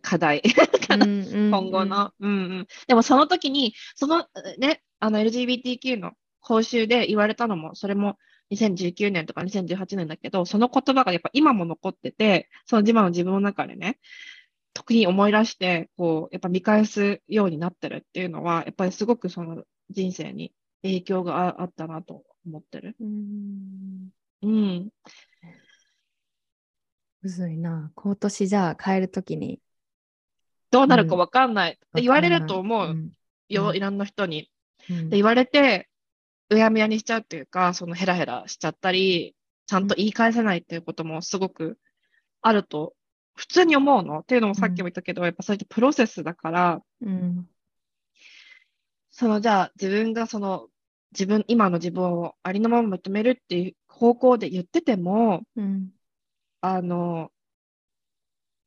[0.00, 0.42] 課題。
[0.88, 2.12] 今後の。
[2.20, 2.66] うんうん。
[2.86, 4.26] でもその時に、その
[4.58, 8.16] ね、あの LGBTQ の講習で言われたのも、それも
[8.52, 13.98] 2019年とか2018年だけど、その言葉がやっぱ今も残ってて、その今の自分の中でね、
[14.74, 20.52] 特に思い出して、こう、やっぱ見返すようになってるっていうのは、やっぱりすごくその人生に
[20.82, 22.96] 影響がああったなと思ってる。
[23.00, 24.08] うん。
[24.42, 24.88] うん。
[27.22, 27.92] むずいな。
[27.94, 29.60] 今年じゃあ帰るときに。
[30.70, 31.78] どうなるかわかんない。
[31.94, 33.12] うん言われると思ううん
[33.48, 34.50] よ、うんいろんな人に。
[34.90, 35.88] うんで言われて、
[36.54, 39.34] うやむやにしちゃうっていうか、そのヘラヘラしちゃったり、
[39.66, 41.78] ちゃんと言い返せないっていうこともすごく
[42.40, 42.94] あると、
[43.34, 44.20] 普通に思うの。
[44.20, 47.48] っていうのもさっきも言ったけど、やっぱそういったプロセスだから、うん。
[49.10, 50.68] そのじゃあ自分がその
[51.12, 55.90] 自分、今の自分をありのまま認めるっていう方向で言ってても、うん。
[56.60, 57.30] あの、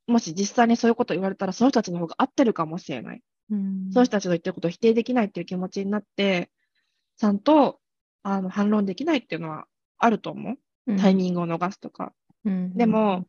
[0.08, 3.22] もし実際にそういうこと言われたら、その人たちの方が合ってるかもしれない。
[3.50, 3.90] うん。
[3.92, 6.52] その人たちの言ってることを否定できないっていう気持ちになって、
[7.18, 7.80] ちゃんと
[8.24, 9.66] あの反論できないっていうのは
[9.98, 10.98] あると思う。
[10.98, 12.14] タイミングを逃すとか。
[12.44, 12.74] うん。
[12.76, 13.26] でも、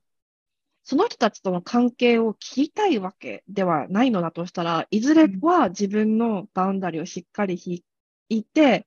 [0.83, 7.83] その人たちとの関係を切りたいわけではないのだとしたら、いずれは自分のバウンダリーをしっかり引
[8.29, 8.87] いて、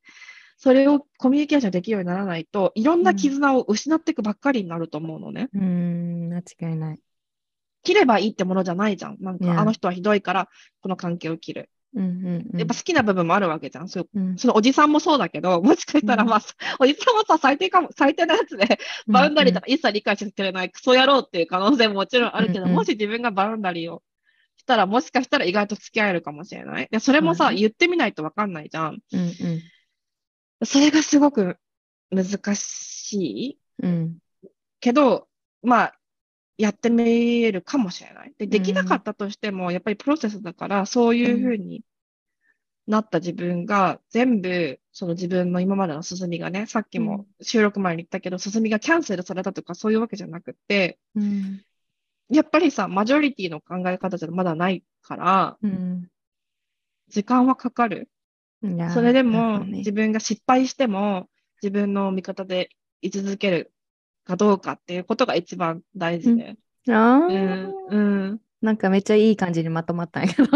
[0.58, 5.50] それをコミュニケーションできるようにならないと、いろんな絆を失っていくばっかりになると思うのね。
[5.54, 7.00] うん、間違いない。
[7.84, 9.18] 切ればいいってものじゃないじゃん。
[9.20, 10.50] なんか、あの人はひどいから、
[10.82, 11.70] この関係を切る。
[11.96, 12.60] うんうんうん。
[12.60, 13.90] やっぱ好きな部分もあるわけじゃん。
[13.90, 16.30] そのおじさんもそうだけど、もしかしたら、うん。
[16.30, 16.42] まあ、
[16.80, 24.04] おじさんもさ、最低かも、最低なやつで、バウンダリーとか一切理解してくれないクソ野郎っていう可能性ももちろんあるけど、もし自分がバウンダリーを
[24.58, 26.88] したら、もしかしたら意外と付き合えるかもしれない。
[26.92, 29.00] で、それもさ、言ってみないとわかんないじゃん。
[29.14, 29.30] うん
[30.66, 31.58] それがすごく
[32.12, 34.18] 難しいうんうん。
[34.82, 35.28] けど、
[35.64, 35.99] まあ、
[36.60, 38.34] やってみるかもしれない。
[38.38, 41.86] で、できなかったとしても、やっぱりプロセスだから、そういうふうに
[42.86, 51.62] なった自分が、全部、その自分の今までの進みがね、さっきも収録前に言ったけど、進みがキャンセルされたとか、そういうわけじゃなくて、うん。
[52.30, 56.10] やっぱりさ、マジョリティの考え方じゃまだないから、うん。
[57.08, 58.10] 時間はかかる。
[58.94, 61.30] それでも、ね自分が失敗しても、
[61.62, 62.70] 自分の味方で
[63.02, 63.72] 居続ける
[64.30, 66.56] かどうかっていうことが一番大事で。
[66.90, 68.00] あうーん、う
[68.34, 68.42] ん。
[68.62, 70.48] なんかめっちゃいい感じにまとまったんやけど。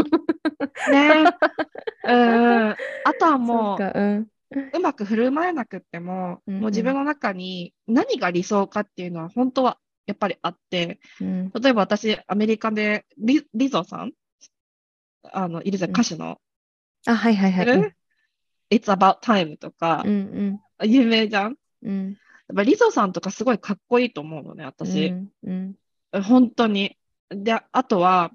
[0.91, 1.23] ね。
[2.05, 2.69] うん。
[2.71, 2.77] あ
[3.19, 14.11] とはもそうかうんう、うまく振る舞えなくっても、うんうんもう自分の中に何が理想かっていうのは本当はやっぱりあって、うん例えば私、アメリカでリリゾさん？
[15.31, 16.39] あの、いるじゃん、うん歌手の。
[17.07, 17.95] あ、はいはいはい。
[18.69, 21.55] It's About Time とかう、ん有名じゃん。
[21.83, 21.89] うん？
[21.89, 22.17] うん。
[22.49, 25.07] やっぱリゾさんとかすごいかっこいいと思うのね、私。
[25.07, 25.75] うんうん
[26.23, 26.95] 本当に。
[27.29, 28.31] で、あとは、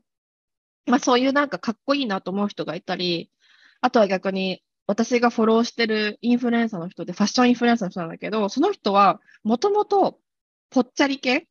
[0.87, 3.31] まあそういうなんかかっこいいなと思う人がいたり、
[3.81, 10.19] あとは逆に私がフォローしてるインフルエンサーの人で、ファッションインフルエンサーの人なんだけど、その人はもともと
[10.71, 11.47] ぽっちゃり系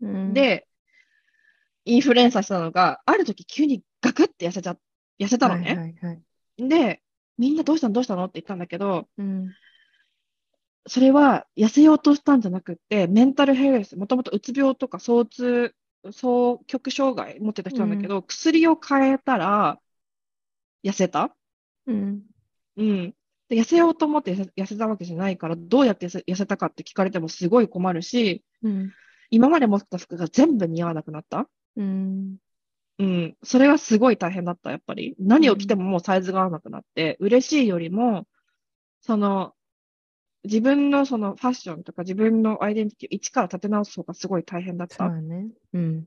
[0.00, 0.66] うん、で、
[1.84, 4.76] インフルエンサーしたのが、ある時急にガクって痩せちゃ、
[5.20, 5.66] 痩せたのね。
[5.66, 6.22] はいはいはい
[6.68, 7.02] で、
[7.36, 7.92] みんなどうしたの？
[7.92, 8.24] どうしたの？
[8.24, 9.48] って言ったんだけど、うん
[10.88, 15.74] それは痩せようとしたんじゃなくって、メンタルヘルス、もともとうつ病とか躁痛、
[16.04, 19.78] 双極障害持ってた人なんだけど、薬を変えたら
[20.84, 21.34] 痩せた？
[21.86, 22.22] うん
[22.76, 23.14] うん。
[23.48, 28.92] で痩せようと思って痩せたわけじゃないから、どうやって痩せたかって聞かれてもすごい困るし、うん
[29.30, 31.48] 今まで持ってた服が全部似合わなくなった？
[31.76, 32.36] うん
[32.98, 33.36] うん。
[33.42, 35.14] それがすごい大変だった、やっぱり。
[35.18, 38.26] 何を着てももうサイズが合わなくなって、嬉しいよりも、
[39.02, 39.52] その、
[40.44, 44.96] 自分のそのファッションとか自分のアイデンティティを一から立て直す方がすごい大変だった。
[44.96, 45.48] そうだね。
[45.72, 46.04] うん。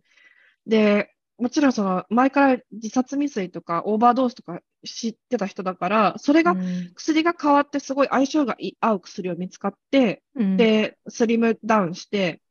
[0.66, 6.92] で、もちろんその前から自殺未遂とかオーバードーズとか知ってた人だから、それがうん。
[6.96, 12.42] 薬が変わってすごい相性が合う薬を見つかって、うん、で、スリムダウンして、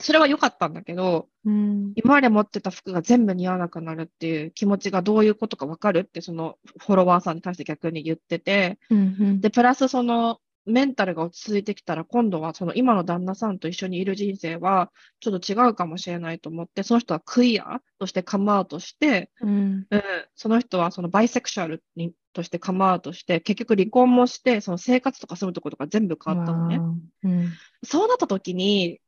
[0.00, 1.92] それは良かったんだけど、うん。
[1.94, 9.40] 今まで持ってた服が全部似合わなくなるっていう気持ちがどういうことかわかるって、そのフォロワーさんに対して逆に言ってて、うんうん。
[9.40, 19.86] で、プラスそのメンタルが落ち着いてきたら、今度はその今の旦那さんと一緒にいる人生はちょっと違うかもしれないと思って、その人はクイアとしてカムアウトして、うん。
[19.90, 20.02] うん、
[20.34, 26.80] その人はそのバイセクシュアルにとしてカムアウトして、結局離婚もして、その生活とか住むところとか全部変わったのね。
[27.24, 27.52] うん。
[27.84, 29.00] そうなった時に、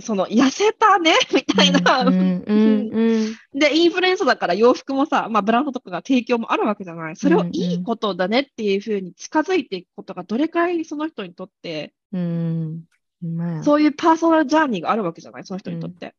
[0.00, 7.16] その痩せたね みたいな、うんうんうんで、インフルエンサーだから洋服もさ、まあブランドとかが提供もあるわけじゃない。
[7.16, 12.84] それをいいことだねっていうふうに近づいていくことがどれくらいその人にとって、うん
[13.22, 16.14] うんまあそういうパーソナルジャーニーがあるわけじゃないその人にとって。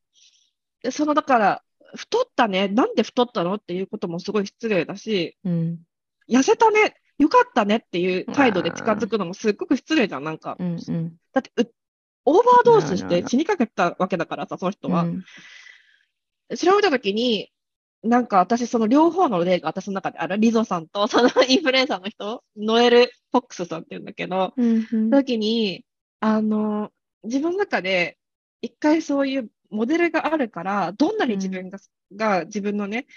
[0.81, 1.61] で、そのだから、
[1.95, 5.79] 太ったね、なんで太ったのっていうこともすごい失礼だし、うん
[6.27, 10.55] 痩せたね、よかったねっていう態度で近づくのもすっごく失礼じゃん、なんか。
[10.59, 11.71] うんうんだってう、
[12.25, 15.03] オーバードーズして死にかけたわけだからさ、その人は。
[15.03, 15.23] うん。
[16.57, 17.51] 調べたときに、
[18.03, 25.09] なんか私、その両方の例が私の中である、リゾさんとそのインフルエンサーの人、ノエル・フォックスさんって言うんだけど、うんうん。
[25.09, 25.85] 時に、
[26.19, 26.91] あの、
[27.23, 28.17] 自分の中で
[28.61, 31.79] 一回そういうモデルがあるから、どんなに自分が、
[32.15, 33.07] が自分のね、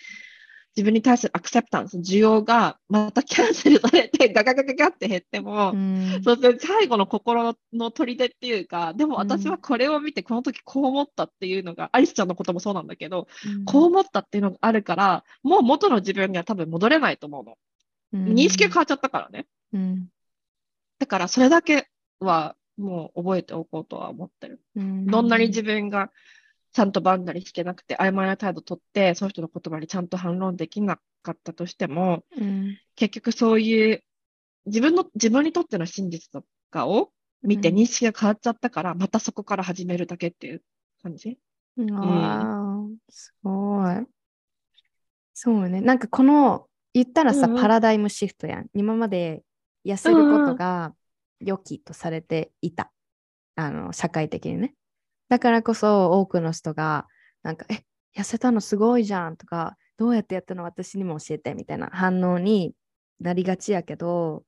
[0.78, 17.59] 自分に対するアクセプタンス、需要がまたキャンセルされて、 ガガガガガって減っても、うんそして最後の心の砦っていうか、でもうん私はこれを見て、この時こう思ったっていうのが、アリスちゃんのこともそうなんだけど、うんこう思ったっていうのがあるから、もう元の自分には多分戻れないと思うの。
[18.12, 19.46] うん認識が変わっちゃったからね。
[19.72, 20.06] うん
[21.00, 21.88] だからそれだけ
[22.20, 24.60] はもう覚えておこうとは思ってる。
[24.76, 26.12] うんどんなに自分が
[26.73, 34.03] ちゃんとバンダリしてなくて、曖昧な態度を取って、その人の言葉にちゃんと反論できなかったとしても、うん結局そういう
[34.66, 37.11] 自分の、自分にとっての真実とかを
[37.43, 40.62] 見てうん認識が変わっちゃったから、またそこから始めるだけっていう
[41.03, 41.39] 感じ。
[41.93, 44.07] ああ、すごい。
[45.32, 45.81] そうね。
[45.81, 48.66] なんかこの、言ったらさ、うんうんパラダイムシフトやん。
[48.74, 49.45] 今まで
[49.86, 50.95] 痩せることが
[51.40, 52.93] 良きとされていた。
[53.55, 54.74] あの、社会的にね。
[55.28, 57.06] だからこそ多くの人が、
[57.42, 57.84] なんか、え、
[58.18, 62.74] 痩せたのすごいじゃんとか、どうやってやったの私にも教えてみたいな反応に
[63.20, 64.44] なりがちやけど、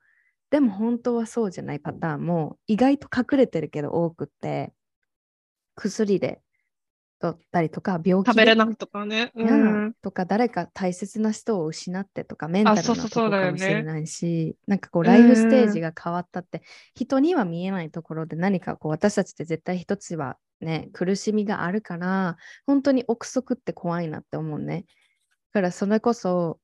[0.51, 4.73] でも本当はそうじゃないパターンも意外と隠れてるけど多くって、
[5.75, 6.41] 薬で
[7.21, 9.31] 取ったりとか、病気食べれなくとかね。
[9.35, 16.63] うん、とか、誰か大切な人を失ってとか、メンタルなとこかもしれないし、なんかこう、ライフステージが変わったって、
[16.95, 22.37] 人には見えないところで何かこう、私たちって絶対一つはね、苦しみがあるから、
[22.67, 24.87] 本当に憶測って怖いなって思うね。
[25.53, 26.59] だからそれこそ、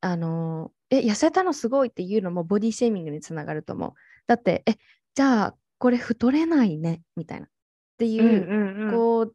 [0.00, 3.92] あの、え、痩せたのすごいっていうのもボディシェーミングにつながると思う。
[4.26, 4.76] だって、え、
[5.14, 7.46] じゃあ、これ太れないね、みたいな。
[7.46, 7.50] っ
[7.98, 9.34] ていう、うんうんうん、こう、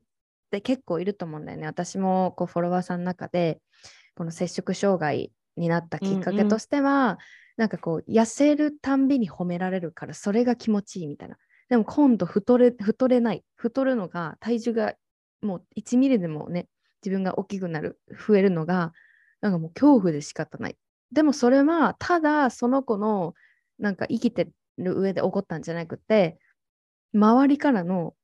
[0.50, 1.68] って結構いると思うんだよね。
[1.68, 3.62] 私もこうフォロワーさんの中で
[4.16, 7.18] この摂食障害になったきっかけとしては、うんうん、
[7.58, 11.38] なんかこう痩せるたんびに褒められるからそれが気持ちいいみたいな。
[11.70, 14.96] でも今度太れ太れない太るのが体重が
[15.44, 16.68] もう1ミリでもね
[17.06, 18.92] 自分が大きくなる増えるのが
[19.42, 20.78] なんかもう恐怖で仕方ない。
[21.12, 23.36] でもそれはただその子の
[23.78, 24.50] なんか生きて
[24.80, 26.40] る上で起こったんじゃなくて
[27.14, 28.16] 周りからの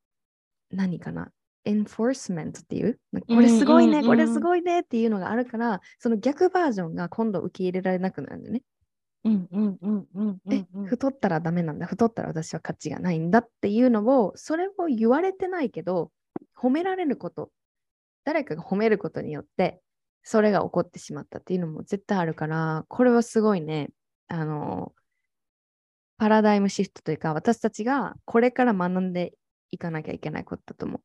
[0.71, 1.31] 何かな
[1.65, 8.61] エンフォースメントっていう、これすごいね、これすごいねっていうのがあるから、その逆バージョンが今度受け入れられなくなるんだよね。
[9.23, 16.11] うんうんうんうんえ、太ったらダメなんだ、太ったら私は価値がないんだっていうのを、それを言われてないけど、
[16.55, 17.51] 褒められること、
[18.23, 19.81] 誰かが褒めることによって、
[20.21, 23.89] それが起こってしまったっていうのも絶対あるから、これはすごいね、
[24.27, 24.93] あの、
[26.17, 29.33] パラダイムシフトというか、私たちがこれから学んで
[29.71, 31.01] いかなきゃいけないことだと思う。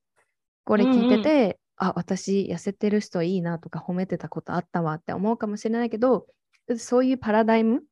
[0.65, 6.27] これ聞いてて、うんうん、あ、私痩せてる人いいなとか褒めてたことあったわって思うかもしれないけど、
[6.79, 7.83] そういうパラダイム、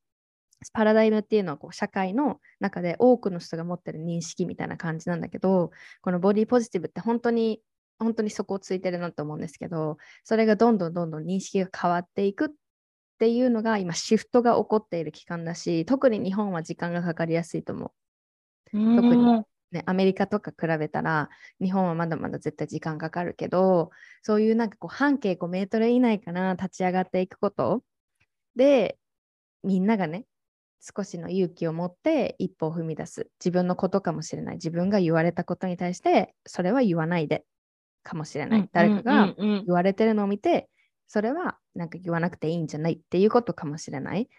[0.73, 5.70] パラダイムっていうのはこう社会の中で多くの人が持ってる認識みたいな感じなんだけど、
[6.03, 7.61] このボディポジティブって本当に
[7.99, 12.49] 本当にそこをついてるなと思うんですけど、それがどんどんどんどん認識が変わっていくっ
[13.19, 17.90] ていうのが今シフトが起こっている期間だし、特に日本は時間がかかりやすいと思う。
[18.73, 19.43] 特に
[19.73, 21.28] ね、アメリカとか比べたら
[21.61, 23.90] 日本はまだまだ絶対時間かかるけど
[24.23, 27.82] そういうなんかこう半径5メートル以内から立ち上がっていくこと。
[28.57, 28.99] で
[29.62, 30.24] みんながね
[30.81, 33.28] 少しの勇気を持って一歩を踏み出す。
[33.40, 34.55] 自分のことかもしれない。
[34.55, 37.45] 自分が言われたことに対してそれは言わないで。
[38.05, 40.70] かもしれない、誰かが言われてるのを見て
[41.09, 42.95] それはなんか言わなくていいんじゃない。
[42.95, 44.31] っていうことかもしれない。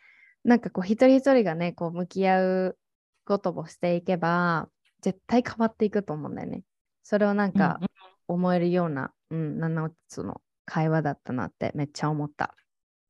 [0.43, 2.77] なんかこう一人一人がねこう向き合う
[3.26, 4.69] ことをしていけば
[5.01, 6.63] 絶対変わっていくと思うんだよね。
[7.03, 7.80] それをなんか
[8.27, 12.55] 思えるような、うん、うん、7つの会話だったなってめっちゃ思った。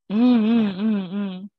[0.09, 0.99] うんうんうんう
[1.45, 1.49] ん。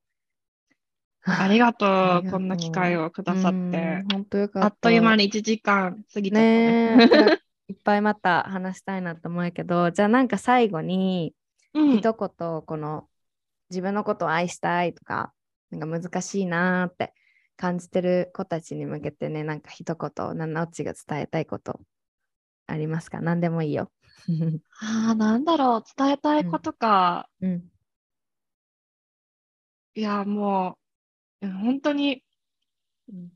[1.22, 4.04] ありがとう、こんな機会をくださって。
[4.10, 4.66] 本当よかった。
[4.66, 6.96] あっという間に1時間過ぎたね。
[6.96, 7.38] ね
[7.68, 11.34] いっぱいまた話したいなと思うけど、じゃあなんか最後に、
[11.74, 13.06] 一言、この
[13.68, 15.32] 自分のことを愛したいとか、
[15.70, 17.12] なんか難しいなって
[17.60, 21.78] 感じてる子たちに向けてね、なんか一言、七落ちが伝えたいこと
[22.66, 23.20] ありますか？
[23.20, 23.92] 何でもいいよ。
[24.80, 27.28] ああ、なんだろう、伝えたいことか。
[27.42, 27.70] うん、うん、
[29.94, 30.78] いや、も
[31.42, 32.24] う、本当に、
[33.12, 33.30] うん、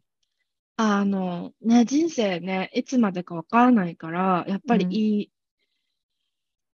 [0.76, 5.33] あの、ね、人生ね、いつまでかわからないから、やっぱりいい、うん、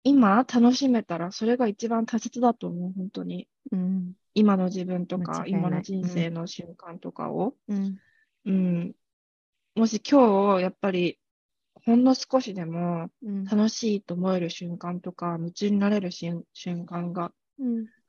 [0.02, 3.48] 今楽しめたら、それが一番大切だと思う、本当に。
[3.70, 4.12] うん。
[4.35, 7.98] 今の自分とか、今の人生の瞬間とかを、うん、
[8.47, 8.94] うん、
[9.74, 11.18] もし今日、やっぱり、
[11.86, 13.10] ほんの少しでも
[13.51, 16.44] 楽しいと思える瞬間とか、夢中になれる瞬
[16.86, 17.32] 間が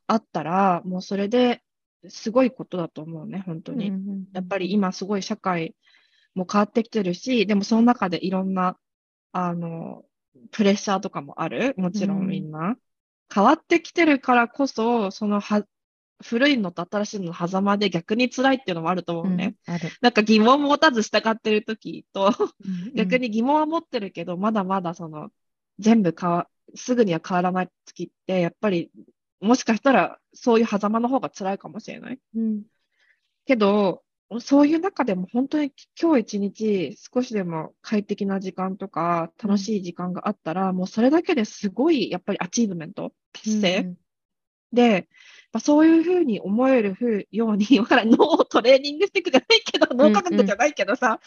[0.07, 1.63] あったら、もうそれで
[2.09, 3.91] すごいことだと思うね、本当に。
[4.33, 5.75] やっぱり今すごい社会
[6.35, 8.77] も変わってきてるし、でもその中でいろんな、
[9.31, 10.03] あの、
[10.51, 11.73] プレッシャーとかもある？
[11.77, 12.59] もちろんみんな。
[12.59, 12.77] うん、
[13.33, 15.65] 変わってきてるからこそ、そのは
[16.23, 19.55] 古いのと新しいのの狭間で逆に辛いっていうのもあると思うね。
[19.67, 22.31] うん、なんか疑問持たず従ってる時と
[22.95, 25.29] 逆に疑問は持ってるけど、まだまだその、
[25.79, 28.91] 全部変わ、すぐには変わらない時って、やっぱり、
[29.39, 32.19] もしかしたらそういう狭間の方が辛いかもしれない。
[32.35, 32.63] うん、
[33.45, 34.03] けど、
[34.39, 43.97] そういう中でも本当に今日一日少しでも快適な時間とか楽しい時間があったら、うん、もうそれだけですごいやっぱり achievement、達成、うん、
[44.71, 45.09] で、
[45.51, 51.19] まあ、そういうふうに思えるふうように、 わからん、脳をトレーニングしていくじゃないけど、脳科学じゃないけどさ、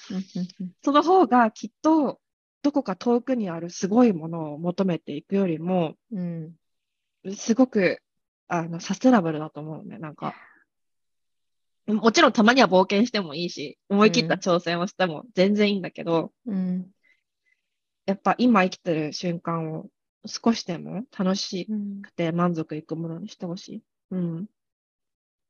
[0.82, 2.20] その方がきっと、
[2.62, 6.54] どこか遠くにあるすごいものを求めていくよりも、うん、
[7.34, 8.00] すごく
[8.48, 10.34] あのサステナブルだと思うね、なんか。
[11.86, 16.86] もちろんたまには冒険してもいいし、思い切った挑戦をしても全然いいんだけど、うん、
[18.06, 19.86] やっぱ今生きてる瞬間を
[20.26, 23.82] 少しでも楽しうんくて満足いくものにしてほしい。
[24.10, 24.46] うん。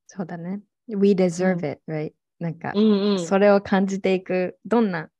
[0.06, 0.60] そうだね。
[0.88, 2.12] We deserve うん it, right?
[2.38, 3.26] なんか、うんうん。
[3.26, 5.10] それを感じていく、どんな、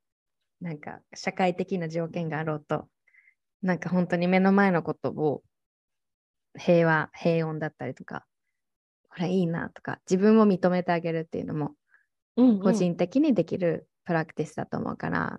[0.61, 2.89] なんか、社会的な条件があろうと、
[3.63, 5.43] なんか本当に目の前のことを
[6.59, 8.27] 平和、平穏だったりとか、
[9.15, 11.75] これいいなとか、自分を認めてあげるっていうのも、
[12.37, 15.39] うんうん個人的にできるプラクティスだと思うから、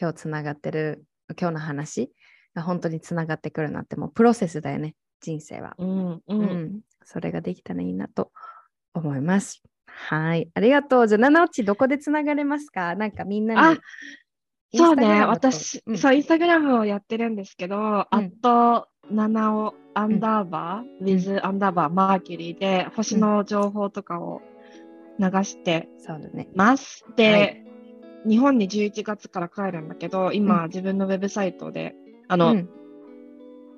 [0.00, 1.04] 今日つながってる、
[1.38, 2.12] 今日の話
[2.54, 5.74] が本当につながってくるなって、もうプロセスだよね、人生は。
[5.78, 6.22] うんう。
[6.28, 8.30] うんん、それができたらいいなと
[8.94, 9.62] 思います。
[9.86, 11.08] はい、ありがとう。
[11.08, 12.94] じゃあ、七内どこでつながれますか？
[12.94, 13.60] なんかみんなに。
[13.60, 13.78] あ
[14.72, 24.42] そうね、私、うんそう、インスタグラムをやってるんですけど、アット七尾アンダーバー、with アンダーバーマーキュリーで星の情報とかを
[25.18, 25.88] 流して。
[26.54, 27.04] ます。
[27.16, 27.64] で、はい
[28.26, 31.94] 日本に11月から帰るんだけど、今、自分のウェブサイトで、
[32.26, 32.68] あの、うん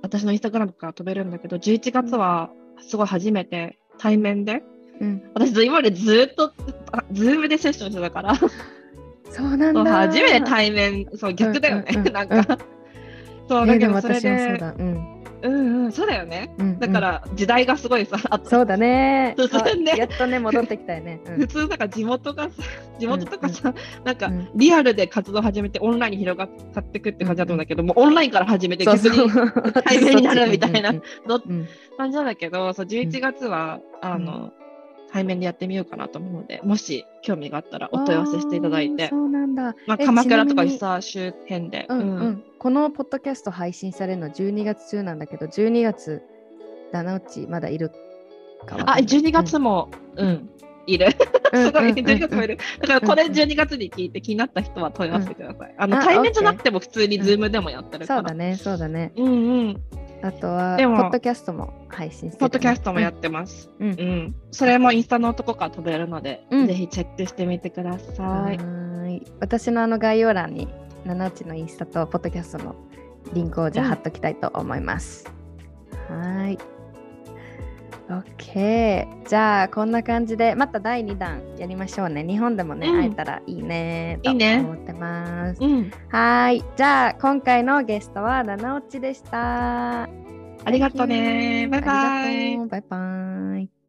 [0.02, 2.50] 私のインスタグラムから飛べるんだけど、11月は
[2.80, 4.62] すごい初めて対面で、
[4.98, 6.54] うん、私今までずっと、
[6.90, 8.34] あズームでセッションしてたから、
[9.30, 9.84] そうなんだ。
[9.84, 12.58] 初めて対面、そう逆だよね、うんうんうんなんか。
[13.46, 14.74] そう、だえーでもけどそ私もそうだ。
[14.78, 15.19] うん。
[15.42, 16.54] うんうん、そうだよね。
[16.58, 19.34] うんだか、ら時代がすごいさ、そうだね。
[19.76, 19.92] ね。
[19.92, 21.20] あやっとね、戻ってきたよね。
[21.26, 21.36] うん。
[21.38, 22.50] 普通なんか地元がさ、
[22.98, 24.50] 地元とかさ、なんかうん。
[24.54, 29.30] リアルで活動始めてオンラインに広がっていくって感じだと思うんだけど、もうオンラインから始めて逆に
[29.84, 30.92] 対面になるみたいな
[31.96, 34.52] 感じなんだけど、そう11月は、あの、
[35.12, 39.08] 対面でやってみようかなと思うので、もし興味があったらお問い合わせしていただいて。
[39.08, 39.74] そうなんだ。
[39.86, 40.78] まあ、え鎌倉とかちなみに。
[40.78, 41.86] さ、周辺で。
[41.88, 42.28] うんううん。
[42.28, 46.22] ん、このポッドキャスト配信されるの12月中なんだけど、12月、
[46.92, 47.90] ダナウチまだいる
[48.66, 49.02] かあ、ない。
[49.02, 50.50] 12月も、うん、
[50.86, 51.06] いる。
[51.52, 52.58] うん すごい、うんうん12月もいる。
[52.80, 55.74] だからこれうんうん12月に聞いて気になった人は問い合わせてください。
[55.76, 58.20] あのあ対面じゃなくても普通にズームでもやってるから。
[58.20, 59.12] そうだね、そうだね。
[59.16, 59.82] うんうん。
[60.22, 63.70] あとは、ポでもッドキャストも配信してるね、ポッドキャストもやってます。
[63.80, 64.34] うんうん。
[64.50, 68.58] それもインスタのとこから飛べるので、うんぜひチェックしてみてくだはさい。
[68.58, 69.22] ーい。
[69.40, 70.68] 私のあの概要欄に、
[71.04, 72.74] 七内のインスタとポッドキャストの
[73.32, 75.24] リンクをじゃあうん貼っときたいと思います。
[76.08, 76.58] はーい。
[78.10, 79.06] OK。
[79.28, 82.24] じゃあ、こんな感じで、また第2弾やりましょうね。
[82.24, 85.62] 日本でもね、うん会えたらいいねといいね思ってます。
[85.62, 85.90] うん。
[86.08, 86.64] はーい。
[86.76, 90.02] じゃあ、今回のゲストは七内でした。
[90.02, 90.08] あ
[90.70, 91.68] りがとうね。
[91.68, 92.68] バイバイ。
[92.68, 93.79] バイバイ。